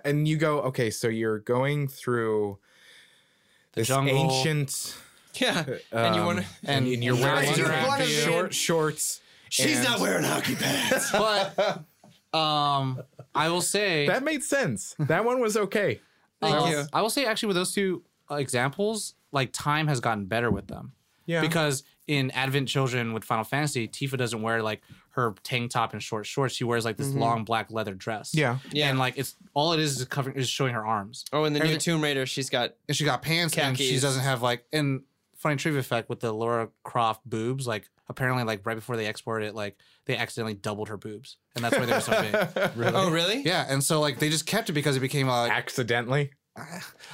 [0.04, 2.58] and you go, okay, so you're going through
[3.74, 4.14] this jungle.
[4.16, 4.96] ancient,
[5.34, 5.64] Yeah.
[5.92, 6.46] and you um, want to.
[6.64, 8.08] and, and you're wearing Nazi you Rack wanna beard.
[8.26, 9.20] be- short shorts.
[9.54, 11.10] She's and- not wearing hockey pads.
[11.12, 11.84] But,
[12.36, 13.00] um,
[13.34, 14.96] I will say, That made sense.
[14.98, 16.00] That one was okay.
[16.40, 16.84] Thank uh, you.
[16.92, 20.66] I will say, actually, with those two uh, examples, like, time has gotten better with
[20.66, 20.92] them.
[21.26, 21.40] Yeah.
[21.40, 26.02] Because in Advent Children with Final Fantasy, Tifa doesn't wear like her tank top and
[26.02, 26.54] short shorts.
[26.54, 28.34] She wears like this long black leather dress.
[28.34, 28.58] Yeah.
[28.72, 28.90] Yeah.
[28.90, 31.24] And like it's all it is is covering is showing her arms.
[31.32, 32.74] Oh, in the new Everything- Tomb Raider, she's got.
[32.88, 35.02] And she got pants and she doesn't have like and
[35.36, 39.46] funny trivia fact with the Lara Croft boobs, like apparently like right before they exported
[39.46, 39.76] it, like
[40.06, 41.36] they accidentally doubled her boobs.
[41.54, 42.94] And that's why they were so big.
[42.94, 43.42] Oh, really?
[43.42, 43.66] Yeah.
[43.68, 46.30] And so like they just kept it because it became uh, like Accidentally.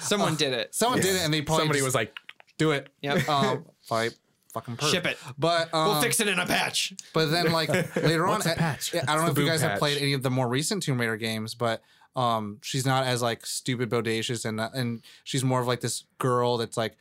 [0.01, 0.75] Someone did it.
[0.75, 2.15] someone did it and they probably Somebody just was like,
[2.59, 2.89] do it.
[3.03, 3.29] Yep.
[3.29, 4.15] Um fight
[4.53, 4.91] fucking perp.
[4.91, 5.19] Ship it.
[5.39, 6.93] But um, We'll fix it in a patch.
[7.13, 8.95] But then, like later on, What's patch?
[8.95, 11.01] I, don't know if you boob guys have played any of the more recent Tomb
[11.01, 11.83] Raider games, but
[12.17, 16.05] um, she's not as like stupid, bodacious, and uh, and she's more of like this
[16.19, 16.97] girl that's like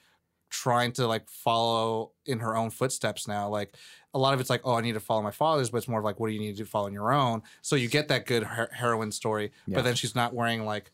[0.50, 3.48] trying to like follow in her own footsteps now.
[3.50, 3.76] Like
[4.14, 6.00] a lot of it's like, oh, I need to follow my father's, but it's more
[6.00, 7.44] of like, what do you need to follow in your own?
[7.62, 9.76] So you get that good her- heroine story, Yeah.
[9.76, 10.92] but then she's not wearing like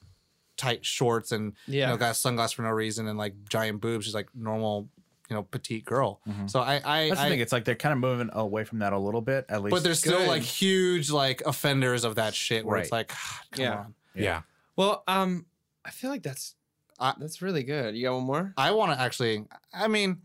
[0.58, 1.90] tight shorts and you Yeah.
[1.90, 4.06] know got sunglasses for no reason and like giant boobs.
[4.06, 4.90] She's like normal,
[5.30, 6.22] you know, petite girl.
[6.48, 7.40] So I, I, That's I the thing.
[7.40, 9.72] It's like they're kind of moving away from that a little bit, at least.
[9.72, 10.28] but there's still Good.
[10.28, 13.00] like huge like offenders of that shit where it's Right.
[13.00, 13.08] like,
[13.52, 13.78] come Yeah.
[13.80, 13.96] on.
[14.14, 14.42] yeah.
[14.76, 15.46] Well, um,
[15.86, 16.56] I feel like that's
[17.00, 17.96] I- that's really good.
[17.96, 18.54] You got one more?
[18.58, 19.46] I want to actually.
[19.74, 20.22] I mean,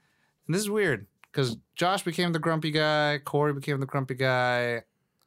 [0.49, 4.83] this is weird because Josh became the grumpy guy, Corey became the grumpy guy.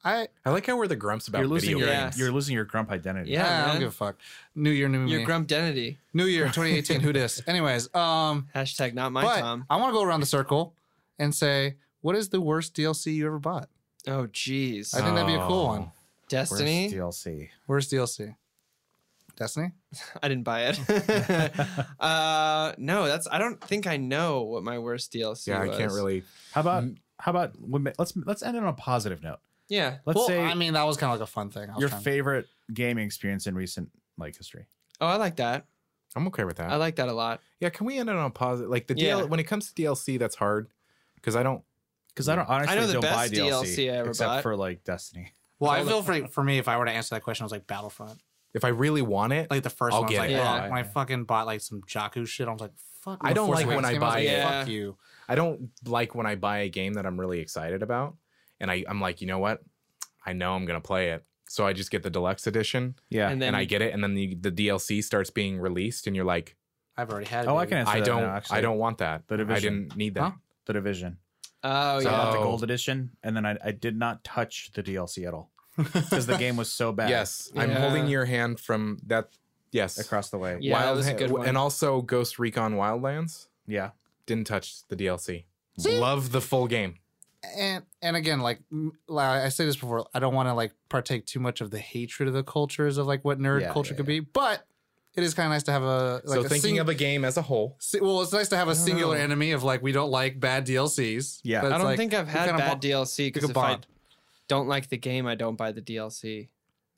[0.06, 2.18] I I like how we're the grumps about you're losing video your games.
[2.18, 3.30] you're losing your grump identity.
[3.30, 4.16] Yeah, I don't give a fuck.
[4.54, 5.24] New year, new Your me.
[5.24, 5.98] grump identity.
[6.12, 7.00] new year, 2018.
[7.00, 7.40] who dis?
[7.46, 9.64] Anyways, um, Hashtag not my but Tom.
[9.70, 10.74] I want to go around the circle
[11.18, 13.70] and say, what is the worst DLC you ever bought?
[14.06, 14.94] Oh, jeez.
[14.94, 15.80] I think that'd be a cool one.
[15.88, 15.92] Oh.
[16.28, 16.90] Destiny.
[16.94, 17.48] Where's DLC.
[17.66, 18.36] Worst DLC.
[19.36, 19.72] Destiny.
[20.22, 20.80] I didn't buy it.
[22.00, 23.26] uh, no, that's.
[23.30, 25.48] I don't think I know what my worst DLC.
[25.48, 25.76] Yeah, I was.
[25.76, 26.22] can't really.
[26.52, 26.84] How about
[27.18, 27.54] how about
[27.98, 29.38] let's let's end it on a positive note.
[29.68, 29.98] Yeah.
[30.04, 31.70] Let's well, say I mean, that was kind of like a fun thing.
[31.70, 34.66] I was your trying- favorite gaming experience in recent like history.
[35.00, 35.66] Oh, I like that.
[36.16, 36.70] I'm okay with that.
[36.70, 37.40] I like that a lot.
[37.58, 38.70] yeah, can we end it on a positive?
[38.70, 39.14] Like the Yeah.
[39.14, 40.68] DL, when it comes to DLC, that's hard
[41.16, 41.62] because I don't.
[42.08, 44.42] Because I don't honestly know the don't buy DLC, DLC I ever except bought.
[44.44, 45.32] for like Destiny.
[45.58, 47.52] Well, I feel for for me if I were to answer that question, I was
[47.52, 48.20] like Battlefront.
[48.54, 50.38] If I really want it, Like the 1st I'll one, I was like, it.
[50.38, 52.70] oh, when I fucking bought like some Jakku shit, I was like,
[53.02, 53.18] fuck.
[53.20, 54.42] I don't Force like when Awakens I game, was buy like, it.
[54.42, 54.96] Fuck you.
[55.28, 58.16] I don't like when I buy a game that I'm really excited about,
[58.60, 59.62] and I I'm like, you know what?
[60.24, 63.28] I know I'm gonna play it, so I just get the deluxe edition Yeah.
[63.28, 66.14] And then and I get it, and then the the DLC starts being released, and
[66.14, 66.56] you're like,
[66.96, 67.48] I've already had it.
[67.48, 67.70] Oh, I baby.
[67.70, 68.58] can answer I that don't, now, actually.
[68.58, 69.26] I don't want that.
[69.26, 69.74] The I Division.
[69.88, 70.20] didn't need that.
[70.20, 70.30] Huh?
[70.66, 71.18] the division.
[71.64, 72.18] Oh So I yeah.
[72.18, 72.42] got the Oh.
[72.44, 76.36] gold edition, and then I, I did not touch the DLC at all because the
[76.36, 77.10] game was so bad.
[77.10, 77.80] Yes, I'm Yeah.
[77.80, 79.28] holding your hand from that.
[79.72, 80.56] Yes, across the way.
[80.60, 81.48] Yeah, that was a good one.
[81.48, 83.90] and also Ghost Recon Wildlands Yeah.
[84.26, 85.46] didn't touch the DLC.
[85.78, 86.96] Love the full game.
[87.58, 90.72] and and again, like, m- like I say this before, I don't want to like
[90.88, 93.92] partake too much of the hatred of the cultures of like what nerd Yeah, culture
[93.92, 94.64] yeah, could be, but
[95.14, 96.94] it is kind of nice to have a like so a thinking sing- of a
[96.94, 99.22] game as a whole, si- well, it's nice to have a singular know.
[99.24, 101.40] enemy of like we don't like bad DLCs.
[101.42, 101.66] Yeah.
[101.66, 103.86] I don't like, think I've had kinda bad bo- DLC because could if I bond.
[104.48, 106.48] Don't like the game, I don't buy the DLC.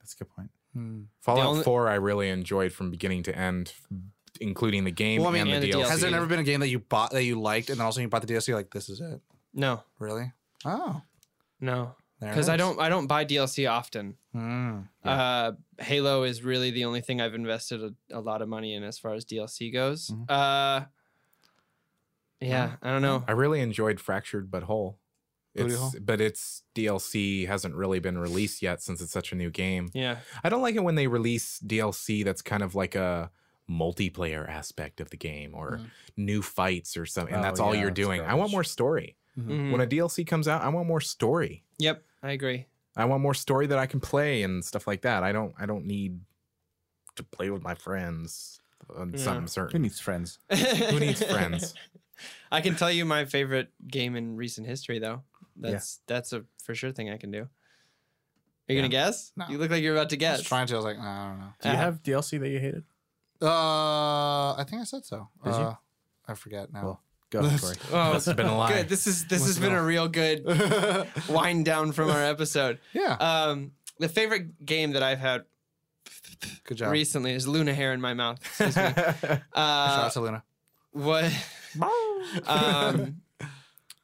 [0.01, 0.51] That's a good point.
[0.73, 1.03] Hmm.
[1.21, 3.73] Fallout only- 4 I really enjoyed from beginning to end,
[4.41, 5.85] including the game Well, I mean, and, and the the DLC.
[5.85, 5.89] DLC.
[5.91, 8.01] Has there never been a game that you bought that you liked and then also
[8.01, 8.53] you bought the DLC?
[8.55, 9.21] Like this is it,
[9.55, 10.33] No, really?
[10.65, 11.01] Oh,
[11.61, 12.59] no, there it because I is.
[12.59, 12.81] don't.
[12.81, 14.17] I don't buy DLC often.
[14.33, 14.81] Hmm.
[15.05, 18.83] Uh, Halo is really the only thing I've invested a, a lot of money in
[18.83, 20.09] as far as DLC goes.
[20.11, 20.31] Mhm.
[20.31, 20.85] Uh,
[22.41, 23.25] yeah, I don't know.
[23.27, 24.99] I really enjoyed Fractured But Whole.
[25.57, 25.93] Booty It's, hole?
[26.01, 29.89] but its DLC hasn't really been released yet since it's such a new game.
[29.95, 30.19] Yeah.
[30.45, 33.31] I don't like it when they release DLC that's kind of like a
[33.71, 35.81] multiplayer aspect of the game or
[36.17, 37.35] new fights or something.
[37.35, 38.21] And Oh, that's all yeah, you're that's doing.
[38.21, 39.17] I want more story.
[39.39, 39.73] Mhm.
[39.73, 41.65] When a DLC comes out, I want more story.
[41.79, 42.03] Yep.
[42.23, 42.67] I agree.
[42.97, 45.23] I want more story that I can play and stuff like that.
[45.23, 46.21] I don't I don't need
[47.17, 48.61] to play with my friends
[48.95, 49.19] on Yeah.
[49.19, 50.39] something Who needs friends?
[50.51, 51.75] Who needs friends?
[52.53, 55.23] I can tell you my favorite game in recent history, though.
[55.59, 57.43] That's that's a for sure thing I can do.
[58.69, 59.33] Are you gonna guess?
[59.37, 59.47] No.
[59.49, 60.39] You look like you're about to I guess.
[60.39, 60.75] was trying to.
[60.75, 61.47] I was like, nah, I don't know.
[61.63, 62.85] Do you Uh, have DLC that you hated?
[63.41, 65.29] Uh, I think I said so.
[65.45, 65.61] Did you?
[65.61, 65.75] uh,
[66.27, 66.83] I forget now.
[66.83, 67.77] Well, go, Corey.
[67.93, 68.73] Oh, Must have been a lie.
[68.73, 68.89] good.
[68.89, 72.11] This is this Must has have been been a a- real good wind down from
[72.11, 72.79] our episode.
[72.93, 75.45] yeah, Um, the favorite game that I've had
[76.65, 76.91] good job.
[76.93, 78.39] recently is Luna hair in my mouth.
[78.45, 78.83] Excuse me.
[78.83, 80.43] Shout Uh, out to Luna.
[80.93, 81.33] what
[82.47, 83.21] um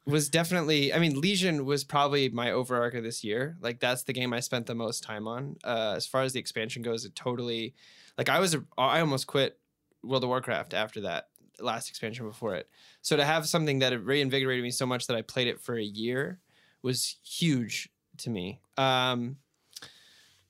[0.04, 3.56] was definitely i mean legion was probably my overarcher this year.
[3.60, 5.56] Like that's the game i spent the most time on.
[5.62, 7.74] Uh as far as the expansion goes it totally
[8.18, 9.58] like i was i almost quit
[10.02, 11.28] world of warcraft after that
[11.60, 12.68] last expansion before it.
[13.02, 15.84] So to have something that reinvigorated me so much that i played it for a
[15.84, 16.40] year
[16.82, 17.88] was huge
[18.18, 18.60] to me.
[18.76, 19.36] Um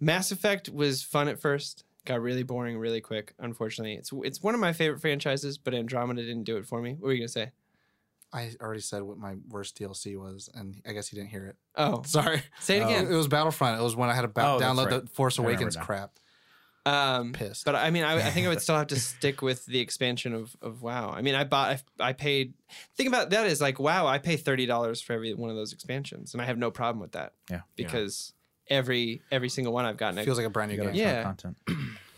[0.00, 3.96] mass effect was fun at first got really boring really quick unfortunately.
[3.96, 6.92] It's it's one of my favorite franchises but andromeda didn't do it for me.
[6.92, 7.50] What were you gonna say
[8.32, 11.56] I already said what my worst DLC was, and I guess he didn't hear it.
[11.76, 12.42] oh Sorry.
[12.60, 12.86] say it Oh.
[12.88, 13.78] again It was Battlefront.
[13.80, 15.02] It was when I had to ba- Oh, download right.
[15.04, 16.12] the Force Awakens crap.
[16.84, 17.64] um Pissed.
[17.64, 20.34] but i mean I, I think i would still have to stick with the expansion
[20.34, 21.68] of of wow i mean i bought
[22.00, 22.54] i, I paid
[22.96, 26.32] think about that is like wow i pay $30 for every one of those expansions
[26.34, 27.60] and i have no problem with that Yeah.
[27.76, 28.32] because
[28.68, 30.90] every every single one i've gotten I- Feels like a brand new game.
[30.94, 31.22] Yeah.
[31.22, 31.56] content.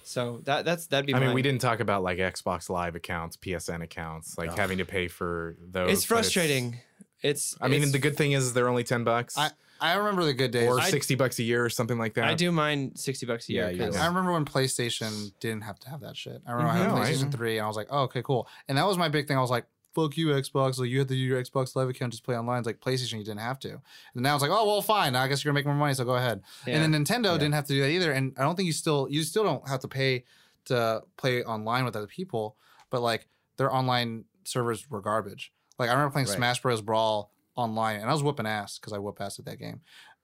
[0.05, 1.35] so that that's that'd be I mean, mine.
[1.35, 4.59] we didn't talk about like Xbox Live accounts, PSN accounts, like Ugh.
[4.59, 5.91] having to pay for those.
[5.93, 6.79] it's frustrating
[7.23, 9.51] it's I mean, it's- the good thing is they're only ten bucks I
[9.81, 10.69] I remember the good days.
[10.69, 12.25] or I, sixty bucks a year or something like that.
[12.25, 14.01] i do mine 60 bucks a year Yeah, you 'cause- do.
[14.01, 16.41] I remember when PlayStation didn't have to have that shit.
[16.47, 16.93] I remember I had Mhm.
[16.93, 18.49] a No, I- PlayStation 3 and I was like, oh, okay, cool.
[18.69, 19.37] And that was my big thing.
[19.37, 20.79] I was like, fuck you, Xbox.
[20.79, 22.59] Like, you had to do your Xbox Live account, just play online.
[22.59, 23.71] It's like PlayStation, you didn't have to.
[23.71, 25.15] And now it's like, oh, well, fine.
[25.17, 26.43] I guess you're going to make more money, so go ahead.
[26.67, 26.77] Yeah.
[26.83, 27.39] And then Nintendo Yeah.
[27.39, 28.13] didn't have to do that either.
[28.13, 30.25] And I don't think you still, you still don't have to pay
[30.67, 32.57] to play online with other people,
[32.91, 35.53] but like their online servers were garbage.
[35.79, 36.37] Like, I remember playing Right.
[36.37, 36.81] Smash Bros.
[36.81, 39.81] Brawl online and I was whooping ass because I whoop ass at that game.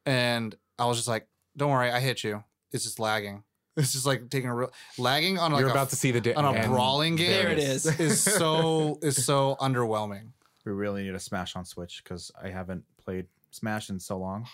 [0.06, 2.42] And I was just like, don't worry, I hit you.
[2.72, 3.44] It's just lagging.
[3.76, 6.20] It's just like taking a real lagging on like You're a, about to see the
[6.20, 7.30] di- on a and brawling game.
[7.30, 7.86] There it is.
[8.00, 10.28] Is so is so underwhelming.
[10.66, 14.46] We really need a Smash on Switch because I haven't played Smash in so long.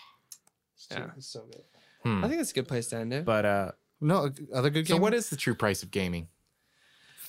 [0.90, 1.06] Yeah.
[1.16, 1.62] It's so good.
[2.02, 2.24] Hmm.
[2.24, 4.94] i think it's a good place to end it But uh, No, other good So,
[4.94, 5.02] game.
[5.02, 6.28] what is the true price of gaming?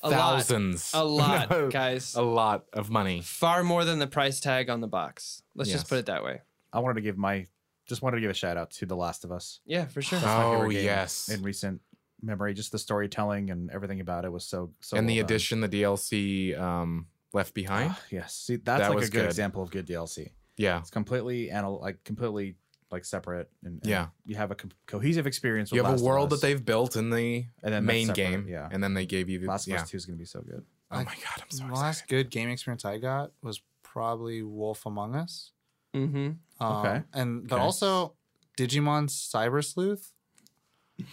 [0.04, 3.22] a lot Thousands, a lot No, guys a lot of money.
[3.22, 5.80] far more than the price tag on the box let's Yes.
[5.80, 6.42] just put it that way
[6.72, 7.48] I wanted to give my
[7.88, 9.60] just wanted to give a shout out to The Last of Us.
[9.66, 11.82] yeah for sure That's Oh yes, in recent
[12.22, 12.54] memory.
[12.54, 14.98] Just the storytelling and everything about it was so so.
[14.98, 15.26] and the done.
[15.26, 17.92] addition, the DLC, um, Left Behind.
[17.94, 19.26] Ah, yes, see that's That like was a good, good.
[19.28, 20.32] example of good DLC.
[20.58, 22.56] yeah, It's completely anal- like completely
[22.90, 24.08] like separate and, and Yeah.
[24.26, 25.72] you have a co- cohesive experience.
[25.72, 28.48] With you have Last a world that they've built in the And then main game,
[28.48, 28.70] yeah.
[28.72, 29.82] and then they gave you the Last of yeah.
[29.82, 30.64] Us Two is gonna be so good.
[30.90, 31.74] Oh my god, I'm so the excited.
[31.74, 35.52] last good game experience I got was probably Wolf Among Us.
[35.98, 37.04] Mm-hmm Um, Okay.
[37.14, 37.64] And but Okay.
[37.64, 38.16] also
[38.58, 40.14] Digimon Cyber Sleuth.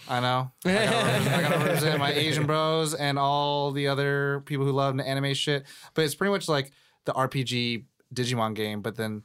[0.07, 0.51] I know.
[0.65, 4.71] I gotta, represent, I gotta represent my Asian bros and all the other people who
[4.71, 5.65] love anime shit.
[5.93, 6.71] But it's pretty much like
[7.05, 9.21] the RPG Digimon game, but then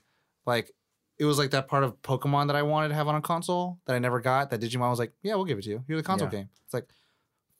[0.47, 0.71] like
[1.19, 3.79] it was like that part of Pokemon that I wanted to have on a console
[3.87, 4.51] that I never got.
[4.51, 5.85] That Digimon was like, yeah, we'll give it to you.
[5.87, 6.39] Here's the console Yeah.
[6.41, 6.49] game.
[6.65, 6.89] It's like,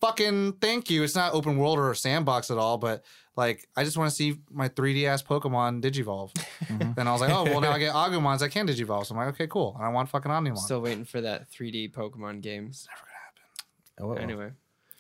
[0.01, 1.03] fucking thank you.
[1.03, 3.05] It's not open world or sandbox at all, but
[3.37, 6.33] like I just want to see my 3D ass Pokemon Digivolve.
[6.65, 6.95] Mhm.
[6.95, 9.07] Then I was like, oh well, now I get Agumons I can Digivolve.
[9.07, 9.75] So I'm like, okay, cool.
[9.77, 10.59] And I want fucking Omnimon.
[10.59, 12.89] Still waiting for that 3D Pokemon games.
[14.01, 14.19] Oh, well.
[14.19, 14.51] Anyway,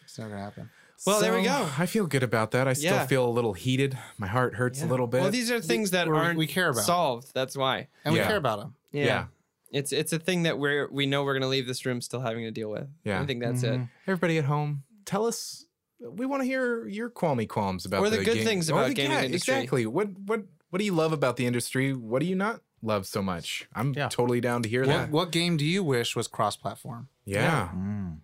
[0.02, 0.60] It's never gonna happen.
[0.60, 0.70] Anyway.
[1.04, 1.60] It's never going to happen.
[1.64, 1.82] Well, there we go.
[1.82, 2.68] I feel good about that.
[2.68, 3.06] I still Yeah.
[3.06, 3.96] feel a little heated.
[4.18, 5.22] My heart hurts a little bit.
[5.22, 6.84] well, these are things that We're- aren't we care about.
[6.84, 7.32] solved.
[7.32, 7.88] That's why.
[8.04, 8.74] And we care about them.
[8.92, 9.04] Yeah.
[9.04, 9.24] Yeah.
[9.72, 12.44] It's it's a thing that we're we know we're gonna leave this room still having
[12.44, 12.88] to deal with.
[13.04, 13.22] Yeah.
[13.22, 13.80] I think that's it.
[14.06, 15.66] Everybody at home, tell us.
[16.00, 18.94] We want to hear your qualmy qualms about Or the good game- things about the-
[18.94, 19.54] gaming yeah, industry.
[19.54, 19.84] Exactly.
[19.86, 21.92] What what what do you love about the industry?
[21.92, 23.68] What do you not love so much?
[23.74, 24.08] I'm Yeah.
[24.08, 25.10] totally down to hear What, that.
[25.10, 27.08] what game do you wish was cross-platform?
[27.26, 27.68] Yeah.
[27.74, 28.18] Mm.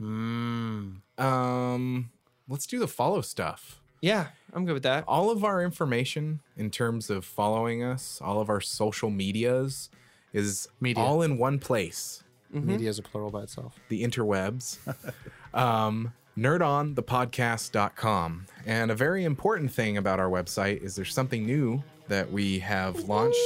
[0.00, 1.22] Mm.
[1.22, 2.10] Um.
[2.48, 3.80] Let's do the follow stuff.
[4.02, 5.04] Yeah, I'm good with that.
[5.06, 9.88] all of our information in terms of following us, all of our social medias
[10.32, 11.02] is Media.
[11.02, 12.24] all in one place.
[12.50, 13.78] Media is a plural by itself.
[13.88, 14.78] The interwebs.
[15.54, 18.46] um, nerdonthepodcast.com.
[18.66, 22.96] And a very important thing about our website is there's something new that we have
[23.08, 23.38] launched.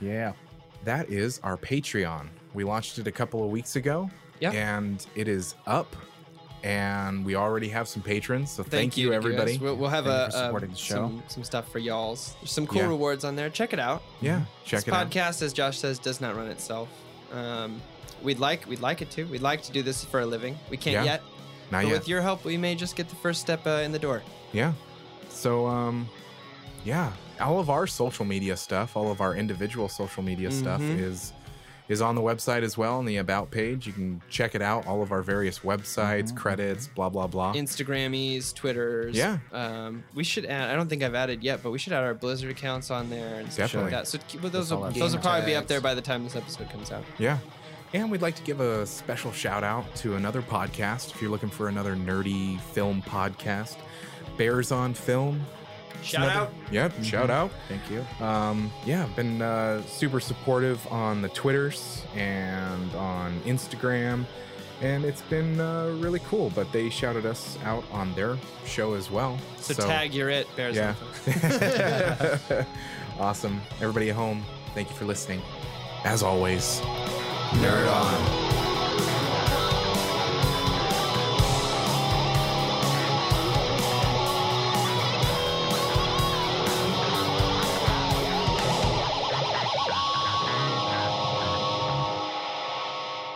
[0.00, 0.32] Yeah.
[0.84, 2.28] that is our Patreon.
[2.54, 4.10] We launched it a couple of weeks ago.
[4.40, 4.52] Yeah.
[4.52, 5.94] And it is up.
[6.62, 8.50] And we already have some patrons.
[8.50, 9.58] So thank, you, to everybody.
[9.58, 10.94] We'll, we'll have a, for supporting the show.
[10.94, 12.34] Some, some stuff for y'all's.
[12.40, 12.88] There's some cool Yeah.
[12.88, 13.50] rewards on there.
[13.50, 14.02] Check it out.
[14.20, 14.40] yeah.
[14.64, 15.10] Check this it out.
[15.10, 16.88] podcast, as Josh says, does not run itself.
[17.32, 17.80] Um,
[18.22, 19.24] we'd like we'd like it to.
[19.24, 20.58] We'd like to do this for a living.
[20.70, 21.04] We can't Yeah.
[21.04, 21.22] yet.
[21.70, 21.98] Not but yet.
[21.98, 24.22] with your help, we may just get the first step uh, in the door.
[24.52, 24.72] Yeah.
[25.28, 26.08] So um
[26.84, 30.98] yeah, all of our social media stuff, all of our individual social media stuff Mhm.
[31.00, 31.32] is
[31.88, 33.86] is on the website as well on the about page.
[33.86, 37.52] You can check it out, all of our various websites, credits, blah blah blah.
[37.54, 39.14] Instagrammies, Twitters.
[39.16, 39.38] Yeah.
[39.52, 40.70] Um, we should add.
[40.70, 43.36] I don't think I've added yet, but we should add our Blizzard accounts on there
[43.36, 43.92] and stuff Definitely.
[43.92, 44.08] like that.
[44.08, 46.34] So but those will those will game probably be up there by the time this
[46.36, 47.04] episode comes out.
[47.18, 47.38] yeah.
[47.96, 51.48] And we'd like to give a special shout out to another podcast if you're looking
[51.48, 53.76] for another nerdy film podcast.
[54.36, 55.40] Bears on Film.
[56.02, 56.52] Shout out.
[56.70, 57.50] Yep, shout out.
[57.70, 58.04] Thank you.
[58.22, 64.26] um, yeah, been uh, super supportive on the Twitters and on Instagram,
[64.82, 66.52] and it's been uh, really cool.
[66.54, 68.36] But they shouted us out on their
[68.66, 69.38] show as well.
[69.56, 70.46] So, tag you're it.
[70.54, 70.76] Bears.
[70.76, 72.66] yeah, on Film.
[73.18, 73.62] awesome.
[73.80, 74.44] Everybody at home,
[74.74, 75.40] thank you for listening.
[76.04, 76.82] As always,
[77.54, 78.36] nerd on.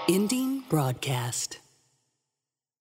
[0.09, 1.61] Ending broadcast.